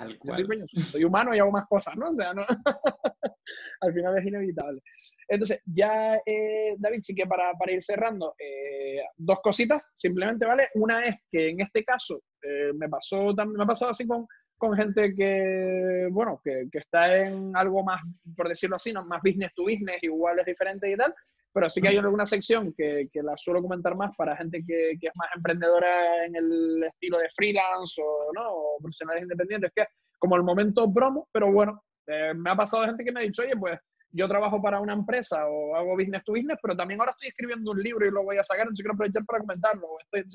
soy, 0.92 1.04
humano 1.04 1.36
y 1.36 1.40
hago 1.40 1.52
más 1.52 1.68
cosas, 1.68 1.96
¿no? 1.98 2.10
O 2.10 2.16
sea, 2.16 2.34
¿no? 2.34 2.42
al 3.82 3.94
final 3.94 4.18
es 4.18 4.26
inevitable. 4.26 4.82
Entonces, 5.28 5.62
ya, 5.66 6.20
eh, 6.26 6.76
David, 6.78 7.02
sí 7.04 7.14
que 7.14 7.28
para, 7.28 7.54
para 7.54 7.72
ir 7.72 7.84
cerrando, 7.84 8.34
eh, 8.40 9.02
dos 9.16 9.40
cositas, 9.44 9.82
simplemente, 9.94 10.46
¿vale? 10.46 10.70
Una 10.74 11.06
es 11.06 11.18
que 11.32 11.50
en 11.50 11.62
este 11.62 11.84
caso, 11.84 12.22
eh, 12.42 12.72
me 12.74 12.90
pasó 12.90 13.34
me 13.36 13.64
ha 13.64 13.68
pasado 13.68 13.92
así 13.92 14.08
con, 14.08 14.26
con 14.58 14.76
gente 14.76 15.14
que, 15.16 16.08
bueno, 16.12 16.42
que, 16.44 16.68
que, 16.72 16.80
está 16.80 17.16
en 17.16 17.56
algo 17.56 17.84
más, 17.84 18.02
por 18.36 18.50
decirlo 18.50 18.78
así, 18.78 18.92
¿no? 18.92 19.06
más 19.06 19.22
business 19.24 19.54
to 19.56 19.64
business, 19.64 20.02
igual 20.02 20.40
es 20.40 20.46
diferente 20.46 20.92
y 20.92 20.98
tal, 20.98 21.14
pero 21.54 21.70
sí 21.70 21.82
que 21.82 21.88
hay 21.90 21.98
alguna 21.98 22.26
sección 22.26 22.74
que, 22.78 23.10
que 23.12 23.24
la 23.24 23.36
suelo 23.38 23.62
comentar 23.62 23.96
más 23.96 24.16
para 24.16 24.38
gente 24.38 24.64
que, 24.66 24.98
que, 25.00 25.08
es 25.08 25.14
más 25.16 25.30
emprendedora 25.36 26.26
en 26.26 26.36
el 26.36 26.84
estilo 26.84 27.18
de 27.18 27.30
freelance 27.36 28.02
o, 28.02 28.32
¿no? 28.34 28.52
o 28.52 28.78
profesionales 28.80 29.24
independientes, 29.24 29.72
que 29.76 29.82
es 29.82 29.88
como 30.20 30.36
el 30.36 30.44
momento 30.44 30.92
promo, 30.94 31.28
pero 31.32 31.52
bueno, 31.52 31.82
eh, 32.08 32.34
me 32.36 32.52
ha 32.52 32.56
pasado 32.56 32.86
gente 32.86 33.04
que 33.04 33.12
me 33.12 33.22
ha 33.22 33.24
dicho, 33.24 33.42
oye, 33.42 33.56
pues 33.58 33.80
yo 34.12 34.28
trabajo 34.28 34.62
para 34.62 34.80
una 34.80 34.94
empresa 34.94 35.48
o 35.48 35.76
hago 35.76 35.96
business 35.96 36.24
to 36.24 36.34
business, 36.34 36.58
pero 36.62 36.76
también 36.76 37.00
ahora 37.00 37.12
estoy 37.12 37.30
escribiendo 37.30 37.72
un 37.72 37.82
libro 37.82 38.06
y 38.06 38.12
lo 38.12 38.24
voy 38.24 38.38
a 38.38 38.44
sacar, 38.44 38.64
entonces 38.64 38.84
quiero 38.84 38.94
aprovechar 38.94 39.26
para 39.26 39.40
comentarlo. 39.40 39.88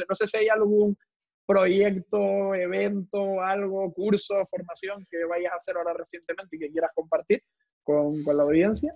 no 0.08 0.14
sé 0.14 0.26
si 0.26 0.36
hay 0.38 0.48
algún 0.48 0.96
proyecto, 1.46 2.54
evento, 2.54 3.42
algo, 3.42 3.92
curso, 3.92 4.34
formación 4.46 5.04
que 5.10 5.24
vayas 5.24 5.52
a 5.52 5.56
hacer 5.56 5.76
ahora 5.76 5.92
recientemente 5.92 6.56
y 6.56 6.58
que 6.58 6.70
quieras 6.70 6.90
compartir 6.94 7.42
con, 7.84 8.22
con 8.22 8.36
la 8.36 8.44
audiencia. 8.44 8.92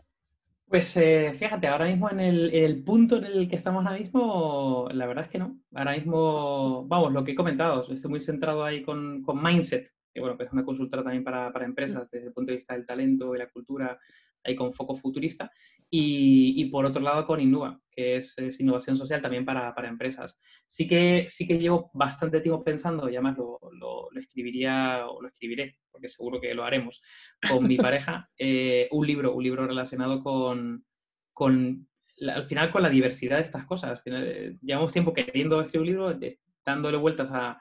Pues 0.69 0.95
eh, 0.99 1.33
fíjate, 1.35 1.67
ahora 1.67 1.87
mismo 1.87 2.11
en 2.11 2.21
el, 2.21 2.85
punto 2.85 3.17
en 3.17 3.25
el 3.25 3.49
que 3.49 3.57
estamos 3.57 3.87
ahora 3.87 3.99
mismo, 3.99 4.87
la 4.93 5.07
verdad 5.07 5.25
es 5.25 5.31
que 5.31 5.39
no. 5.39 5.59
Ahora 5.75 5.93
mismo, 5.93 6.87
vamos, 6.87 7.11
lo 7.11 7.25
que 7.25 7.33
he 7.33 7.35
comentado, 7.35 7.91
estoy 7.91 8.11
muy 8.11 8.21
centrado 8.21 8.63
ahí 8.63 8.83
con, 8.83 9.23
con 9.23 9.43
Mindset, 9.43 9.89
que 10.13 10.21
bueno, 10.21 10.37
es 10.39 10.53
una 10.53 10.67
consultora 10.67 11.03
también 11.03 11.25
para, 11.25 11.51
para, 11.53 11.65
empresas 11.65 12.11
desde 12.11 12.27
el 12.27 12.35
punto 12.35 12.51
de 12.53 12.57
vista 12.57 12.75
del 12.75 12.85
talento 12.85 13.35
y 13.35 13.39
la 13.39 13.49
cultura, 13.49 13.99
ahí 14.45 14.55
con 14.55 14.75
foco 14.75 14.95
futurista. 14.95 15.51
Y, 15.89 16.61
y 16.61 16.67
por 16.67 16.85
otro 16.85 17.01
lado 17.01 17.25
con 17.25 17.41
Innova, 17.41 17.81
que 17.91 18.17
es, 18.19 18.37
innovación 18.61 18.95
social 18.97 19.23
también 19.23 19.47
para, 19.47 19.75
para, 19.75 19.89
empresas. 19.89 20.39
Sí 20.67 20.87
que, 20.87 21.27
sí 21.31 21.47
que 21.47 21.59
llevo 21.59 21.91
bastante 21.95 22.43
tiempo 22.43 22.63
pensando, 22.63 23.09
y 23.09 23.15
además 23.15 23.39
lo, 23.39 23.59
lo, 23.73 24.21
escribiría 24.21 25.07
o 25.09 25.23
lo 25.23 25.29
escribiré, 25.29 25.79
porque 25.99 26.09
seguro 26.09 26.41
que 26.41 26.55
lo 26.55 26.65
haremos, 26.65 27.03
con 27.49 27.67
mi 27.67 27.77
pareja, 27.77 28.31
eh, 28.39 28.89
un 28.93 29.07
libro, 29.07 29.35
un 29.35 29.43
libro 29.43 29.67
relacionado 29.67 30.23
con, 30.23 30.85
con 31.33 31.89
al 32.27 32.47
final 32.47 32.71
con 32.71 32.83
la 32.83 32.89
diversidad 32.89 33.37
de 33.37 33.43
estas 33.43 33.65
cosas. 33.67 33.91
Al 33.91 33.99
final, 33.99 34.27
eh, 34.27 34.57
llevamos 34.63 34.93
tiempo 34.93 35.13
queriendo 35.13 35.61
escribir 35.61 35.81
un 35.81 35.87
libro, 35.87 36.31
dándole 36.65 36.97
vueltas 36.97 37.31
a, 37.33 37.61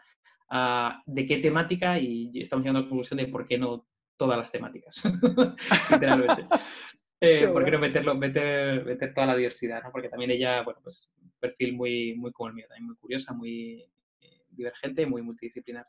de 1.06 1.26
qué 1.26 1.38
temática 1.38 2.00
y 2.00 2.32
estamos 2.40 2.64
llegando 2.64 2.80
a 2.80 2.84
la 2.84 2.90
conclusión 2.90 3.18
de 3.18 3.28
por 3.28 3.46
qué 3.46 3.58
no 3.58 3.86
todas 4.16 4.38
las 4.38 4.52
temáticas, 4.52 5.04
literalmente. 5.92 6.46
Eh, 7.20 7.48
¿Por 7.48 7.66
qué 7.66 7.72
no 7.72 7.80
meterlo, 7.80 8.14
meter, 8.14 8.86
meter, 8.86 9.12
toda 9.12 9.26
la 9.26 9.36
diversidad? 9.36 9.82
¿no? 9.82 9.92
Porque 9.92 10.08
también 10.08 10.30
ella, 10.30 10.62
bueno, 10.62 10.80
pues 10.84 11.10
perfil 11.40 11.74
muy, 11.74 12.14
muy 12.14 12.32
como 12.32 12.50
el 12.50 12.54
mío, 12.54 12.68
también 12.68 12.86
muy 12.86 12.96
curiosa, 12.96 13.34
muy 13.34 13.84
eh, 14.22 14.44
divergente, 14.52 15.04
muy 15.08 15.24
multidisciplinar. 15.24 15.88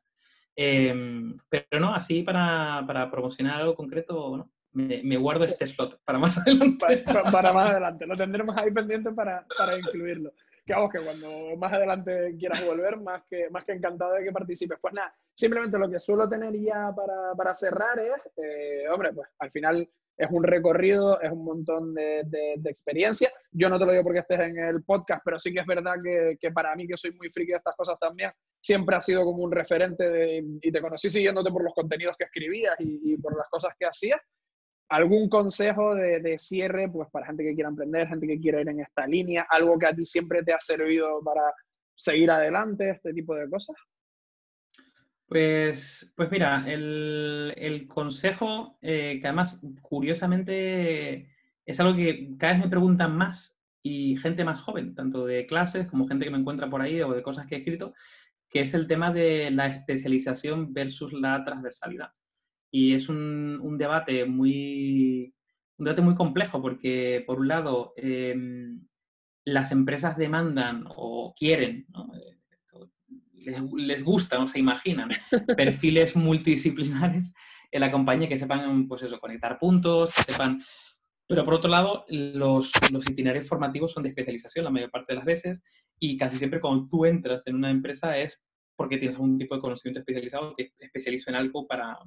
Em, 0.61 1.37
pero 1.49 1.79
no, 1.79 1.95
así 1.95 2.23
para, 2.23 2.83
para, 2.85 3.09
promocionar 3.09 3.61
algo 3.61 3.77
concreto, 3.77 4.37
¿no? 4.37 4.51
Me, 4.73 5.03
me, 5.05 5.17
guardo 5.17 5.45
este 5.45 5.67
slot 5.67 6.01
para 6.05 6.19
más 6.19 6.37
adelante. 6.39 6.99
Para, 7.05 7.31
para, 7.31 7.53
más 7.53 7.67
adelante, 7.67 8.07
lo 8.07 8.17
tendremos 8.17 8.57
ahí 8.57 8.73
pendiente 8.73 9.13
para, 9.13 9.47
para 9.57 9.79
incluirlo 9.79 10.33
que 10.69 10.75
vamos, 10.75 10.93
que 10.93 11.01
cuando 11.01 11.57
más 11.57 11.73
adelante 11.73 12.37
quieras 12.39 12.65
volver, 12.67 12.99
más 12.99 13.23
que, 13.29 13.49
más 13.49 13.65
que 13.65 13.73
encantado 13.73 14.13
de 14.13 14.25
que 14.25 14.33
participes. 14.33 14.79
Pues 14.81 14.93
nada, 14.93 15.15
simplemente 15.33 15.79
lo 15.79 15.89
que 15.89 15.99
suelo 15.99 16.29
tener 16.29 16.55
ya 16.61 16.93
para, 16.95 17.35
para 17.35 17.55
cerrar 17.55 17.99
es, 17.99 18.29
eh, 18.37 18.85
hombre, 18.93 19.13
pues 19.15 19.29
al 19.39 19.51
final 19.51 19.89
es 20.19 20.29
un 20.33 20.43
recorrido, 20.43 21.21
es 21.21 21.31
un 21.31 21.45
montón 21.45 21.95
de, 21.95 22.23
de, 22.27 22.69
experiencia. 22.71 23.33
Yo 23.53 23.69
no 23.69 23.79
te 23.79 23.87
lo 23.87 23.93
digo 23.93 24.03
porque 24.03 24.19
estés 24.19 24.41
en 24.41 24.59
el 24.59 24.83
podcast, 24.83 25.23
pero 25.25 25.39
sí 25.39 25.55
que 25.55 25.61
es 25.61 25.66
verdad 25.66 25.95
que, 26.03 26.37
que, 26.41 26.51
para 26.51 26.75
mí, 26.75 26.89
que 26.89 26.97
soy 26.97 27.12
muy 27.12 27.31
friki 27.31 27.53
de 27.53 27.59
estas 27.59 27.77
cosas 27.77 27.97
también, 28.01 28.33
siempre 28.61 28.97
ha 28.97 29.01
sido 29.01 29.25
como 29.25 29.45
un 29.45 29.53
referente 29.53 30.11
de, 30.11 30.45
y 30.61 30.73
te 30.73 30.81
conocí 30.81 31.09
siguiéndote 31.09 31.53
por 31.53 31.62
los 31.62 31.73
contenidos 31.73 32.16
que 32.19 32.25
escribías 32.25 32.75
y, 32.81 33.16
por 33.19 33.37
las 33.37 33.49
cosas 33.49 33.73
que 33.79 33.87
hacías 33.87 34.21
algún 34.89 35.29
consejo 35.29 35.95
de, 35.95 36.37
cierre, 36.39 36.89
pues 36.89 37.09
para 37.11 37.27
gente 37.27 37.45
que 37.45 37.55
quiera 37.55 37.69
emprender, 37.69 38.09
gente 38.09 38.27
que 38.27 38.41
quiera 38.41 38.61
ir 38.61 38.69
en 38.69 38.81
esta 38.81 39.07
línea, 39.07 39.47
algo 39.51 39.79
que 39.79 39.87
a 39.87 39.95
ti 39.95 40.05
siempre 40.05 40.43
te 40.43 40.53
ha 40.53 40.59
servido 40.59 41.21
para 41.23 41.43
seguir 41.95 42.31
adelante, 42.31 42.91
este 42.91 43.12
tipo 43.12 43.35
de 43.35 43.49
cosas? 43.49 43.77
Pues, 45.29 46.11
pues 46.16 46.31
mira, 46.31 46.64
el, 46.66 47.87
consejo, 47.87 48.79
eh, 48.81 49.18
que 49.20 49.26
además 49.26 49.61
curiosamente 49.83 51.29
es 51.66 51.81
algo 51.81 51.95
que 51.97 52.31
cada 52.39 52.55
vez 52.55 52.62
me 52.62 52.70
preguntan 52.70 53.14
más 53.14 53.59
y 53.83 54.16
gente 54.16 54.43
más 54.45 54.61
joven, 54.61 54.95
tanto 54.95 55.26
de 55.26 55.47
clases 55.47 55.87
como 55.87 56.09
gente 56.09 56.24
que 56.24 56.31
me 56.31 56.39
encuentra 56.39 56.70
por 56.70 56.81
ahí 56.81 57.03
o 57.03 57.12
de 57.12 57.22
cosas 57.22 57.47
que 57.47 57.57
he 57.57 57.59
escrito, 57.59 57.93
que 58.49 58.61
es 58.61 58.72
el 58.72 58.87
tema 58.87 59.12
de 59.12 59.51
la 59.51 59.66
especialización 59.66 60.72
versus 60.72 61.12
la 61.12 61.45
transversalidad. 61.45 62.11
Y 62.70 62.95
es 62.95 63.11
un, 63.11 63.76
debate 63.79 64.24
muy, 64.24 65.35
un 65.76 65.85
debate 65.85 66.03
muy 66.03 66.14
complejo 66.14 66.62
porque, 66.62 67.22
por 67.26 67.41
un 67.41 67.49
lado, 67.49 67.93
em, 67.97 68.87
las 69.45 69.72
empresas 69.72 70.16
demandan 70.16 70.85
o 70.89 71.35
quieren, 71.39 71.87
les, 73.51 73.63
les, 73.73 74.05
gusta, 74.05 74.39
o 74.39 74.49
se 74.49 74.59
imaginan, 74.59 75.11
perfiles 75.57 76.17
multidisciplinares 76.17 77.33
en 77.71 77.81
la 77.81 77.91
compañía 77.91 78.29
que 78.29 78.39
sepan, 78.39 78.89
pues 78.89 79.03
eso, 79.03 79.21
conectar 79.21 79.59
puntos, 79.59 80.15
que 80.15 80.33
sepan... 80.33 80.63
Pero 81.27 81.45
por 81.45 81.55
otro 81.55 81.71
lado, 81.71 82.07
los, 82.09 82.73
los 82.91 83.09
itinerarios 83.11 83.47
formativos 83.47 83.93
son 83.93 84.03
de 84.03 84.09
especialización 84.09 84.65
la 84.65 84.71
mayor 84.71 84.91
parte 84.91 85.13
de 85.13 85.19
las 85.19 85.27
veces 85.27 85.63
y 85.99 86.17
casi 86.17 86.39
siempre 86.39 86.61
cuando 86.61 86.89
tú 86.89 87.05
entras 87.05 87.47
en 87.47 87.55
una 87.55 87.71
empresa 87.71 88.17
es 88.17 88.43
porque 88.77 88.97
tienes 88.97 89.17
algún 89.17 89.37
tipo 89.37 89.55
de 89.55 89.61
conocimiento 89.61 90.01
especializado, 90.01 90.55
te 90.55 90.73
especializo 90.79 91.29
en 91.29 91.37
algo 91.37 91.67
para, 91.67 91.99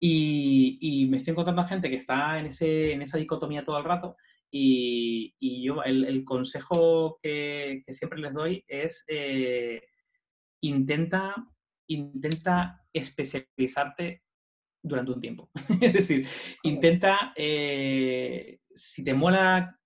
y, 0.00 1.06
me 1.10 1.16
estoy 1.16 1.32
encontrando 1.32 1.62
a 1.62 1.68
gente 1.68 1.90
que 1.90 1.96
está 1.96 2.38
en, 2.38 2.46
ese, 2.46 2.92
en 2.92 3.02
esa 3.02 3.18
dicotomía 3.18 3.64
todo 3.64 3.78
el 3.78 3.84
rato 3.84 4.16
y, 4.50 5.34
y 5.40 5.62
yo 5.62 5.82
el, 5.82 6.24
consejo 6.24 7.18
que, 7.22 7.82
que, 7.84 7.92
siempre 7.92 8.20
les 8.20 8.32
doy 8.32 8.64
es 8.68 9.04
eh, 9.08 9.82
intenta, 10.60 11.34
intenta 11.86 12.84
especializarte 12.92 14.22
durante 14.82 15.12
un 15.12 15.20
tiempo. 15.20 15.50
es 15.80 15.92
decir, 15.92 16.26
intenta, 16.62 17.32
eh, 17.36 18.60
si 18.74 19.04
te 19.04 19.14
mola 19.14 19.78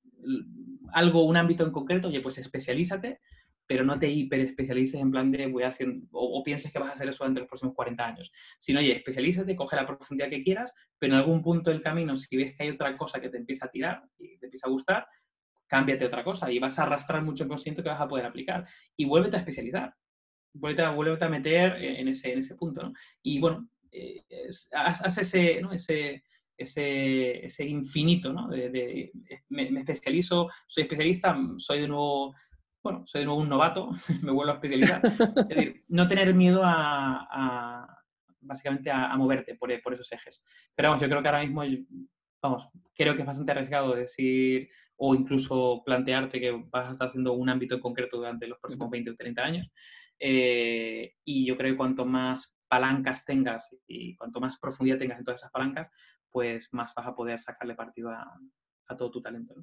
algo, 0.93 1.25
un 1.25 1.37
ámbito 1.37 1.65
en 1.65 1.73
concreto, 1.73 2.09
oye, 2.09 2.21
pues 2.21 2.39
especialízate 2.39 3.21
pero 3.73 3.85
no 3.85 3.99
te 3.99 4.07
hiperespecialices 4.07 5.01
en 5.01 5.11
plan 5.11 5.31
de 5.31 5.47
voy 5.47 5.63
a 5.63 5.69
hacer, 5.69 5.89
o, 6.11 6.43
pienses 6.45 6.71
que 6.71 6.79
vas 6.79 6.91
a 6.91 6.93
hacer 6.93 7.09
eso 7.09 7.19
durante 7.19 7.41
los 7.41 7.49
próximos 7.49 7.75
40 7.75 8.05
años, 8.05 8.31
sino, 8.59 8.81
oye, 8.81 8.97
especialízate, 8.97 9.57
coge 9.57 9.77
la 9.77 9.87
profundidad 9.87 10.29
que 10.29 10.43
quieras, 10.43 10.75
pero 10.99 11.15
en 11.15 11.21
algún 11.21 11.43
punto 11.43 11.71
del 11.71 11.81
camino, 11.81 12.15
si 12.15 12.37
ves 12.37 12.55
que 12.55 12.65
hay 12.65 12.69
otra 12.69 12.97
cosa 12.99 13.19
que 13.19 13.31
te 13.31 13.39
empieza 13.39 13.65
a 13.65 13.71
tirar 13.71 14.03
y 14.19 14.37
te 14.37 14.45
empieza 14.45 14.67
a 14.67 14.71
gustar, 14.71 15.07
cámbiate 15.67 16.05
otra 16.05 16.23
cosa 16.23 16.53
y 16.53 16.59
vas 16.59 16.79
a 16.79 16.83
arrastrar 16.83 17.23
mucho 17.23 17.49
conocimiento 17.49 17.83
que 17.83 17.89
vas 17.89 18.01
a 18.03 18.09
poder 18.09 18.27
aplicar 18.27 18.67
y 18.95 19.07
vuélvete 19.07 19.37
a 19.37 19.39
especializar, 19.39 19.95
vuélvete 20.55 20.83
a, 20.83 21.27
a 21.27 21.31
meter 21.31 21.83
en 21.83 22.09
ese, 22.09 22.33
en 22.33 22.39
ese 22.41 22.55
punto, 22.55 22.83
¿no? 22.83 22.93
Y 23.23 23.39
bueno, 23.41 23.69
eh, 23.91 24.23
haz, 24.73 25.19
ese, 25.19 25.61
¿no? 25.61 25.73
ese, 25.73 26.23
ese, 26.57 27.45
ese, 27.45 27.65
infinito, 27.65 28.33
¿no? 28.33 28.49
De, 28.49 29.11
me, 29.49 29.71
me, 29.71 29.81
especializo, 29.81 30.49
soy 30.67 30.85
especialista, 30.85 31.37
soy 31.59 31.81
de 31.81 31.89
nuevo 31.89 32.35
bueno, 32.83 33.05
soy 33.07 33.21
de 33.21 33.27
nuevo 33.27 33.41
un 33.41 33.49
novato, 33.49 33.91
me 34.23 34.33
vuelvo 34.33 34.53
a 34.53 34.55
especializar. 34.57 35.01
es 35.05 35.49
decir, 35.49 35.85
no 35.89 36.09
tener 36.09 36.35
miedo 36.35 36.63
a, 36.65 37.87
básicamente 38.41 38.91
a, 38.91 39.17
moverte 39.17 39.55
por, 39.55 39.71
por, 39.83 39.95
esos 39.95 40.11
ejes. 40.13 40.45
Pero 40.75 40.89
vamos, 40.89 41.01
yo 41.01 41.09
creo 41.09 41.23
que 41.23 41.29
ahora 41.29 41.45
mismo, 41.45 41.63
vamos, 42.43 42.69
creo 42.95 43.15
que 43.15 43.21
es 43.21 43.27
bastante 43.27 43.53
arriesgado 43.53 43.95
decir 43.95 44.69
o 44.97 45.15
incluso 45.15 45.83
plantearte 45.85 46.41
que 46.41 46.51
vas 46.71 46.89
a 46.89 46.93
estar 46.93 47.09
haciendo 47.09 47.33
un 47.33 47.49
ámbito 47.49 47.81
concreto 47.81 48.19
durante 48.19 48.47
los 48.47 48.59
próximos 48.59 48.91
20 48.91 49.11
o 49.11 49.17
30 49.17 49.43
años. 49.43 49.71
Eh, 50.25 51.17
y 51.25 51.45
yo 51.45 51.57
creo 51.57 51.73
que 51.73 51.77
cuanto 51.77 52.05
más 52.05 52.55
palancas 52.69 53.25
tengas 53.25 53.69
y 53.89 54.15
cuanto 54.15 54.39
más 54.39 54.57
profundidad 54.57 54.97
tengas 54.97 55.19
en 55.19 55.25
todas 55.25 55.41
esas 55.41 55.51
palancas, 55.51 55.91
pues 56.31 56.69
más 56.73 56.95
vas 56.95 57.09
a 57.09 57.15
poder 57.15 57.41
sacarle 57.41 57.75
partido 57.75 58.11
a, 58.11 58.39
todo 58.97 59.11
tu 59.11 59.21
talento. 59.21 59.55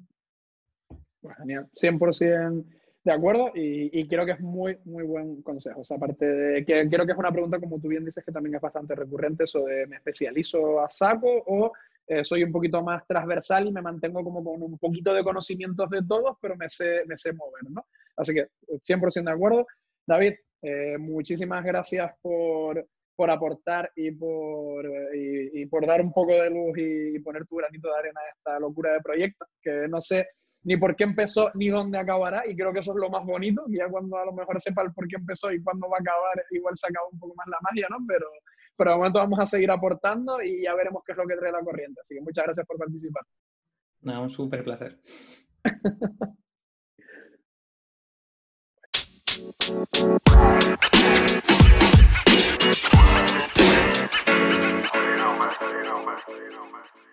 Pues 1.20 1.36
genial, 1.38 1.70
100% 1.72 2.66
de 3.02 3.12
acuerdo 3.12 3.52
y, 3.54 4.06
creo 4.06 4.26
que 4.26 4.32
es 4.32 4.40
muy, 4.40 4.76
muy 4.84 5.04
buen 5.04 5.40
consejo. 5.40 5.80
O 5.80 5.84
sea, 5.84 5.96
aparte 5.96 6.26
de 6.26 6.64
que 6.66 6.86
creo 6.90 7.06
que 7.06 7.12
es 7.12 7.18
una 7.18 7.32
pregunta, 7.32 7.58
como 7.58 7.80
tú 7.80 7.88
bien 7.88 8.04
dices, 8.04 8.22
que 8.22 8.32
también 8.32 8.56
es 8.56 8.60
bastante 8.60 8.94
recurrente, 8.94 9.44
eso 9.44 9.64
de 9.64 9.86
me 9.86 9.96
especializo 9.96 10.80
a 10.80 10.90
saco 10.90 11.42
o 11.46 11.72
eh, 12.06 12.22
soy 12.22 12.44
un 12.44 12.52
poquito 12.52 12.82
más 12.82 13.06
transversal 13.06 13.66
y 13.68 13.72
me 13.72 13.80
mantengo 13.80 14.22
como 14.22 14.44
con 14.44 14.62
un 14.62 14.78
poquito 14.78 15.14
de 15.14 15.24
conocimientos 15.24 15.88
de 15.88 16.02
todos, 16.02 16.36
pero 16.42 16.54
me 16.56 16.68
sé, 16.68 17.04
me 17.06 17.16
sé 17.16 17.32
mover, 17.32 17.70
¿no? 17.70 17.86
Así 18.16 18.34
que 18.34 18.48
100% 18.68 19.24
de 19.24 19.30
acuerdo. 19.30 19.66
David, 20.06 20.34
eh, 20.62 20.98
muchísimas 20.98 21.64
gracias 21.64 22.12
por, 22.20 22.86
por 23.16 23.30
aportar 23.30 23.90
y 23.96 24.10
por, 24.12 24.84
y, 25.14 25.66
por 25.66 25.86
dar 25.86 26.00
un 26.00 26.12
poco 26.12 26.32
de 26.32 26.50
luz 26.50 26.76
y, 26.76 27.18
poner 27.20 27.46
tu 27.46 27.56
granito 27.56 27.88
de 27.88 27.98
arena 27.98 28.20
a 28.20 28.30
esta 28.30 28.58
locura 28.58 28.92
de 28.92 29.00
proyecto, 29.00 29.46
que 29.62 29.88
no 29.88 30.00
sé 30.00 30.28
ni 30.62 30.76
por 30.76 30.94
qué 30.94 31.04
empezó 31.04 31.50
ni 31.54 31.68
dónde 31.68 31.98
acabará, 31.98 32.46
y 32.46 32.54
creo 32.54 32.72
que 32.72 32.80
eso 32.80 32.92
es 32.92 32.98
lo 32.98 33.08
más 33.08 33.24
bonito, 33.24 33.64
ya 33.68 33.88
cuando 33.88 34.18
a 34.18 34.26
lo 34.26 34.32
mejor 34.32 34.60
sepa 34.60 34.82
el 34.82 34.92
por 34.92 35.08
qué 35.08 35.16
empezó 35.16 35.50
y 35.52 35.62
cuándo 35.62 35.88
va 35.88 35.96
a 35.96 36.00
acabar, 36.00 36.44
igual 36.50 36.76
se 36.76 36.86
acaba 36.86 37.08
un 37.10 37.18
poco 37.18 37.34
más 37.34 37.46
la 37.48 37.58
magia, 37.62 37.86
¿no? 37.90 37.96
Pero, 38.06 38.26
pero 38.76 38.90
de 38.90 38.96
momento 38.96 39.18
vamos 39.18 39.38
a 39.38 39.46
seguir 39.46 39.70
aportando 39.70 40.42
y 40.42 40.62
ya 40.62 40.74
veremos 40.74 41.02
qué 41.04 41.12
es 41.12 41.18
lo 41.18 41.26
que 41.26 41.36
trae 41.36 41.52
la 41.52 41.60
corriente. 41.60 42.00
Así 42.02 42.14
que 42.14 42.20
muchas 42.20 42.44
gracias 42.44 42.66
por 42.66 42.76
participar. 42.76 43.22
No, 44.02 44.22
un 44.22 44.30
súper 44.30 44.64
placer. 44.64 44.98
You 49.70 49.76
know, 49.76 49.86
man. 55.38 55.50
You 56.26 56.50
man. 56.72 57.09